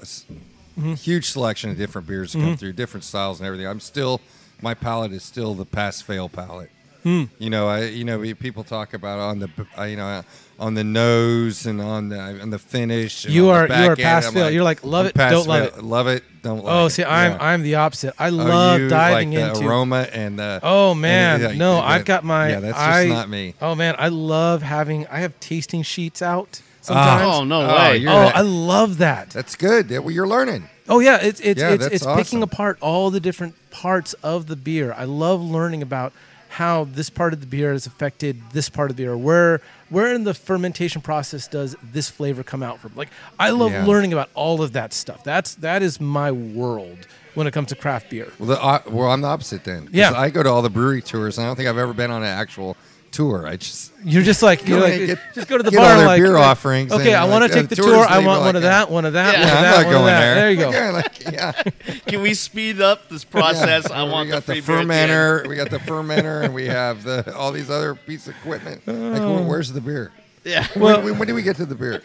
Mm-hmm. 0.00 0.94
huge 0.94 1.30
selection 1.30 1.70
of 1.70 1.76
different 1.76 2.06
beers 2.06 2.32
that 2.32 2.40
come 2.40 2.56
through, 2.56 2.72
different 2.74 3.02
styles 3.02 3.40
and 3.40 3.46
everything. 3.48 3.66
I'm 3.66 3.80
still, 3.80 4.20
my 4.62 4.74
palate 4.74 5.12
is 5.12 5.24
still 5.24 5.54
the 5.54 5.64
pass 5.64 6.00
fail 6.00 6.28
palate. 6.28 6.70
Hmm. 7.02 7.24
You 7.38 7.50
know, 7.50 7.68
I 7.68 7.84
you 7.86 8.04
know 8.04 8.20
people 8.34 8.64
talk 8.64 8.92
about 8.94 9.18
on 9.18 9.38
the 9.38 9.48
uh, 9.78 9.84
you 9.84 9.96
know 9.96 10.22
on 10.58 10.74
the 10.74 10.82
nose 10.84 11.64
and 11.66 11.80
on 11.80 12.08
the 12.08 12.18
on 12.18 12.50
the 12.50 12.58
finish. 12.58 13.24
And 13.24 13.32
You 13.34 13.48
are- 13.50 13.66
you 13.66 13.72
are 13.90 13.96
pass 13.96 14.30
fail. 14.32 14.50
You're 14.50 14.64
like, 14.64 14.84
love 14.84 15.06
it, 15.06 15.14
don't 15.14 15.46
love 15.46 15.74
fail. 15.74 15.82
Love 15.84 16.06
it, 16.08 16.24
don't 16.42 16.64
love 16.64 16.82
oh, 16.82 16.86
it. 16.86 16.90
see, 16.90 17.04
I'm 17.04 17.32
Yeah. 17.32 17.38
I'm 17.40 17.62
the 17.62 17.76
opposite. 17.76 18.14
I 18.18 18.28
Oh, 18.28 18.32
love 18.32 18.80
you 18.80 18.88
diving 18.88 19.30
like 19.32 19.40
the 19.40 19.48
into 19.48 19.68
aroma 19.68 20.08
and 20.12 20.38
the 20.38 20.60
Oh 20.62 20.94
man, 20.94 21.40
and, 21.40 21.52
uh, 21.52 21.52
no, 21.54 21.78
I've 21.80 22.04
got 22.04 22.24
my. 22.24 22.50
yeah. 22.50 22.60
That's 22.60 22.78
I, 22.78 23.04
just 23.06 23.16
not 23.16 23.28
me. 23.28 23.54
Oh 23.62 23.74
man, 23.74 23.94
I 23.98 24.08
love 24.08 24.62
having. 24.62 25.06
I 25.06 25.20
have 25.20 25.38
tasting 25.40 25.82
sheets 25.82 26.20
out 26.20 26.62
sometimes. 26.88 27.22
Oh 27.24 27.44
no 27.44 27.62
Oh, 27.62 27.74
way! 27.76 27.96
you're- 27.98 28.12
Oh, 28.12 28.20
that- 28.20 28.36
I 28.36 28.40
love 28.40 28.98
that. 28.98 29.30
That's 29.30 29.54
good. 29.54 29.90
Yeah, 29.90 29.98
Well, 29.98 30.10
you're 30.10 30.26
learning. 30.26 30.68
Oh 30.88 31.00
yeah, 31.00 31.18
it's 31.22 31.40
it's 31.40 31.60
Yeah, 31.60 31.70
it's, 31.74 31.82
that's 31.84 31.94
it's 31.96 32.06
picking 32.16 32.42
apart 32.42 32.78
all 32.80 33.10
the 33.10 33.20
different 33.20 33.54
parts 33.70 34.14
of 34.22 34.46
the 34.46 34.56
beer. 34.56 34.94
I 34.96 35.04
love 35.04 35.40
learning 35.42 35.82
about 35.82 36.12
how 36.52 36.84
this 36.84 37.10
part 37.10 37.34
of 37.34 37.40
the 37.40 37.46
beer 37.46 37.72
has 37.72 37.86
affected 37.86 38.40
this 38.52 38.70
part 38.70 38.90
of 38.90 38.96
the 38.96 39.02
beer. 39.04 39.16
Where 39.16 39.60
where 39.90 40.12
in 40.14 40.24
the 40.24 40.32
fermentation 40.34 41.02
process 41.02 41.46
does 41.46 41.76
this 41.92 42.08
flavor 42.08 42.42
come 42.42 42.62
out 42.62 42.78
from? 42.80 42.92
Like 42.96 43.10
I 43.38 43.50
love 43.50 43.72
Yeah. 43.72 43.84
learning 43.84 44.12
about 44.14 44.30
all 44.34 44.62
of 44.62 44.72
that 44.72 44.92
stuff. 44.94 45.22
That's 45.24 45.54
that 45.56 45.82
is 45.82 46.00
my 46.00 46.32
world 46.32 47.06
when 47.34 47.46
it 47.46 47.52
comes 47.52 47.68
to 47.68 47.74
craft 47.76 48.08
beer. 48.10 48.32
Well, 48.38 48.48
the, 48.48 48.60
uh, 48.62 48.80
well, 48.88 49.10
I'm 49.10 49.20
the 49.20 49.28
opposite 49.28 49.64
then. 49.64 49.84
'Cause 49.84 49.94
Yeah. 49.94 50.12
I 50.18 50.30
go 50.30 50.42
to 50.42 50.48
all 50.48 50.62
the 50.62 50.70
brewery 50.70 51.02
tours, 51.02 51.36
and 51.38 51.44
I 51.44 51.48
don't 51.50 51.56
think 51.56 51.68
I've 51.68 51.78
ever 51.78 51.92
been 51.92 52.10
on 52.10 52.22
an 52.22 52.28
actual 52.28 52.76
tour. 53.12 53.46
I 53.46 53.56
just 53.56 53.92
You're 54.04 54.22
just 54.22 54.42
like 54.42 54.66
you're 54.68 54.80
like 54.80 55.06
get- 55.06 55.18
just 55.34 55.48
go 55.48 55.56
to 55.56 55.62
the 55.62 55.70
get 55.70 55.78
bar 55.78 55.90
all 55.92 55.98
their 55.98 56.06
like 56.06 56.20
beer 56.20 56.32
like, 56.32 56.44
offerings 56.44 56.92
Okay, 56.92 57.14
I 57.14 57.24
want 57.24 57.42
like, 57.42 57.50
to 57.52 57.56
take 57.56 57.64
uh, 57.64 57.68
the 57.68 57.76
tour. 57.76 58.06
I 58.06 58.18
leave 58.18 58.26
want 58.26 58.40
like 58.40 58.46
one 58.48 58.56
of 58.56 58.62
that. 58.62 58.68
that, 58.86 58.90
one 58.90 59.04
of 59.04 59.12
that, 59.14 59.32
Yeah, 59.34 59.40
one 59.40 59.48
yeah, 59.48 59.52
of 59.52 59.58
I'm 59.58 59.62
that, 59.62 59.70
not 59.70 59.76
one 59.76 59.86
of 59.86 59.92
going 59.92 60.06
that. 60.06 60.20
there. 60.20 60.34
There 60.34 60.50
you 60.50 60.56
go. 60.58 60.70
Yeah, 60.70 60.90
like, 60.92 61.32
yeah. 61.32 62.00
Can 62.06 62.20
we 62.22 62.34
speed 62.34 62.80
up 62.80 63.08
this 63.08 63.24
process? 63.36 63.86
Yeah. 63.90 64.00
I 64.00 64.02
want 64.04 64.26
we 64.26 64.30
the 64.32 64.36
got 64.36 64.46
the 64.46 64.54
the 64.54 64.60
fermenter. 64.72 65.46
We 65.46 65.56
got 65.56 65.70
the 65.70 65.78
fermenter, 65.78 66.44
and 66.44 66.54
we 66.54 66.66
have 66.66 67.02
the 67.04 67.34
all 67.36 67.52
these 67.52 67.70
other 67.70 67.94
pieces 67.94 68.28
of 68.28 68.34
equipment. 68.36 68.86
Like, 68.86 69.20
Uh. 69.20 69.24
well, 69.28 69.44
where's 69.44 69.72
the 69.72 69.80
beer? 69.80 70.12
Yeah. 70.44 70.66
when, 70.74 71.04
when, 71.04 71.18
when 71.18 71.28
do 71.28 71.34
we 71.34 71.42
get 71.42 71.56
to 71.56 71.66
the 71.66 71.74
beer? 71.74 72.02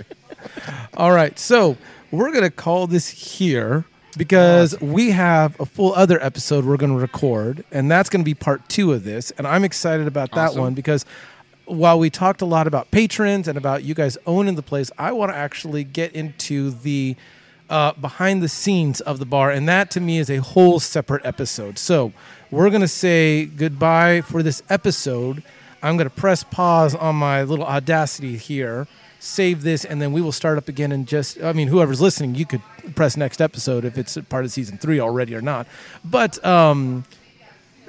All 0.98 1.12
right, 1.12 1.38
so 1.40 1.78
we're 2.12 2.34
gonna 2.34 2.50
call 2.52 2.88
this 2.88 3.08
here 3.08 3.86
because 4.18 4.80
we 4.82 5.12
have 5.12 5.60
a 5.60 5.66
full 5.66 5.94
other 5.94 6.22
episode 6.24 6.66
we're 6.66 6.78
gonna 6.78 6.96
record, 6.96 7.64
and 7.72 7.90
that's 7.90 8.10
gonna 8.10 8.24
be 8.24 8.34
part 8.34 8.68
two 8.70 8.94
of 8.94 9.04
this. 9.04 9.32
And 9.32 9.48
I'm 9.48 9.64
excited 9.64 10.08
about 10.08 10.32
that 10.32 10.50
Awesome. 10.50 10.62
one 10.62 10.74
because 10.74 11.06
while 11.66 11.98
we 11.98 12.10
talked 12.10 12.42
a 12.42 12.46
lot 12.46 12.68
about 12.68 12.92
patrons 12.92 13.48
and 13.48 13.58
about 13.58 13.84
you 13.84 13.94
guys 13.94 14.18
owning 14.26 14.56
the 14.56 14.62
place, 14.62 14.92
I 14.98 15.12
want 15.14 15.32
to 15.32 15.36
actually 15.38 15.84
get 15.84 16.12
into 16.14 16.72
the 16.72 17.16
uh, 17.70 17.94
behind 17.94 18.44
the 18.44 18.50
scenes 18.50 19.00
of 19.02 19.20
the 19.20 19.26
bar, 19.26 19.50
and 19.50 19.68
that 19.68 19.90
to 19.92 20.02
me 20.02 20.18
is 20.20 20.30
a 20.30 20.38
whole 20.38 20.80
separate 20.80 21.26
episode. 21.26 21.80
So 21.80 22.12
we're 22.52 22.70
gonna 22.70 22.88
say 22.88 23.46
goodbye 23.46 24.22
for 24.22 24.44
this 24.44 24.62
episode. 24.70 25.42
I'm 25.82 25.98
gonna 25.98 26.10
press 26.10 26.44
pause 26.44 26.94
on 26.94 27.16
my 27.16 27.44
little 27.44 27.66
audacity 27.66 28.38
here, 28.38 28.88
save 29.24 29.64
this, 29.64 29.86
and 29.86 30.02
then 30.02 30.12
we 30.12 30.22
will 30.22 30.32
start 30.34 30.58
up 30.58 30.68
again. 30.68 30.92
And 30.92 31.08
just, 31.08 31.42
I 31.42 31.54
mean, 31.54 31.70
whoever's 31.70 32.02
listening, 32.02 32.36
you 32.36 32.46
could 32.46 32.62
press 32.96 33.16
next 33.16 33.42
episode 33.42 33.86
if 33.86 33.98
it's 33.98 34.18
part 34.30 34.44
of 34.44 34.52
season 34.52 34.78
three 34.78 35.00
already 35.00 35.34
or 35.34 35.42
not. 35.42 35.66
But 36.04 36.44
um, 36.46 37.06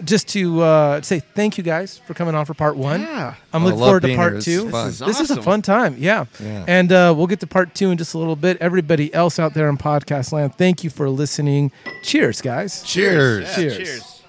just 0.04 0.28
to 0.28 0.62
uh, 0.62 1.00
say 1.02 1.20
thank 1.20 1.58
you 1.58 1.64
guys 1.64 1.98
for 1.98 2.14
coming 2.14 2.34
on 2.34 2.44
for 2.44 2.54
part 2.54 2.76
one. 2.76 3.00
Yeah. 3.00 3.34
I'm 3.52 3.62
I 3.62 3.64
looking 3.66 3.80
love 3.80 3.86
forward 3.88 4.00
to 4.02 4.06
being 4.06 4.16
part 4.16 4.32
here. 4.32 4.36
This 4.36 4.44
two. 4.44 4.66
is 4.66 4.70
fun. 4.70 4.86
This 4.86 4.98
This 4.98 5.20
is 5.20 5.30
a 5.30 5.32
awesome. 5.34 5.42
fun 5.44 5.62
time, 5.62 5.96
yeah. 5.98 6.24
Yeah. 6.40 6.64
And 6.68 6.92
uh, 6.92 7.12
we'll 7.16 7.26
get 7.26 7.40
to 7.40 7.46
part 7.46 7.74
two 7.74 7.90
in 7.90 7.98
just 7.98 8.14
a 8.14 8.18
little 8.18 8.36
bit. 8.36 8.56
Everybody 8.60 9.12
else 9.12 9.38
out 9.38 9.54
there 9.54 9.68
in 9.68 9.76
podcast 9.76 10.32
land, 10.32 10.54
thank 10.56 10.84
you 10.84 10.90
for 10.90 11.08
listening. 11.10 11.72
Cheers, 12.02 12.40
guys. 12.42 12.82
Cheers. 12.82 13.44
Yeah, 13.48 13.54
Cheers. 13.56 13.76
cheers. 13.76 14.22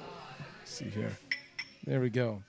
see 0.65 0.85
here. 0.89 1.11
There 1.85 1.99
we 1.99 2.09
go. 2.09 2.41